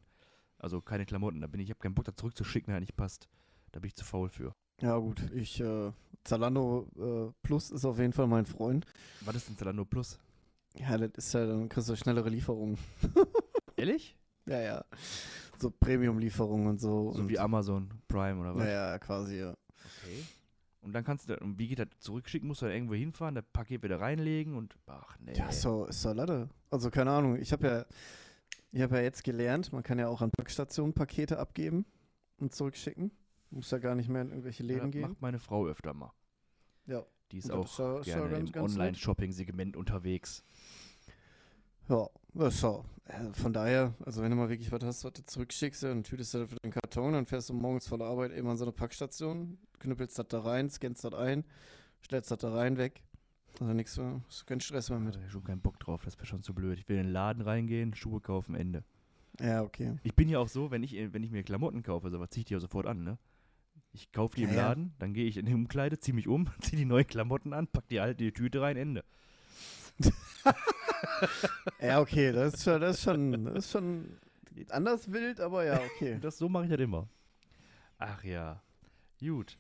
Also 0.57 0.81
keine 0.81 1.05
Klamotten, 1.05 1.41
da 1.41 1.47
bin 1.47 1.59
ich, 1.59 1.65
ich 1.65 1.71
habe 1.71 1.79
keinen 1.79 1.95
Bock 1.95 2.05
da 2.05 2.15
zurückzuschicken, 2.15 2.67
wenn 2.67 2.75
er 2.75 2.81
nicht 2.81 2.95
passt. 2.95 3.27
Da 3.71 3.79
bin 3.79 3.87
ich 3.87 3.95
zu 3.95 4.05
faul 4.05 4.29
für. 4.29 4.53
Ja, 4.81 4.97
gut, 4.97 5.21
ich, 5.33 5.59
äh, 5.61 5.91
Zalando 6.23 6.87
äh, 6.97 7.31
Plus 7.43 7.71
ist 7.71 7.85
auf 7.85 7.99
jeden 7.99 8.13
Fall 8.13 8.27
mein 8.27 8.45
Freund. 8.45 8.85
Was 9.21 9.35
ist 9.35 9.49
denn 9.49 9.57
Zalando 9.57 9.85
Plus? 9.85 10.19
Ja, 10.77 10.97
das 10.97 11.11
ist 11.17 11.33
ja, 11.33 11.45
dann 11.45 11.69
kriegst 11.69 11.89
du 11.89 11.95
schnellere 11.95 12.29
Lieferungen. 12.29 12.77
Ehrlich? 13.77 14.17
Ja, 14.45 14.59
ja. 14.59 14.85
So 15.57 15.71
Premium-Lieferungen 15.71 16.67
und 16.67 16.79
so. 16.79 17.13
So 17.13 17.21
und, 17.21 17.29
wie 17.29 17.39
Amazon 17.39 17.89
Prime 18.07 18.39
oder 18.39 18.55
was? 18.55 18.65
Ja, 18.65 18.91
ja, 18.91 18.99
quasi, 18.99 19.39
ja. 19.39 19.51
Okay. 19.51 20.23
Und 20.81 20.93
dann 20.93 21.03
kannst 21.03 21.29
du, 21.29 21.37
und 21.37 21.57
wie 21.57 21.67
geht 21.67 21.79
das 21.79 21.87
zurückschicken? 21.99 22.47
Musst 22.47 22.61
du 22.61 22.67
da 22.67 22.71
irgendwo 22.71 22.93
hinfahren, 22.93 23.33
das 23.35 23.45
Paket 23.51 23.81
wieder 23.83 23.99
reinlegen 23.99 24.55
und, 24.55 24.75
ach 24.85 25.17
nee. 25.19 25.33
Ja, 25.33 25.51
so, 25.51 25.85
ist 25.85 26.01
so. 26.01 26.09
Also, 26.69 26.91
keine 26.91 27.11
Ahnung, 27.11 27.37
ich 27.37 27.51
habe 27.51 27.67
ja, 27.67 27.85
ich 28.75 28.81
habe 28.81 28.97
ja 28.97 29.01
jetzt 29.03 29.23
gelernt, 29.23 29.71
man 29.71 29.83
kann 29.83 29.97
ja 29.99 30.07
auch 30.09 30.21
an 30.21 30.31
Packstationen 30.31 30.93
Pakete 30.93 31.39
abgeben 31.39 31.85
und 32.37 32.53
zurückschicken. 32.53 33.11
Muss 33.49 33.71
ja 33.71 33.77
gar 33.77 33.95
nicht 33.95 34.09
mehr 34.09 34.21
in 34.21 34.29
irgendwelche 34.29 34.63
Ja, 34.63 34.67
Läden 34.67 34.91
das 34.91 34.91
gehen. 34.91 35.01
macht 35.09 35.21
meine 35.21 35.39
Frau 35.39 35.65
öfter 35.65 35.93
mal. 35.93 36.11
Ja. 36.85 37.05
Die 37.31 37.37
ist 37.37 37.51
auch 37.51 37.79
ja- 37.79 37.99
ist 38.01 38.07
ja 38.07 38.27
gerne 38.27 38.51
ganz- 38.51 38.73
im. 38.73 38.79
Online-Shopping-Segment 38.79 39.77
unterwegs. 39.77 40.43
Ja, 41.87 42.07
so. 42.49 42.83
Äh, 43.05 43.31
Von 43.33 43.53
daher, 43.53 43.93
also 44.05 44.21
wenn 44.21 44.31
du 44.31 44.35
mal 44.35 44.49
wirklich 44.49 44.71
was 44.71 44.83
hast, 44.83 45.05
was 45.05 45.13
du 45.13 45.23
zurückschickst, 45.25 45.83
ja, 45.83 45.89
dann 45.89 46.03
tütest 46.03 46.33
du 46.33 46.39
das 46.39 46.49
für 46.49 46.57
den 46.63 46.71
Karton, 46.71 47.13
dann 47.13 47.25
fährst 47.25 47.49
du 47.49 47.53
morgens 47.53 47.87
vor 47.87 47.97
der 47.99 48.07
Arbeit 48.07 48.31
eben 48.33 48.47
an 48.49 48.57
so 48.57 48.65
eine 48.65 48.71
Packstation, 48.71 49.57
knüppelst 49.79 50.17
das 50.19 50.27
da 50.27 50.39
rein, 50.41 50.69
scannst 50.69 51.03
das 51.05 51.13
ein, 51.13 51.45
stellst 52.03 52.29
das 52.31 52.39
da 52.39 52.51
rein, 52.53 52.77
weg. 52.77 53.03
Also 53.61 53.73
nichts 53.73 53.97
mehr, 53.97 54.21
hast 54.27 54.45
keinen 54.45 54.59
Stress 54.61 54.89
mehr 54.89 54.99
mit. 54.99 55.15
habe 55.15 55.25
ich 55.25 55.31
schon 55.31 55.43
keinen 55.43 55.61
Bock 55.61 55.79
drauf, 55.79 56.03
das 56.03 56.17
wäre 56.17 56.25
schon 56.25 56.43
zu 56.43 56.53
blöd. 56.53 56.77
Ich 56.79 56.87
will 56.89 56.97
in 56.97 57.03
den 57.03 57.11
Laden 57.13 57.41
reingehen, 57.41 57.93
Schuhe 57.95 58.21
kaufen, 58.21 58.55
Ende. 58.55 58.83
Ja, 59.39 59.61
okay. 59.63 59.97
Ich 60.03 60.13
bin 60.15 60.29
ja 60.29 60.39
auch 60.39 60.47
so, 60.47 60.71
wenn 60.71 60.83
ich, 60.83 60.93
wenn 61.13 61.23
ich 61.23 61.31
mir 61.31 61.43
Klamotten 61.43 61.83
kaufe, 61.83 62.09
so 62.09 62.19
was 62.19 62.29
ziehe 62.29 62.41
ich 62.41 62.45
die 62.45 62.53
ja 62.53 62.59
sofort 62.59 62.85
an, 62.85 63.03
ne? 63.03 63.17
Ich 63.91 64.11
kaufe 64.11 64.35
die 64.35 64.43
im 64.43 64.49
Ja, 64.49 64.55
ja. 64.55 64.67
Laden, 64.69 64.93
dann 64.99 65.13
gehe 65.13 65.25
ich 65.25 65.37
in 65.37 65.45
die 65.45 65.53
Umkleide, 65.53 65.99
ziehe 65.99 66.13
mich 66.15 66.27
um, 66.27 66.47
ziehe 66.61 66.77
die 66.77 66.85
neuen 66.85 67.07
Klamotten 67.07 67.53
an, 67.53 67.67
pack 67.67 67.87
die 67.89 67.99
alte 67.99 68.23
in 68.23 68.29
die 68.29 68.33
Tüte 68.33 68.61
rein, 68.61 68.77
Ende. 68.77 69.03
Ja, 71.79 72.01
okay, 72.01 72.31
das 72.31 72.55
ist 72.55 72.63
schon, 72.63 72.81
das 72.81 72.97
ist 72.97 73.03
schon, 73.03 73.45
das 73.45 73.65
ist 73.65 73.71
schon 73.71 74.17
anders 74.69 75.11
wild, 75.11 75.39
aber 75.39 75.63
ja, 75.65 75.79
okay. 75.95 76.17
Das, 76.19 76.37
so 76.37 76.49
mache 76.49 76.65
ich 76.65 76.71
das 76.71 76.79
immer. 76.79 77.07
Ach 77.97 78.23
ja. 78.23 78.61
Gut. 79.19 79.57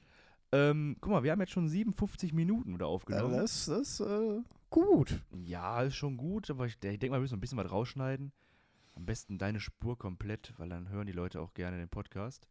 Ähm, 0.55 0.95
guck 1.01 1.11
mal, 1.11 1.23
wir 1.23 1.31
haben 1.31 1.39
jetzt 1.41 1.51
schon 1.51 1.67
57 1.67 2.31
Minuten 2.33 2.73
wieder 2.73 2.85
Ja, 2.85 2.89
aufgenommen. 2.91 3.35
das 3.37 3.65
das 3.65 3.99
äh, 3.99 4.41
gut. 4.69 5.21
Ja, 5.43 5.81
ist 5.83 5.95
schon 5.95 6.17
gut, 6.17 6.49
aber 6.49 6.65
ich, 6.65 6.73
ich 6.75 6.79
denke 6.79 7.09
mal, 7.09 7.17
wir 7.17 7.21
müssen 7.21 7.35
ein 7.35 7.41
bisschen 7.41 7.57
was 7.57 7.71
rausschneiden. 7.71 8.31
Am 8.95 9.05
besten 9.05 9.37
deine 9.37 9.59
Spur 9.59 9.97
komplett, 9.97 10.53
weil 10.57 10.69
dann 10.69 10.87
hören 10.89 11.07
die 11.07 11.11
Leute 11.13 11.41
auch 11.41 11.53
gerne 11.53 11.77
den 11.77 11.89
Podcast. 11.89 12.47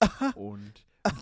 Und. 0.34 0.86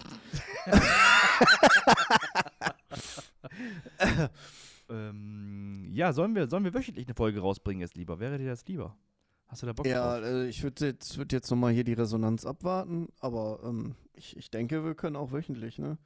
ähm, 4.89 5.89
ja, 5.93 6.13
sollen 6.13 6.35
wir, 6.35 6.49
sollen 6.49 6.65
wir 6.65 6.75
wöchentlich 6.75 7.07
eine 7.07 7.15
Folge 7.15 7.41
rausbringen 7.41 7.81
jetzt 7.81 7.97
lieber? 7.97 8.19
Wäre 8.21 8.39
dir 8.39 8.49
das 8.49 8.67
lieber? 8.67 8.97
Hast 9.49 9.63
du 9.63 9.67
da 9.67 9.73
Bock 9.73 9.87
Ja, 9.87 10.19
drauf? 10.21 10.29
äh, 10.29 10.47
ich 10.49 10.63
würde 10.63 10.87
jetzt, 10.87 11.19
würd 11.19 11.33
jetzt 11.33 11.51
nochmal 11.51 11.73
hier 11.73 11.85
die 11.85 11.93
Resonanz 11.95 12.45
abwarten, 12.47 13.09
aber 13.21 13.61
ähm, 13.65 13.97
ich, 14.15 14.37
ich 14.37 14.51
denke, 14.51 14.85
wir 14.85 14.95
können 14.95 15.17
auch 15.17 15.33
wöchentlich, 15.33 15.79
ne? 15.79 15.99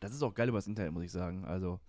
Das 0.00 0.12
ist 0.12 0.22
auch 0.22 0.34
geil 0.34 0.48
über 0.48 0.58
das 0.58 0.66
Internet, 0.66 0.92
muss 0.92 1.04
ich 1.04 1.12
sagen. 1.12 1.44
Also, 1.44 1.80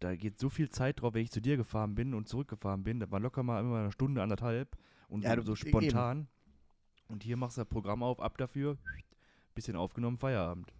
da 0.00 0.14
geht 0.16 0.38
so 0.38 0.48
viel 0.48 0.68
Zeit 0.70 1.00
drauf, 1.00 1.14
wenn 1.14 1.22
ich 1.22 1.30
zu 1.30 1.40
dir 1.40 1.56
gefahren 1.56 1.94
bin 1.94 2.14
und 2.14 2.28
zurückgefahren 2.28 2.84
bin. 2.84 3.00
Das 3.00 3.10
war 3.10 3.20
locker 3.20 3.42
mal 3.42 3.60
immer 3.60 3.78
eine 3.78 3.92
Stunde, 3.92 4.22
anderthalb. 4.22 4.76
Und 5.08 5.22
Ja, 5.22 5.36
so, 5.36 5.42
so 5.42 5.54
spontan. 5.54 6.28
Und 7.08 7.22
hier 7.22 7.36
machst 7.36 7.56
du 7.56 7.62
das 7.62 7.68
Programm 7.68 8.02
auf, 8.02 8.20
ab 8.20 8.38
dafür. 8.38 8.78
Bisschen 9.54 9.76
aufgenommen, 9.76 10.18
Feierabend. 10.18 10.72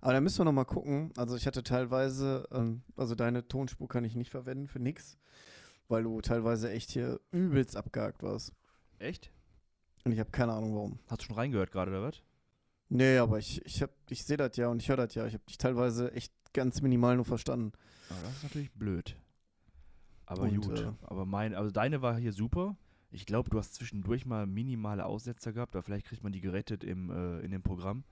Aber 0.00 0.14
da 0.14 0.20
müssen 0.20 0.38
wir 0.40 0.44
nochmal 0.44 0.64
gucken. 0.64 1.12
Also 1.16 1.36
ich 1.36 1.46
hatte 1.46 1.62
teilweise, 1.62 2.48
ähm, 2.50 2.82
also 2.96 3.14
deine 3.14 3.46
Tonspur 3.46 3.88
kann 3.88 4.04
ich 4.04 4.16
nicht 4.16 4.30
verwenden 4.30 4.66
für 4.66 4.80
nix, 4.80 5.18
weil 5.88 6.02
du 6.02 6.20
teilweise 6.20 6.70
echt 6.70 6.90
hier 6.90 7.20
übelst 7.30 7.76
abgehakt 7.76 8.22
warst. 8.22 8.52
Echt? 8.98 9.30
Und 10.04 10.12
ich 10.12 10.18
habe 10.18 10.30
keine 10.30 10.54
Ahnung 10.54 10.74
warum. 10.74 10.98
Hast 11.06 11.22
du 11.22 11.26
schon 11.26 11.36
reingehört 11.36 11.70
gerade, 11.70 11.92
oder 11.92 12.02
was? 12.02 12.22
Nee, 12.94 13.18
aber 13.18 13.38
ich, 13.38 13.64
ich, 13.64 13.82
hab- 13.82 13.90
ich 14.10 14.24
sehe 14.24 14.36
das 14.36 14.56
ja 14.56 14.68
und 14.68 14.82
ich 14.82 14.88
höre 14.88 14.96
das 14.98 15.14
ja. 15.14 15.26
Ich 15.26 15.34
habe 15.34 15.44
dich 15.48 15.56
teilweise 15.58 16.12
echt 16.12 16.32
ganz 16.52 16.82
minimal 16.82 17.16
nur 17.16 17.24
verstanden. 17.24 17.72
Ah, 18.10 18.14
das 18.22 18.36
ist 18.36 18.42
natürlich 18.42 18.72
blöd. 18.72 19.16
Aber 20.26 20.42
Und, 20.42 20.60
gut. 20.60 20.80
äh, 20.80 20.92
aber 21.02 21.24
mein, 21.24 21.54
also 21.54 21.70
deine 21.70 22.02
war 22.02 22.18
hier 22.18 22.32
super. 22.32 22.76
Ich 23.10 23.26
glaube, 23.26 23.50
du 23.50 23.58
hast 23.58 23.74
zwischendurch 23.74 24.24
mal 24.26 24.46
minimale 24.46 25.04
Aussetzer 25.04 25.52
gehabt, 25.52 25.74
aber 25.74 25.82
vielleicht 25.82 26.06
kriegt 26.06 26.22
man 26.22 26.32
die 26.32 26.40
gerettet 26.40 26.84
im, 26.84 27.10
äh, 27.10 27.40
in 27.40 27.50
dem 27.50 27.62
Programm. 27.62 28.04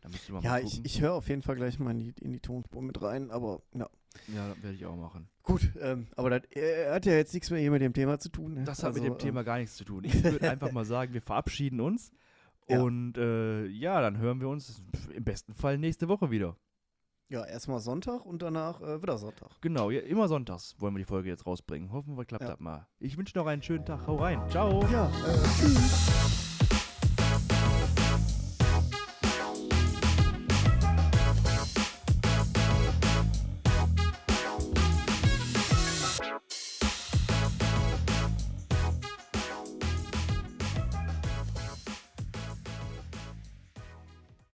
Da 0.00 0.08
müsste 0.08 0.32
man 0.32 0.42
Ja, 0.42 0.50
mal 0.52 0.58
ich, 0.62 0.70
gucken. 0.70 0.82
ich 0.84 1.00
höre 1.00 1.12
auf 1.14 1.28
jeden 1.28 1.42
Fall 1.42 1.56
gleich 1.56 1.78
mal 1.80 1.90
in 1.90 1.98
die, 1.98 2.14
in 2.20 2.32
die 2.32 2.38
Tonspur 2.40 2.82
mit 2.82 3.00
rein, 3.02 3.30
aber 3.32 3.62
ja. 3.74 3.88
ja, 4.34 4.54
werde 4.62 4.76
ich 4.76 4.86
auch 4.86 4.96
machen. 4.96 5.28
Gut, 5.42 5.70
ähm, 5.80 6.06
aber 6.14 6.30
das 6.30 6.42
äh, 6.56 6.88
hat 6.90 7.04
ja 7.06 7.14
jetzt 7.14 7.34
nichts 7.34 7.50
mehr 7.50 7.58
hier 7.60 7.72
mit 7.72 7.82
dem 7.82 7.92
Thema 7.92 8.18
zu 8.20 8.28
tun. 8.28 8.54
Ne? 8.54 8.64
Das 8.64 8.82
hat 8.84 8.94
mit 8.94 9.02
Also, 9.02 9.14
dem 9.14 9.18
Thema 9.18 9.42
gar 9.42 9.58
nichts 9.58 9.76
zu 9.76 9.84
tun. 9.84 10.04
Ich 10.04 10.22
würde 10.22 10.48
einfach 10.50 10.70
mal 10.72 10.84
sagen, 10.84 11.14
wir 11.14 11.22
verabschieden 11.22 11.80
uns. 11.80 12.12
Ja. 12.68 12.80
Und 12.82 13.16
äh, 13.16 13.66
ja, 13.66 14.00
dann 14.00 14.18
hören 14.18 14.40
wir 14.40 14.48
uns 14.48 14.82
im 15.14 15.24
besten 15.24 15.54
Fall 15.54 15.78
nächste 15.78 16.08
Woche 16.08 16.30
wieder. 16.30 16.56
Ja, 17.30 17.44
erstmal 17.44 17.80
Sonntag 17.80 18.24
und 18.24 18.40
danach 18.40 18.80
äh, 18.80 19.02
wieder 19.02 19.18
Sonntag. 19.18 19.50
Genau, 19.60 19.90
ja, 19.90 20.00
immer 20.00 20.28
sonntags 20.28 20.74
wollen 20.78 20.94
wir 20.94 20.98
die 21.00 21.04
Folge 21.04 21.28
jetzt 21.28 21.46
rausbringen. 21.46 21.92
Hoffen 21.92 22.16
wir, 22.16 22.24
klappt 22.24 22.44
Ja. 22.44 22.50
das 22.50 22.60
mal. 22.60 22.86
Ich 23.00 23.18
wünsche 23.18 23.36
noch 23.36 23.46
einen 23.46 23.62
schönen 23.62 23.84
Tag. 23.84 24.06
Hau 24.06 24.16
rein. 24.16 24.40
Ciao. 24.50 24.82
Ja, 24.90 25.08
äh, 25.08 25.42
tschüss. 25.58 26.37